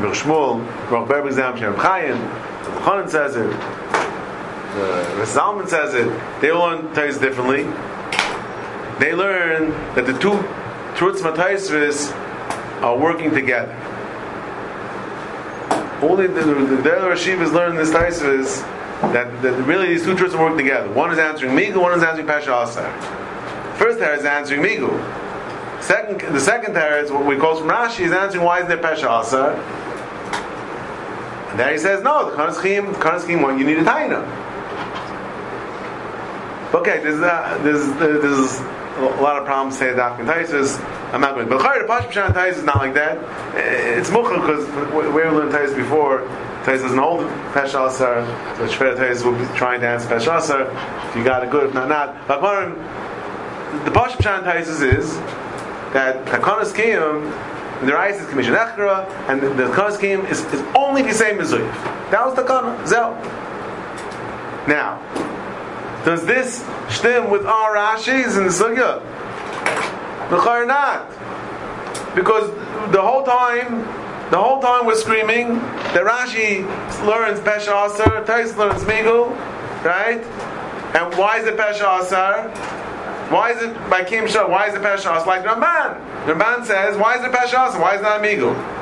Rav 0.04 0.16
Shmuel, 0.16 0.91
Rav 0.91 1.08
Berber 1.08 1.28
exam, 1.28 1.58
Shem 1.58 1.74
Chaim, 1.74 2.22
Rav 2.22 2.84
Chanan 2.84 3.10
says 3.10 3.36
it, 3.36 3.49
uh, 4.74 5.15
Rav 5.17 5.28
Zalman 5.28 5.67
says 5.67 5.93
it. 5.93 6.07
They 6.41 6.51
learn 6.51 6.93
Tais 6.93 7.17
differently. 7.17 7.63
They 8.99 9.13
learn 9.13 9.72
that 9.95 10.05
the 10.05 10.17
two 10.19 10.43
Truths 10.95 11.22
Mataisvis 11.22 12.11
are 12.82 12.97
working 12.97 13.32
together. 13.32 13.74
Only 16.01 16.28
the, 16.28 16.41
the, 16.41 16.82
the 16.82 16.97
other 16.97 17.11
Rashivas 17.11 17.53
learn 17.53 17.76
this 17.76 17.91
Taisvis 17.91 18.61
that, 19.13 19.41
that 19.41 19.53
really 19.65 19.88
these 19.88 20.03
two 20.03 20.15
truths 20.15 20.36
working 20.36 20.57
together. 20.57 20.91
One 20.91 21.11
is 21.11 21.19
answering 21.19 21.55
Migu, 21.55 21.78
one 21.78 21.97
is 21.97 22.03
answering 22.03 22.28
Pasha 22.28 22.53
Asar. 22.53 22.91
First 23.78 23.99
Tara 23.99 24.17
is 24.17 24.26
answering 24.26 24.61
Migu. 24.61 24.91
Second, 25.82 26.22
the 26.34 26.39
second 26.39 26.74
Tara 26.74 27.01
is 27.01 27.11
what 27.11 27.26
we 27.26 27.36
call 27.38 27.55
from 27.55 27.69
Rashi 27.69 28.01
is 28.01 28.11
answering 28.11 28.43
why 28.43 28.57
isn't 28.57 28.69
there 28.69 28.78
Pasha 28.78 29.11
Asar. 29.11 29.53
And 31.51 31.59
then 31.59 31.74
he 31.74 31.80
says 31.80 32.03
no, 32.03 32.30
the 32.30 32.36
the 32.36 32.99
Kanaschim 32.99 33.41
one 33.41 33.59
you 33.59 33.65
need 33.65 33.78
a 33.78 33.84
Taina. 33.84 34.41
Okay, 36.74 37.01
there's 37.03 37.19
uh, 37.19 37.59
there's 37.63 37.86
there's 37.99 38.59
a 38.97 39.22
lot 39.22 39.38
of 39.38 39.45
problems 39.45 39.78
say 39.78 39.93
that 39.93 40.19
in 40.19 40.26
Taisus. 40.26 40.80
I'm 41.11 41.19
not 41.19 41.36
going. 41.36 41.49
to 41.49 41.57
But 41.57 41.65
Chayr, 41.65 41.86
the 41.86 41.93
Pashim 41.93 42.11
Shan 42.11 42.34
Taisus 42.34 42.59
is 42.59 42.63
not 42.63 42.78
like 42.78 42.93
that. 42.93 43.17
It's 43.97 44.09
muchal 44.09 44.39
because 44.39 44.65
we 45.13 45.22
have 45.22 45.34
learned 45.34 45.51
Taisus 45.51 45.76
before. 45.76 46.22
Taisus 46.63 46.84
doesn't 46.84 46.97
hold 46.97 47.26
Pesha 47.51 47.88
Asar, 47.88 48.24
so 48.55 48.67
Shver 48.67 48.95
Taisus 48.95 49.26
will 49.26 49.38
be 49.38 49.45
trying 49.57 49.82
to 49.82 49.88
answer 49.88 50.07
Pesha 50.07 50.38
Asar. 50.38 50.61
If 51.09 51.15
you 51.17 51.26
got 51.26 51.43
it 51.43 51.49
good, 51.49 51.67
if 51.67 51.74
not, 51.74 51.89
not. 51.89 52.28
But 52.28 52.39
Chayr, 52.39 53.84
the 53.84 53.91
Pashim 53.91 54.22
Shan 54.22 54.43
Taisus 54.43 54.82
is 54.82 55.17
that 55.91 56.26
Takanas 56.28 56.72
Kiyum, 56.72 57.30
the 57.86 57.93
Rice 57.93 58.22
is 58.22 58.30
Commission 58.30 58.53
Echra, 58.53 59.09
and 59.28 59.41
the, 59.41 59.49
the 59.49 59.65
Kiyum 59.65 60.30
is, 60.30 60.45
is 60.53 60.61
only 60.76 61.01
the 61.01 61.13
same 61.13 61.41
as 61.41 61.51
Zuyif. 61.51 61.69
That 62.11 62.26
was 62.26 62.36
Takana, 62.36 62.88
Zel. 62.88 63.13
Now, 64.67 65.01
does 66.06 66.26
this 66.26 66.66
stem 66.89 67.30
with 67.30 67.45
our 67.45 67.76
Rashis 67.76 68.38
in 68.38 68.45
the 68.45 68.49
Sugya? 68.49 69.02
L'chayr 70.32 70.66
not. 70.66 71.10
Because 72.16 72.49
the 72.91 73.02
whole 73.02 73.24
time, 73.24 73.82
the 74.32 74.38
whole 74.38 74.62
time 74.62 74.86
we're 74.86 74.95
screaming 74.95 75.56
that 75.93 76.04
Rashi 76.04 76.66
learns 77.06 77.39
Pesha 77.41 77.88
Asar, 77.88 78.24
Tais 78.26 78.56
learns 78.58 78.84
Migul, 78.84 79.30
right? 79.84 80.24
And 80.95 81.16
why 81.18 81.39
is 81.39 81.47
it 81.47 81.58
Pesha 81.58 82.02
Asar? 82.02 82.49
Why 83.30 83.52
is 83.52 83.62
it 83.62 83.74
by 83.89 84.04
Kim 84.04 84.28
Shah? 84.28 84.49
Why 84.49 84.68
is 84.68 84.76
it 84.76 84.82
Pesha 84.82 85.16
Asar? 85.16 85.26
Like 85.26 85.43
Ramban. 85.43 86.26
Ramban 86.26 86.66
says, 86.66 86.97
why 86.97 87.18
is 87.18 87.24
it 87.24 87.32
Pesha 87.32 87.70
Asar? 87.70 87.80
Why 87.80 87.95
is 87.95 87.99
it 87.99 88.04
not 88.04 88.22
Migu? 88.22 88.80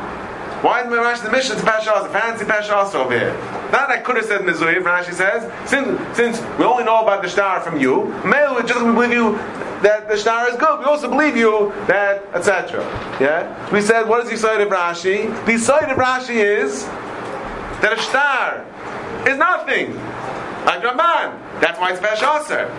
Why 0.62 0.82
is 0.82 0.88
Rashi 0.88 1.24
the 1.24 1.32
mission 1.32 1.56
Pesha 1.56 1.96
Asar? 1.96 2.10
Fancy 2.10 2.44
Asar 2.44 3.02
over 3.02 3.18
here. 3.18 3.32
That 3.72 3.90
I 3.90 3.98
could 4.00 4.18
have 4.18 4.26
said 4.26 4.42
Mizuyev, 4.42 4.84
Rashi 4.84 5.14
says, 5.14 5.50
since, 5.70 6.18
since 6.18 6.42
we 6.58 6.66
only 6.66 6.84
know 6.84 7.02
about 7.02 7.22
the 7.22 7.30
star 7.30 7.62
from 7.62 7.80
you, 7.80 8.02
we 8.26 8.68
just 8.68 8.84
believe 8.84 9.14
you 9.14 9.38
that 9.82 10.10
the 10.10 10.18
star 10.18 10.50
is 10.50 10.58
good. 10.58 10.80
We 10.80 10.86
also 10.86 11.10
believe 11.10 11.38
you 11.38 11.72
that, 11.88 12.26
etc. 12.34 12.82
Yeah? 13.22 13.72
We 13.72 13.80
said, 13.80 14.10
what 14.10 14.26
is 14.26 14.30
the 14.30 14.38
side 14.38 14.60
of 14.60 14.68
Rashi? 14.68 15.30
The 15.46 15.58
side 15.58 15.90
of 15.90 15.98
Rashi 15.98 16.36
is 16.36 16.84
that 17.82 17.98
a 17.98 18.02
star 18.02 18.66
is 19.26 19.38
nothing. 19.38 19.96
Like 20.66 20.84
Ramban. 20.84 21.62
That's 21.62 21.80
why 21.80 21.94
it's 21.94 22.02
Pesha. 22.02 22.70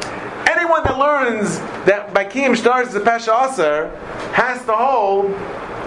Anyone 0.46 0.82
that 0.84 0.98
learns 0.98 1.58
that 1.86 2.12
by 2.12 2.26
Kiyim 2.26 2.56
stars 2.56 2.88
is 2.88 2.94
a 2.94 3.00
Pesha 3.00 3.90
has 4.32 4.64
to 4.66 4.72
hold 4.72 5.30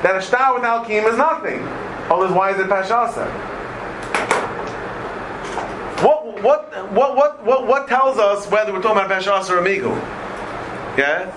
that 0.04 0.16
a 0.18 0.22
star 0.22 0.54
without 0.54 0.86
Kiyim 0.86 1.10
is 1.10 1.18
nothing. 1.18 1.64
Otherwise, 2.12 2.32
why 2.34 2.52
is 2.52 2.60
it 2.60 2.68
Pesha 2.68 3.10
Asar? 3.10 3.30
What, 6.04 6.44
what, 6.44 6.92
what, 6.92 7.16
what, 7.16 7.44
what, 7.46 7.68
what 7.68 7.88
tells 7.88 8.18
us 8.18 8.46
whether 8.52 8.74
we're 8.74 8.82
talking 8.82 9.04
about 9.04 9.10
Pesha 9.10 9.40
Asar 9.40 9.60
or 9.60 9.62
Migu? 9.62 9.96
Yeah? 10.98 11.32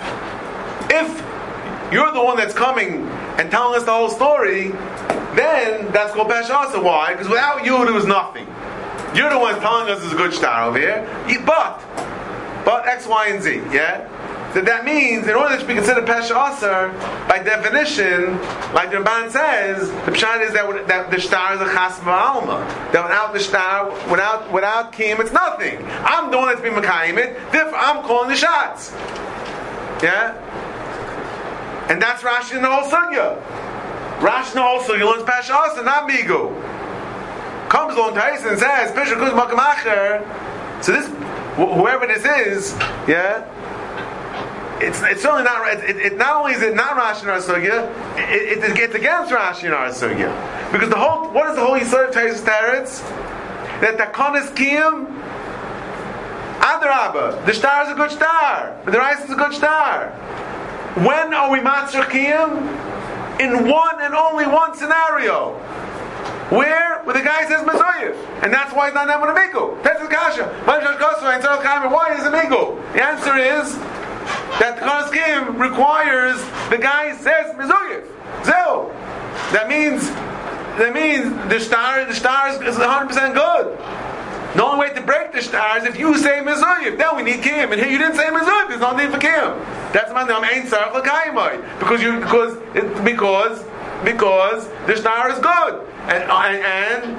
If 0.90 1.92
you're 1.92 2.12
the 2.12 2.22
one 2.22 2.36
that's 2.36 2.54
coming 2.54 3.06
and 3.38 3.50
telling 3.50 3.78
us 3.78 3.84
the 3.84 3.92
whole 3.92 4.10
story, 4.10 4.72
then 5.36 5.90
that's 5.92 6.12
called 6.12 6.28
Pesha 6.28 6.68
Asar. 6.68 6.82
Why? 6.82 7.12
Because 7.12 7.28
without 7.28 7.64
you, 7.64 7.84
there 7.84 7.94
was 7.94 8.06
nothing. 8.06 8.46
You're 9.14 9.30
the 9.30 9.38
one 9.38 9.60
telling 9.60 9.88
us 9.88 10.02
it's 10.02 10.12
a 10.12 10.16
good 10.16 10.34
star 10.34 10.68
over 10.68 10.78
here. 10.78 11.06
But, 11.46 11.80
but 12.64 12.86
X, 12.88 13.06
Y, 13.06 13.28
and 13.28 13.42
Z, 13.42 13.62
yeah? 13.72 14.08
So 14.56 14.62
that 14.62 14.86
means, 14.86 15.28
in 15.28 15.34
order 15.34 15.58
to 15.58 15.66
be 15.66 15.74
considered 15.74 16.06
Pesha 16.06 16.32
Asar, 16.32 16.88
by 17.28 17.42
definition, 17.42 18.40
like 18.72 18.90
the 18.90 18.96
Ramban 18.96 19.30
says, 19.30 19.90
the 20.06 20.12
Pshat 20.12 20.40
is 20.46 20.54
that, 20.54 20.88
that 20.88 21.10
the 21.10 21.20
star 21.20 21.52
is 21.52 21.60
a 21.60 21.66
Chas 21.66 22.00
Alma. 22.00 22.64
That 22.90 23.02
without 23.04 23.34
the 23.34 23.40
star, 23.40 23.90
without 24.10 24.50
without 24.50 24.92
Kim, 24.92 25.20
it's 25.20 25.30
nothing. 25.30 25.76
I'm 26.06 26.30
the 26.30 26.38
one 26.38 26.48
that's 26.48 26.62
been 26.62 26.72
Makayim 26.72 27.18
it, 27.18 27.36
therefore 27.52 27.76
I'm 27.76 28.02
calling 28.02 28.30
the 28.30 28.36
shots. 28.36 28.92
Yeah? 30.02 30.32
And 31.90 32.00
that's 32.00 32.22
Rashi 32.22 32.56
in 32.56 32.62
the 32.62 32.70
whole 32.72 32.90
Sugya. 32.90 33.38
Rashi 34.20 34.56
also 34.56 34.94
you 34.94 35.04
learn 35.04 35.26
Pesha 35.26 35.50
Asa, 35.50 35.82
not 35.82 36.08
Migu. 36.08 36.48
Comes 37.68 37.94
along 37.94 38.14
Tyson 38.14 38.52
and 38.52 38.58
says 38.58 38.90
Pesha 38.92 39.20
Kuz 39.20 39.32
Makam 39.38 39.58
Acher. 39.58 40.82
So 40.82 40.92
this, 40.92 41.08
wh- 41.58 41.76
whoever 41.76 42.06
this 42.06 42.24
is, 42.24 42.72
yeah. 43.06 43.52
It's, 44.78 45.00
it's 45.02 45.22
certainly 45.22 45.44
not 45.44 45.66
it, 45.84 45.96
it, 45.96 46.16
not 46.18 46.36
only 46.36 46.52
is 46.52 46.62
it 46.62 46.74
not 46.74 46.96
Rashi 46.96 47.22
in 47.22 47.28
our 47.30 47.38
sugya, 47.38 47.88
it, 48.18 48.58
it, 48.58 48.78
it's 48.78 48.94
against 48.94 49.32
Rashi 49.32 49.64
in 49.64 49.72
our 49.72 49.88
sugya 49.88 50.30
because 50.70 50.90
the 50.90 50.96
whole 50.96 51.30
what 51.30 51.48
is 51.48 51.56
the 51.56 51.64
whole 51.64 51.78
Yisrael 51.78 52.08
of 52.08 52.14
Taisus 52.14 52.44
Teretz 52.44 53.00
that 53.80 53.96
Takonis 53.96 54.48
Kiyum 54.54 55.06
Adarabba, 56.60 57.44
the 57.46 57.54
star 57.54 57.84
is 57.84 57.90
a 57.90 57.94
good 57.94 58.10
star. 58.10 58.80
The 58.86 58.98
rice 58.98 59.22
is 59.24 59.30
a 59.30 59.36
good 59.36 59.52
star. 59.52 60.10
When 60.96 61.32
are 61.32 61.50
we 61.50 61.58
Matzah 61.60 62.04
Kiyum? 62.04 62.58
In 63.40 63.68
one 63.68 64.00
and 64.00 64.14
only 64.14 64.46
one 64.46 64.74
scenario. 64.74 65.52
Where? 66.48 67.02
Where 67.04 67.14
the 67.14 67.22
guy 67.22 67.46
says 67.46 67.62
Mazoyev. 67.62 68.16
And 68.42 68.52
that's 68.52 68.74
why 68.74 68.86
he's 68.86 68.94
not 68.94 69.06
Neman 69.08 69.30
Amigo. 69.30 69.78
That's 69.82 70.00
the 70.00 70.08
Kasha. 70.08 70.48
Why 70.64 70.78
is 72.14 72.24
it 72.24 72.26
Amigo? 72.26 72.76
The 72.94 73.04
answer 73.04 73.36
is 73.36 73.76
that 74.58 74.76
the 74.76 74.82
Konas 74.82 75.10
Kiyum 75.10 75.58
requires 75.58 76.38
the 76.70 76.78
guy 76.78 77.16
says 77.16 77.54
Mazoyev. 77.56 78.04
Zil. 78.44 78.90
That 79.52 79.68
means 79.68 80.08
that 80.78 80.92
means 80.92 81.32
the 81.48 81.60
star 81.60 82.04
the 82.04 82.14
star 82.14 82.50
is 82.50 82.76
100% 82.76 83.34
good. 83.34 83.78
The 84.56 84.64
only 84.64 84.88
way 84.88 84.94
to 84.94 85.02
break 85.02 85.32
the 85.32 85.42
star 85.42 85.76
is 85.76 85.84
if 85.84 85.98
you 85.98 86.16
say 86.16 86.40
Mizuyev. 86.40 86.96
Then 86.96 87.14
we 87.14 87.22
need 87.22 87.42
Kim. 87.42 87.72
And 87.72 87.80
here 87.80 87.90
you 87.90 87.98
didn't 87.98 88.16
say 88.16 88.28
Mizuyev. 88.28 88.68
There's 88.68 88.80
no 88.80 88.96
need 88.96 89.10
for 89.10 89.18
Kim. 89.18 89.52
That's 89.92 90.10
my 90.14 90.26
name. 90.26 90.42
Ain't 90.44 90.72
L'Kaimai. 90.72 91.78
Because 91.78 92.00
you, 92.02 92.18
because, 92.20 92.56
it, 92.74 93.04
because, 93.04 93.62
because 94.02 94.66
the 94.86 94.96
star 94.96 95.30
is 95.30 95.38
good. 95.40 95.86
And, 96.08 96.24
and, 96.30 97.12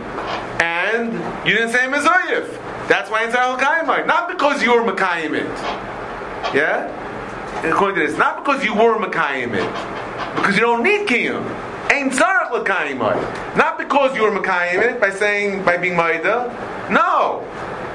and, 0.63 1.13
and 1.13 1.47
you 1.47 1.53
didn't 1.53 1.73
say 1.73 1.85
Mizuyev. 1.85 2.87
That's 2.87 3.11
why 3.11 3.27
Sarach 3.27 3.59
L'Kaimai. 3.59 4.07
Not 4.07 4.29
because 4.29 4.63
you 4.63 4.73
were 4.73 4.91
Makayim 4.91 5.33
it. 5.33 5.96
Yeah? 6.53 6.91
According 7.63 7.99
to 7.99 8.07
this. 8.07 8.17
Not 8.17 8.43
because 8.43 8.63
you 8.63 8.73
were 8.73 8.97
Makayim 8.97 9.53
it. 9.53 10.35
Because 10.35 10.55
you 10.55 10.61
don't 10.61 10.83
need 10.83 11.07
Kim. 11.07 11.43
Ain't 11.91 12.13
Sarach 12.13 12.51
L'Kaimai. 12.51 13.57
Not 13.57 13.77
because 13.77 14.15
you 14.15 14.23
were 14.23 14.31
Makayim 14.31 14.81
it 14.81 15.01
by 15.01 15.09
saying, 15.09 15.63
by 15.63 15.77
being 15.77 15.95
Maida. 15.95 16.53
No. 16.91 17.45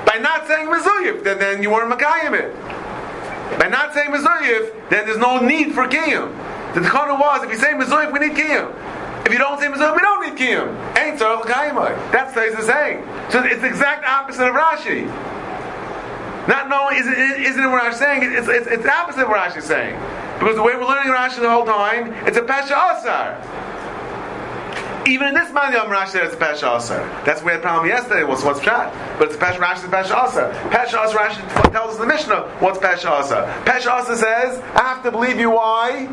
By 0.07 0.18
not 0.18 0.47
saying 0.47 0.68
Mizuyev, 0.68 1.24
then, 1.24 1.38
then 1.38 1.62
you 1.62 1.70
weren't 1.70 1.93
Makayim 1.93 2.34
it. 2.34 2.55
By 3.59 3.68
not 3.68 3.95
saying 3.95 4.11
Mizuyev, 4.11 4.90
then 4.90 5.07
there's 5.07 5.18
no 5.18 5.38
need 5.38 5.72
for 5.72 5.86
Kiyum. 5.86 6.32
The 6.74 6.80
Tachana 6.80 7.18
was, 7.18 7.45
if 7.45 7.51
you 7.51 7.59
say 7.59 7.72
Mizuyev, 7.72 8.12
we 8.12 8.18
need 8.18 8.36
Kiyum. 8.36 8.74
If 9.26 9.32
you 9.32 9.38
don't 9.38 9.61
say 9.61 9.66
Mizuyev, 9.66 9.95
we 9.95 10.01
don't 10.01 10.26
need 10.26 10.38
Kiyum. 10.38 10.99
Ain't 10.99 11.18
so 11.18 11.43
That's 11.45 12.34
what 12.34 12.55
he's 12.55 12.66
saying. 12.66 13.05
So 13.30 13.43
it's 13.45 13.61
the 13.61 13.68
exact 13.68 14.05
opposite 14.05 14.49
of 14.49 14.55
Rashi. 14.55 15.07
Not 16.49 16.68
knowing, 16.68 16.97
isn't, 16.97 17.14
isn't 17.14 17.62
it 17.62 17.68
what 17.68 17.82
Rashi's 17.82 17.99
saying? 17.99 18.22
It's, 18.24 18.49
it's, 18.49 18.66
it's 18.66 18.82
the 18.82 18.93
opposite 18.93 19.22
of 19.22 19.28
what 19.28 19.38
Rashi's 19.38 19.64
saying. 19.64 19.95
Because 20.38 20.57
the 20.57 20.62
way 20.62 20.74
we're 20.74 20.86
learning 20.86 21.12
Rashi 21.12 21.40
the 21.40 21.49
whole 21.49 21.64
time, 21.64 22.12
it's 22.26 22.36
a 22.36 22.43
Pesha 22.43 22.74
Asar. 22.74 23.38
Even 25.07 25.28
in 25.28 25.34
this 25.34 25.53
man, 25.53 25.72
Yom 25.72 25.88
Rashi 25.88 26.22
it's 26.22 26.34
a 26.34 26.36
Pesha 26.36 26.76
Aser. 26.76 26.99
That's 27.24 27.43
where 27.43 27.57
the 27.57 27.62
problem 27.62 27.86
yesterday 27.86 28.24
was 28.24 28.43
what's 28.45 28.59
Pshat. 28.59 28.93
But 29.18 29.28
it's 29.28 29.36
Pesha 29.36 29.59
Rashi, 29.59 29.88
Pesha 29.88 30.28
Aser. 30.28 30.51
Pesha 30.70 31.07
Aser 31.07 31.18
Rashi 31.18 31.72
tells 31.72 31.95
us 31.95 32.01
in 32.01 32.09
the 32.09 32.12
Mishnah 32.12 32.43
what's 32.59 32.78
Pesha 32.78 33.20
Aser. 33.20 33.47
Pesha 33.64 34.03
Aser 34.03 34.16
says, 34.16 34.59
I 34.74 34.80
have 34.80 35.03
to 35.05 35.12
believe 35.12 35.38
you 35.38 35.51
why? 35.51 36.07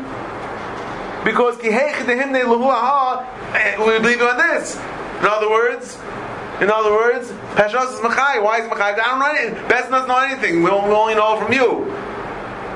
Because 1.24 1.56
Dehimne 1.58 2.42
Luhu 2.44 3.26
eh, 3.54 3.78
we 3.78 3.98
believe 3.98 4.18
you 4.18 4.28
on 4.28 4.38
this. 4.38 4.76
In 4.76 5.26
other 5.26 5.50
words, 5.50 5.98
in 6.60 6.70
other 6.70 6.92
words, 6.92 7.30
Pesha 7.56 7.82
is 7.92 8.00
Machai. 8.00 8.42
Why 8.42 8.60
is 8.60 8.68
Machai? 8.68 8.94
I 8.94 8.94
don't 8.94 9.18
know 9.18 9.26
anything. 9.26 9.68
Doesn't 9.68 10.08
know 10.08 10.18
anything. 10.18 10.62
We 10.62 10.70
only 10.70 11.14
know 11.14 11.38
from 11.38 11.52
you. 11.52 11.84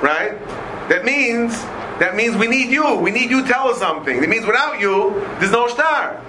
Right? 0.03 0.39
That 0.89 1.05
means 1.05 1.55
that 2.01 2.17
means 2.17 2.37
we 2.37 2.49
need 2.49 2.71
you. 2.71 2.97
We 2.97 3.11
need 3.11 3.31
you 3.31 3.43
to 3.43 3.49
tell 3.49 3.69
us 3.69 3.79
something. 3.79 4.23
It 4.23 4.29
means 4.29 4.45
without 4.45 4.81
you, 4.81 5.13
there's 5.39 5.53
no 5.53 5.69
star. 5.69 6.21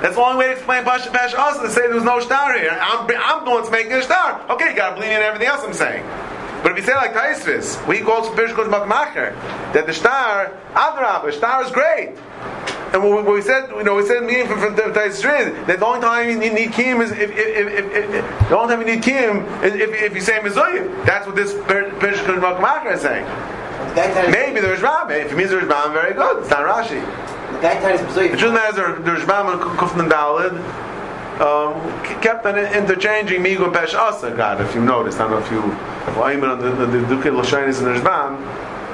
That's 0.00 0.14
the 0.14 0.22
only 0.22 0.38
way 0.38 0.46
to 0.46 0.52
explain 0.52 0.84
Pasha 0.84 1.10
Pasha 1.10 1.38
also 1.38 1.64
to 1.64 1.70
say 1.70 1.88
there's 1.88 2.04
no 2.04 2.20
star 2.20 2.56
here. 2.56 2.78
I'm, 2.80 3.10
I'm 3.18 3.44
the 3.44 3.50
one 3.50 3.70
making 3.70 3.92
a 3.92 4.02
star. 4.02 4.40
Okay, 4.48 4.70
you 4.70 4.76
gotta 4.76 4.94
believe 4.94 5.10
in 5.10 5.20
everything 5.20 5.48
else 5.48 5.62
I'm 5.62 5.74
saying. 5.74 6.04
But 6.62 6.72
if 6.72 6.78
you 6.78 6.84
say 6.84 6.94
like 6.94 7.12
Taisvis, 7.12 7.86
we 7.86 8.00
go 8.00 8.22
to 8.22 8.30
Pirish 8.30 8.54
Makmacher, 8.54 9.34
that 9.72 9.86
the 9.86 9.92
star, 9.92 10.56
Adrab, 10.72 11.24
the 11.24 11.32
star 11.32 11.64
is 11.64 11.70
great. 11.70 12.16
And 12.92 13.04
what 13.04 13.24
we 13.24 13.40
said, 13.40 13.70
you 13.70 13.84
know, 13.84 13.94
we 13.94 14.06
said 14.06 14.24
meaning 14.24 14.48
from, 14.48 14.58
from 14.58 14.74
that 14.74 14.94
the 14.94 15.86
only 15.86 16.00
time 16.00 16.28
you 16.28 16.52
need 16.52 16.72
Kim 16.72 17.00
is 17.00 17.12
if, 17.12 17.30
if, 17.30 17.30
if, 17.30 18.14
if, 18.14 18.48
the 18.48 18.58
only 18.58 18.74
time 18.74 18.86
you 18.86 18.94
need 18.96 19.02
Kim 19.02 19.46
is 19.62 19.74
if, 19.74 19.90
if 19.90 20.14
you 20.14 20.20
say 20.20 20.40
Mizoyim. 20.40 21.06
That's 21.06 21.24
what 21.26 21.36
this 21.36 21.54
Pirish 21.54 22.18
Makmacher 22.24 22.94
is 22.94 23.02
saying. 23.02 23.24
Maybe 24.32 24.60
there's 24.60 24.82
Ram. 24.82 25.10
If 25.10 25.32
it 25.32 25.36
means 25.36 25.50
there's 25.50 25.66
Ram, 25.66 25.92
very 25.92 26.14
good. 26.14 26.38
It's 26.42 26.50
not 26.50 26.60
Rashi. 26.60 27.00
The 28.30 28.36
truth 28.36 28.54
matters, 28.54 29.04
there's 29.04 29.24
Ram 29.24 29.48
and 29.48 29.60
Kufman 29.78 30.08
Dalid. 30.10 30.56
Um, 31.40 31.74
kept 32.20 32.44
on 32.44 32.58
interchanging 32.58 33.40
Migu 33.40 33.64
and 33.64 33.74
Pesh 33.74 33.94
Asa. 33.94 34.30
God, 34.32 34.60
if 34.60 34.74
you 34.74 34.82
noticed, 34.82 35.20
I 35.20 35.28
don't 35.28 35.40
know 35.40 35.46
if 35.46 35.50
you, 35.50 35.58
if 35.62 36.16
Ayman 36.16 36.50
on 36.50 36.58
the 36.58 36.86
the 36.86 36.98
Dukei 37.06 37.30
Lashanis 37.32 37.78
and 37.78 37.86
there's 37.86 38.02
Ram. 38.02 38.36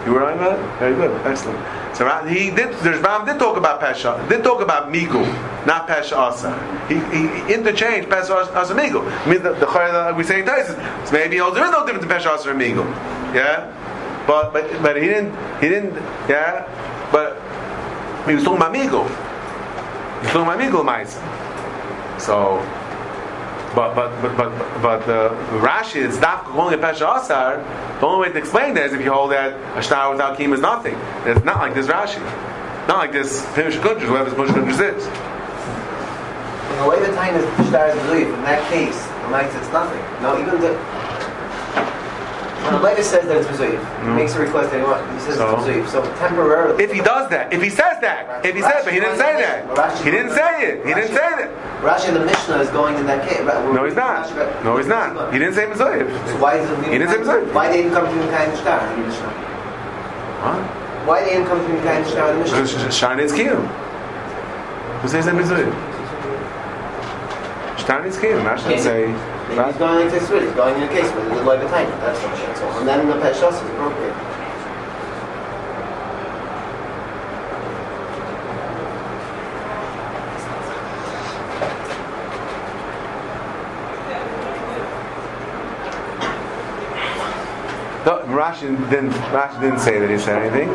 You 0.07 0.13
were 0.13 0.25
on 0.25 0.39
that? 0.39 0.79
Very 0.79 0.95
good, 0.95 1.11
excellent. 1.27 1.59
So 1.97 2.07
he 2.27 2.51
did. 2.51 2.73
There's 2.79 3.01
Ram 3.03 3.27
did 3.27 3.41
talk 3.41 3.57
about 3.57 3.81
Pesha. 3.81 4.29
Did 4.29 4.45
talk 4.45 4.61
about 4.63 4.93
Migu, 4.93 5.25
not 5.67 5.89
Pesha 5.89 6.17
Asa. 6.17 6.55
He, 6.89 6.95
he 7.11 7.53
interchanged 7.53 8.09
Pesha 8.09 8.55
Asa 8.55 8.75
Migu. 8.75 9.03
I 9.03 9.31
mean 9.31 9.43
the 9.43 9.55
the 9.55 10.15
we 10.17 10.23
say 10.23 10.41
in 10.41 10.47
Tyson. 10.47 10.77
So 11.07 11.13
maybe 11.13 11.39
there 11.39 11.49
is 11.49 11.71
no 11.73 11.85
difference 11.85 12.07
between 12.07 12.21
Pesha 12.21 12.35
Asa 12.35 12.51
and 12.51 12.61
Migu. 12.61 12.85
Yeah. 13.35 13.73
But 14.29 14.53
but 14.53 14.71
but 14.81 14.97
he 14.97 15.09
didn't 15.09 15.35
he 15.61 15.69
didn't 15.69 15.95
yeah. 16.29 16.69
But 17.11 17.41
he 18.29 18.35
was 18.35 18.45
talking 18.45 18.59
about 18.59 18.75
Migo. 18.75 19.09
He 19.09 20.27
was 20.27 20.33
talking 20.33 20.43
about 20.43 20.59
Migo 20.61 20.85
Maisa. 20.85 21.23
So 22.21 22.63
but 23.77 23.95
but 23.95 24.11
but 24.39 24.51
but 24.81 25.03
uh, 25.03 25.29
Rashi 25.61 26.01
is 26.01 26.17
calling 26.19 26.73
it 26.73 26.81
Pesha 26.81 27.21
Asar. 27.21 27.59
The 28.01 28.07
only 28.07 28.27
way 28.27 28.33
to 28.33 28.39
explain 28.39 28.73
that 28.75 28.87
is 28.87 28.95
if 28.95 29.05
you 29.05 29.13
hold 29.13 29.33
that 29.33 29.53
a 29.77 29.83
star 29.83 30.11
without 30.11 30.39
kim 30.39 30.55
is 30.55 30.61
nothing. 30.61 30.97
It's 31.27 31.45
not 31.45 31.59
like 31.59 31.75
this 31.75 31.87
Rashi. 31.87 32.25
Not 32.89 32.97
like 32.97 33.13
this 33.13 33.45
Pimish 33.53 33.79
Kundras, 33.85 34.09
whoever 34.09 34.31
Pimish 34.31 34.49
Kundras 34.57 34.81
is. 34.81 35.05
In 36.73 36.83
the 36.83 36.89
way 36.89 36.99
the 37.05 37.15
time 37.15 37.37
is 37.37 37.45
star 37.69 37.89
is 37.89 38.03
believed, 38.09 38.31
in 38.31 38.43
that 38.49 38.65
case, 38.73 38.97
the 38.97 39.29
night 39.29 39.53
it's 39.53 39.71
nothing. 39.71 40.01
No, 40.23 40.41
even 40.41 40.59
the 40.59 40.73
when 42.83 42.97
says 43.03 43.27
that 43.27 43.37
it's 43.37 43.49
Mizuyev, 43.49 43.79
he 44.03 44.09
makes 44.11 44.35
a 44.35 44.41
request 44.41 44.73
that 44.73 44.79
he 44.81 44.85
wants, 44.85 45.07
he 45.13 45.21
says 45.31 45.39
so, 45.39 45.55
it's 45.55 45.67
Mizuyev. 45.67 45.89
So 45.89 46.03
temporarily. 46.17 46.83
If 46.83 46.93
he 46.93 47.01
does 47.01 47.31
that, 47.31 47.53
if 47.53 47.63
he 47.63 47.71
says 47.71 48.01
that, 48.01 48.45
if 48.45 48.55
he 48.55 48.63
says 48.63 48.85
but 48.85 48.93
he 48.93 49.01
didn't 49.01 49.19
say 49.19 49.33
that. 49.41 50.05
He 50.05 50.11
didn't 50.11 50.33
say 50.33 50.69
it. 50.69 50.87
He 50.87 50.95
didn't 50.95 51.15
say 51.15 51.31
that. 51.41 51.51
Rashi 51.83 52.13
the 52.13 52.25
Mishnah 52.25 52.59
is 52.59 52.71
going 52.71 52.97
in 52.97 53.07
that 53.07 53.29
case. 53.29 53.41
No, 53.41 53.85
he's 53.85 53.95
not. 53.95 54.35
No, 54.65 54.77
he's 54.77 54.87
not. 54.87 55.33
He 55.33 55.39
didn't 55.39 55.55
say 55.55 55.67
Mizuyev. 55.67 56.09
So 56.29 56.39
why 56.39 56.57
is 56.57 56.71
it 56.71 56.85
He 56.85 56.99
didn't 56.99 57.09
say 57.11 57.19
Mizuyev. 57.19 57.53
Why 57.53 57.71
didn't 57.73 57.93
come 57.93 58.07
to 58.07 58.57
Shtar 58.57 58.81
in 58.93 59.01
the 59.01 59.07
Mishnah? 59.07 59.33
Huh? 60.41 61.07
Why 61.07 61.25
didn't 61.25 61.47
come 61.47 61.61
to 61.61 61.69
Mikayin 61.73 62.05
Shtar 62.11 62.31
in 62.33 62.39
the 62.39 62.45
Mishnah? 62.45 62.63
Because 62.63 62.95
Shtar 62.97 63.21
is 63.21 63.33
Kiyum. 63.33 63.67
Who 65.03 65.09
says 65.09 65.27
that 65.27 65.35
Mizuyev? 65.35 65.73
Shtar 67.79 68.07
is 68.07 68.17
Kiyum. 68.17 68.43
Rashi 68.43 68.69
didn't 68.69 68.83
say. 68.83 69.36
Maybe 69.49 69.63
he's 69.65 69.77
going 69.77 70.07
into 70.07 70.21
Srid, 70.27 70.43
he's 70.43 70.53
going 70.53 70.77
in 70.77 70.83
a 70.83 70.89
case 70.89 71.11
there's 71.11 71.41
a 71.41 71.45
loy 71.45 71.57
time. 71.69 71.89
That's 72.01 72.21
what 72.23 72.37
that's 72.37 72.61
all. 72.61 72.79
And 72.81 72.89
then 72.89 73.07
the 73.07 73.15
Peshas 73.15 73.55
is 73.55 73.71
appropriate. 73.71 74.37
No, 88.07 88.21
Rashi 88.27 88.69
didn't. 88.89 89.11
Rashi 89.35 89.61
didn't 89.61 89.81
say 89.81 89.99
that 89.99 90.09
he 90.09 90.17
said 90.17 90.41
anything. 90.41 90.71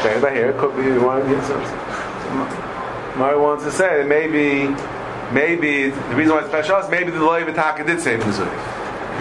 Okay, 0.00 0.18
but 0.22 0.32
here 0.32 0.48
it 0.48 0.56
could 0.56 0.74
be. 0.74 0.96
One, 0.98 1.22
Mari 3.18 3.38
wants 3.38 3.64
to 3.64 3.70
say 3.70 3.98
that 3.98 4.06
maybe, 4.08 4.74
maybe 5.32 5.90
the 5.90 6.14
reason 6.14 6.34
why 6.34 6.40
it's 6.40 6.48
special 6.48 6.78
is 6.78 6.88
maybe 6.90 7.10
the 7.10 7.20
Loy 7.20 7.42
Vitaka 7.44 7.86
did 7.86 8.00
say 8.00 8.16
Mizuri 8.18 8.46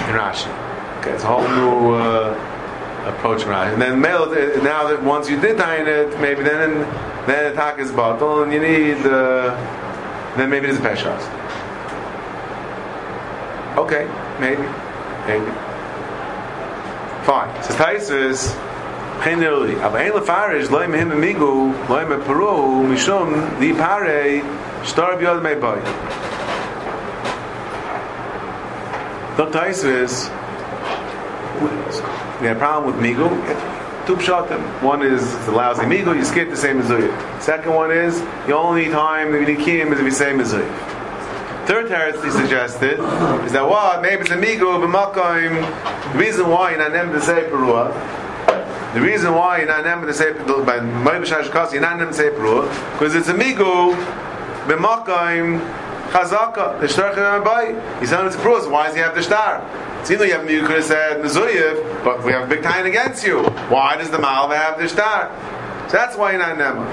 in 0.08 0.16
Rashi. 0.16 0.50
Okay, 1.00 1.12
it's 1.12 1.24
a 1.24 1.28
whole 1.28 1.42
new 1.42 1.94
uh, 1.96 2.34
approach 3.08 3.44
in 3.44 3.48
Rashi. 3.48 3.74
And 3.74 3.82
then 3.82 4.02
now 4.02 4.88
that 4.88 5.02
once 5.04 5.30
you 5.30 5.40
did 5.40 5.58
tie 5.58 5.78
it, 5.78 6.20
maybe 6.20 6.44
then 6.44 6.82
then 7.28 7.52
attack 7.52 7.80
is 7.80 7.92
bottle, 7.92 8.44
and 8.44 8.52
you 8.52 8.60
need 8.60 8.98
uh, 9.06 9.56
then 10.38 10.50
maybe 10.50 10.68
it 10.68 10.72
is 10.72 10.80
a 10.80 10.82
peshas. 10.82 11.22
Okay, 13.78 14.06
maybe, 14.40 14.64
maybe. 15.28 15.52
Fine. 17.26 17.64
So 17.64 17.74
Taisus 17.74 18.58
nirli. 19.22 19.80
Aber 19.82 20.00
ein 20.00 20.12
lefarish, 20.12 20.70
loy 20.70 20.88
mehim 20.88 21.12
amigu, 21.12 21.88
loy 21.88 22.06
me 22.06 22.18
peru, 22.26 22.84
mishum, 22.84 23.60
di 23.60 23.74
pare, 23.74 24.42
star 24.84 25.16
biyod 25.18 25.42
mei 25.42 25.56
boy. 25.56 25.80
The 29.38 29.46
Taisvis, 29.48 30.30
we 32.42 32.48
had 32.48 32.58
a 32.58 32.60
problem 32.60 32.94
with 32.94 33.04
migu. 33.04 33.28
Two 34.06 34.16
pshatim. 34.16 34.62
One 34.82 35.02
is 35.02 35.34
the 35.46 35.52
lousy 35.52 35.84
migu, 35.84 36.16
you 36.16 36.26
skip 36.26 36.50
the 36.50 36.58
same 36.58 36.82
mezuyah. 36.82 37.42
Second 37.42 37.74
one 37.74 37.92
is 37.92 38.20
the 38.48 38.56
only 38.56 38.90
time 38.90 39.32
that 39.32 39.40
you 39.40 39.48
need 39.48 39.60
kiyim 39.60 39.94
is 39.94 40.00
if 40.00 40.06
you 40.06 40.12
say 40.12 40.34
mezuyah. 40.34 41.68
Third 41.68 41.88
teretz 41.90 42.24
he 42.24 42.32
suggested 42.32 43.00
is 43.46 43.52
that 43.54 43.68
what 43.68 44.02
maybe 44.02 44.22
it's 44.22 44.32
a 44.32 44.36
migu 44.36 44.84
b'makom. 44.84 46.14
The 46.14 46.20
reason 46.20 46.50
why 46.50 46.76
not 46.76 46.92
named 46.92 47.14
to 47.14 47.22
say 47.22 47.44
perua. 47.50 47.94
The 48.94 49.00
reason 49.00 49.34
why 49.34 49.64
not 49.64 49.86
named 49.86 50.08
to 50.08 50.14
say 50.14 50.34
by 50.34 50.80
Moed 50.80 51.24
B'Shash 51.24 51.50
Kasi 51.50 51.80
not 51.80 51.98
named 52.00 52.12
to 52.12 52.18
say 52.18 52.30
perua 52.30 52.68
because 52.94 53.16
it's 53.16 53.30
a 53.30 53.34
b'makom 54.68 55.60
chazaka 56.12 56.80
the 56.80 56.88
shtar 56.88 57.42
bay. 57.42 58.00
He's 58.00 58.12
not 58.12 58.32
to 58.32 58.38
perua. 58.38 58.62
So 58.62 58.70
why 58.70 58.88
does 58.88 58.96
he 58.96 59.02
have 59.02 59.16
the 59.16 59.22
shtar? 59.24 59.62
Seems 60.06 60.20
like 60.20 60.30
you 60.30 60.36
have 60.36 60.50
you 60.50 60.62
could 60.62 60.78
have 60.78 60.86
said 60.86 61.22
mezuyev, 61.24 62.04
but 62.04 62.24
we 62.24 62.32
have 62.32 62.44
a 62.44 62.48
big 62.48 62.64
time 62.64 62.86
against 62.86 63.26
you. 63.26 63.44
Why 63.70 63.98
does 63.98 64.10
the 64.10 64.20
malva 64.20 64.58
have 64.58 64.80
the 64.80 64.88
shtar? 64.88 65.30
So 65.90 65.98
that's 65.98 66.16
why 66.18 66.32
you're 66.32 66.40
not 66.40 66.58
nema. 66.58 66.86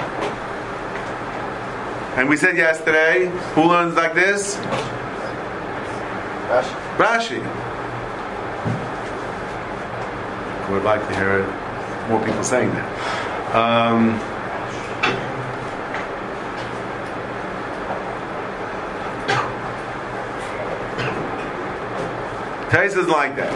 And 2.19 2.29
we 2.29 2.37
said 2.37 2.57
yesterday, 2.57 3.27
who 3.55 3.65
learns 3.65 3.95
like 3.95 4.15
this? 4.15 4.57
Rashi. 6.49 6.97
Rashi. 6.97 7.41
Would 10.71 10.83
like 10.83 11.01
to 11.09 11.15
hear 11.15 11.47
more 12.09 12.25
people 12.25 12.43
saying 12.43 12.71
that. 12.71 13.55
Um, 13.55 14.19
Tais 22.71 22.95
is 22.97 23.09
like 23.09 23.35
that. 23.37 23.53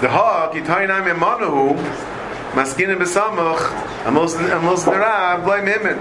The 0.00 0.08
hawk, 0.08 0.52
Yitainam 0.52 1.06
Yamanahu, 1.06 1.76
Maskinim 2.52 2.98
Besamach, 2.98 4.06
Amos 4.06 4.34
Narav, 4.84 5.44
blame 5.44 5.66
him. 5.66 5.98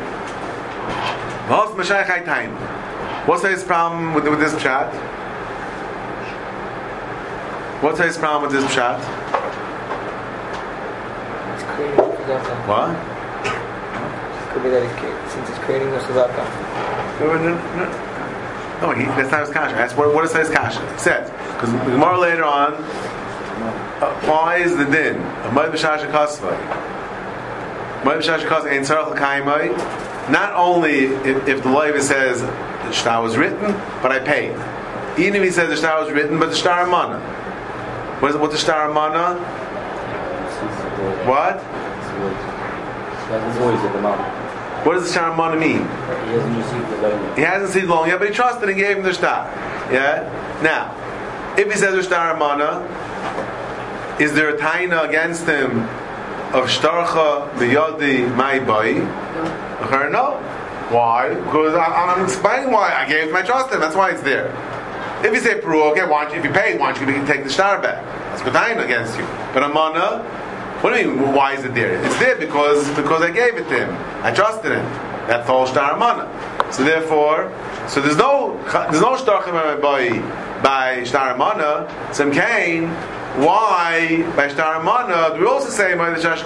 What's 1.50 1.72
Mashiach 1.72 2.06
Haitayim? 2.06 2.54
What's 3.28 3.44
his 3.44 3.64
problem 3.64 4.14
with, 4.14 4.28
with 4.28 4.40
this 4.40 4.56
chat? 4.62 4.94
What's 7.84 8.00
his 8.00 8.18
problem 8.18 8.52
with 8.52 8.60
this 8.60 8.74
chat? 8.74 9.00
It's 11.54 11.64
creating 11.76 11.96
the 11.98 12.04
chazaka. 12.04 12.68
What? 12.68 12.90
Could 14.54 14.64
be 14.64 14.70
that 14.70 14.84
it, 14.84 15.30
since 15.32 15.50
it's 15.50 15.60
creating 15.60 15.92
the 15.92 16.00
chazaka. 16.00 16.44
No, 17.20 17.38
no, 17.38 17.56
no. 17.76 17.97
No, 18.82 18.92
he, 18.92 19.06
that's 19.06 19.32
not 19.32 19.42
his 19.42 19.50
kasha. 19.50 19.76
That's 19.76 19.96
what, 19.96 20.14
what 20.14 20.24
is 20.24 20.34
his 20.34 20.50
kasha? 20.50 20.86
It 20.94 21.00
says 21.00 21.32
because 21.54 21.72
the 21.72 21.80
Gemara 21.80 22.20
later 22.20 22.44
on 22.44 22.74
applies 24.02 24.76
the 24.76 24.86
din 24.86 25.16
of 25.18 25.54
Moed 25.54 25.72
B'Shash 25.72 26.06
Kasvai. 26.12 26.56
Moed 28.04 28.22
B'Shash 28.22 28.46
Kasvai 28.48 28.74
ain't 28.74 28.86
Tzarech 28.86 29.16
L'Kaimai. 29.16 30.32
Not 30.32 30.54
only 30.54 31.06
if, 31.06 31.48
if 31.48 31.64
the 31.64 31.70
Leiva 31.70 32.02
says 32.02 32.42
the 32.42 32.92
shtar 32.92 33.24
was 33.24 33.36
written, 33.38 33.72
but 34.04 34.12
I 34.12 34.20
paid. 34.20 34.52
Even 35.18 35.36
if 35.36 35.44
he 35.44 35.52
says 35.52 35.70
the 35.70 35.78
shtar 35.78 36.04
was 36.04 36.14
written, 36.14 36.38
but 36.40 36.52
the 36.52 36.56
shtar 36.56 36.86
mana. 36.86 37.20
What 38.20 38.32
is 38.32 38.38
what 38.38 38.52
the 38.52 38.58
shtar 38.58 38.94
mana? 38.94 39.40
What? 41.26 41.58
That's 43.30 43.60
always 43.60 43.80
at 43.82 43.94
the 43.94 44.02
moment. 44.02 44.47
What 44.84 44.94
does 44.94 45.04
the 45.08 45.12
shtar 45.12 45.36
mana 45.36 45.58
mean? 45.58 45.80
He 45.80 45.84
hasn't 45.84 46.58
received 46.58 46.90
the 46.90 46.98
loan. 47.02 47.36
He 47.36 47.42
hasn't 47.42 47.72
seen 47.72 47.90
long 47.90 48.08
yet, 48.08 48.20
but 48.20 48.30
he 48.30 48.34
trusted 48.34 48.70
and 48.70 48.78
gave 48.78 48.98
him 48.98 49.04
the 49.04 49.14
shtar. 49.14 49.46
Yeah? 49.92 50.24
Now, 50.64 50.94
if 51.58 51.72
he 51.72 51.78
says 51.78 51.96
the 51.96 52.04
shtar 52.04 52.38
mana, 52.38 52.82
is 54.20 54.34
there 54.34 54.50
a 54.56 54.58
taina 54.58 55.08
against 55.08 55.46
him 55.46 55.82
of 56.54 56.70
shtarcha 56.70 57.50
b'yadi 57.56 58.34
my 58.36 58.60
boy? 58.60 58.94
No. 60.10 60.38
Why? 60.90 61.34
Because 61.34 61.76
I, 61.76 61.86
I'm 61.86 62.24
explaining 62.24 62.72
why 62.72 62.94
I 62.94 63.08
gave 63.08 63.32
my 63.32 63.42
trust 63.42 63.68
in 63.70 63.76
him. 63.76 63.82
That's 63.82 63.96
why 63.96 64.12
it's 64.12 64.22
there. 64.22 64.48
If 65.26 65.34
you 65.34 65.40
say 65.40 65.60
Peru, 65.60 65.84
okay, 65.92 66.06
why 66.08 66.24
don't 66.24 66.34
you, 66.34 66.40
if 66.40 66.46
you 66.46 66.52
pay, 66.52 66.78
why 66.78 66.94
don't 66.94 67.10
you 67.10 67.26
take 67.26 67.44
the 67.44 67.50
shtar 67.50 67.82
back? 67.82 68.04
That's 68.30 68.42
good 68.42 68.54
taina 68.54 68.86
against 68.86 69.18
you. 69.18 69.26
But 69.54 69.64
a 69.64 69.66
amana, 69.66 70.24
what 70.82 70.94
do 70.94 71.00
you 71.02 71.12
mean? 71.12 71.34
Why 71.34 71.54
is 71.54 71.66
it 71.66 71.74
there? 71.74 72.04
It's 72.06 72.20
there 72.20 72.38
because 72.38 72.88
because 72.96 73.22
I 73.22 73.32
gave 73.32 73.56
it 73.56 73.68
to 73.70 73.86
him. 73.86 73.96
I 74.24 74.32
trusted 74.32 74.72
him. 74.74 74.86
That's 75.28 75.50
all 75.50 75.66
whole 75.66 75.74
shtar 75.74 75.94
amana. 75.96 76.26
So 76.72 76.84
therefore, 76.84 77.52
so 77.88 78.00
there's 78.02 78.18
no 78.18 78.62
there's 78.92 79.02
no 79.02 79.18
shtar 79.18 79.42
by 79.82 80.10
by 80.62 81.04
shtar 81.04 81.34
amana. 81.34 81.88
Some 82.14 82.32
Cain. 82.32 82.90
Why 83.44 84.24
by 84.36 84.48
shtar 84.50 84.80
amana? 84.80 85.36
Do 85.36 85.42
we 85.42 85.48
also 85.48 85.70
say 85.70 85.96
by 85.96 86.12
the 86.12 86.18
shash 86.18 86.44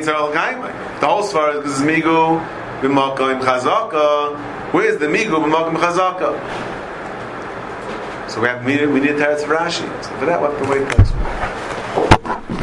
tzarel 0.00 0.32
kaimai. 0.32 1.00
The 1.00 1.06
whole 1.06 1.22
svar 1.22 1.64
is 1.64 1.80
migu 1.80 2.40
b'makom 2.80 3.40
chazaka. 3.40 4.36
Where's 4.72 4.98
the 4.98 5.06
migu 5.06 5.36
b'makom 5.44 5.76
chazaka? 5.76 6.75
So 8.36 8.42
we, 8.42 8.48
have, 8.48 8.66
we, 8.66 8.86
we 8.86 9.00
need 9.00 9.12
Teretz 9.12 9.44
Rashi. 9.44 9.88
So 10.04 10.10
for 10.18 10.26
that, 10.26 10.38
we 10.38 10.46
have 10.48 10.62
to 10.62 10.68
wait 10.68 10.82
next 10.98 11.14
week. 11.14 12.55